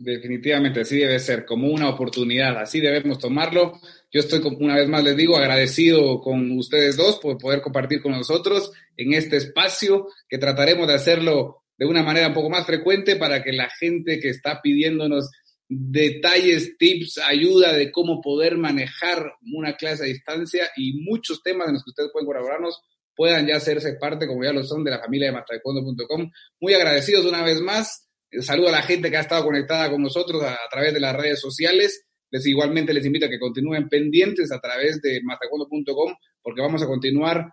Definitivamente, 0.00 0.82
así 0.82 0.98
debe 0.98 1.18
ser, 1.18 1.44
como 1.44 1.66
una 1.66 1.88
oportunidad, 1.88 2.56
así 2.58 2.80
debemos 2.80 3.18
tomarlo. 3.18 3.80
Yo 4.12 4.20
estoy, 4.20 4.40
una 4.60 4.76
vez 4.76 4.88
más 4.88 5.02
les 5.02 5.16
digo, 5.16 5.36
agradecido 5.36 6.20
con 6.20 6.56
ustedes 6.56 6.96
dos 6.96 7.18
por 7.18 7.36
poder 7.36 7.60
compartir 7.62 8.00
con 8.00 8.12
nosotros 8.12 8.70
en 8.96 9.12
este 9.12 9.38
espacio, 9.38 10.06
que 10.28 10.38
trataremos 10.38 10.86
de 10.86 10.94
hacerlo 10.94 11.64
de 11.76 11.86
una 11.86 12.04
manera 12.04 12.28
un 12.28 12.34
poco 12.34 12.48
más 12.48 12.64
frecuente 12.64 13.16
para 13.16 13.42
que 13.42 13.52
la 13.52 13.68
gente 13.70 14.20
que 14.20 14.28
está 14.28 14.62
pidiéndonos 14.62 15.30
detalles, 15.68 16.76
tips, 16.78 17.18
ayuda 17.18 17.74
de 17.74 17.92
cómo 17.92 18.20
poder 18.20 18.56
manejar 18.56 19.34
una 19.54 19.76
clase 19.76 20.04
a 20.04 20.06
distancia 20.06 20.68
y 20.76 20.94
muchos 21.02 21.42
temas 21.42 21.68
en 21.68 21.74
los 21.74 21.84
que 21.84 21.90
ustedes 21.90 22.10
pueden 22.12 22.26
colaborarnos 22.26 22.80
puedan 23.14 23.48
ya 23.48 23.56
hacerse 23.56 23.94
parte, 23.94 24.28
como 24.28 24.44
ya 24.44 24.52
lo 24.52 24.62
son, 24.62 24.84
de 24.84 24.92
la 24.92 25.00
familia 25.00 25.26
de 25.26 25.32
mastaekwondo.com. 25.32 26.30
Muy 26.60 26.74
agradecidos 26.74 27.26
una 27.26 27.42
vez 27.42 27.60
más 27.60 28.08
Saludo 28.40 28.68
a 28.68 28.72
la 28.72 28.82
gente 28.82 29.10
que 29.10 29.16
ha 29.16 29.22
estado 29.22 29.44
conectada 29.44 29.90
con 29.90 30.02
nosotros 30.02 30.42
a, 30.42 30.58
través 30.70 30.92
de 30.92 31.00
las 31.00 31.16
redes 31.16 31.40
sociales. 31.40 32.04
Les 32.30 32.46
igualmente 32.46 32.92
les 32.92 33.06
invito 33.06 33.26
a 33.26 33.30
que 33.30 33.38
continúen 33.38 33.88
pendientes 33.88 34.52
a 34.52 34.60
través 34.60 35.00
de 35.00 35.20
matacondo.com 35.22 36.14
porque 36.42 36.60
vamos 36.60 36.82
a 36.82 36.86
continuar 36.86 37.46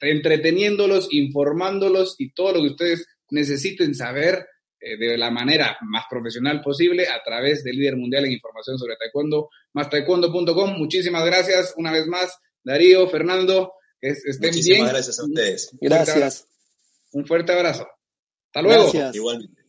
entreteniéndolos, 0.00 1.08
informándolos 1.12 2.14
y 2.18 2.32
todo 2.32 2.54
lo 2.54 2.60
que 2.60 2.68
ustedes 2.68 3.06
necesiten 3.30 3.94
saber 3.94 4.36
eh, 4.36 4.46
de 4.98 5.16
la 5.16 5.30
manera 5.30 5.76
más 5.82 6.04
profesional 6.10 6.60
posible 6.60 7.08
a 7.08 7.22
través 7.22 7.62
del 7.62 7.76
líder 7.76 7.96
mundial 7.96 8.24
en 8.24 8.32
información 8.32 8.78
sobre 8.78 8.96
taekwondo, 8.96 9.48
taekwondo.com. 9.72 10.76
Muchísimas 10.76 11.24
gracias 11.24 11.74
una 11.76 11.92
vez 11.92 12.06
más, 12.06 12.38
Darío, 12.64 13.08
Fernando. 13.08 13.74
estén 14.00 14.50
Muchísimas 14.50 14.90
gracias 14.90 15.18
a 15.20 15.24
ustedes. 15.24 15.70
Gracias. 15.80 16.46
Un 17.12 17.26
fuerte 17.26 17.52
abrazo. 17.52 17.86
Hasta 18.46 18.62
luego. 18.62 18.82
Gracias. 18.84 19.14
Igualmente. 19.14 19.61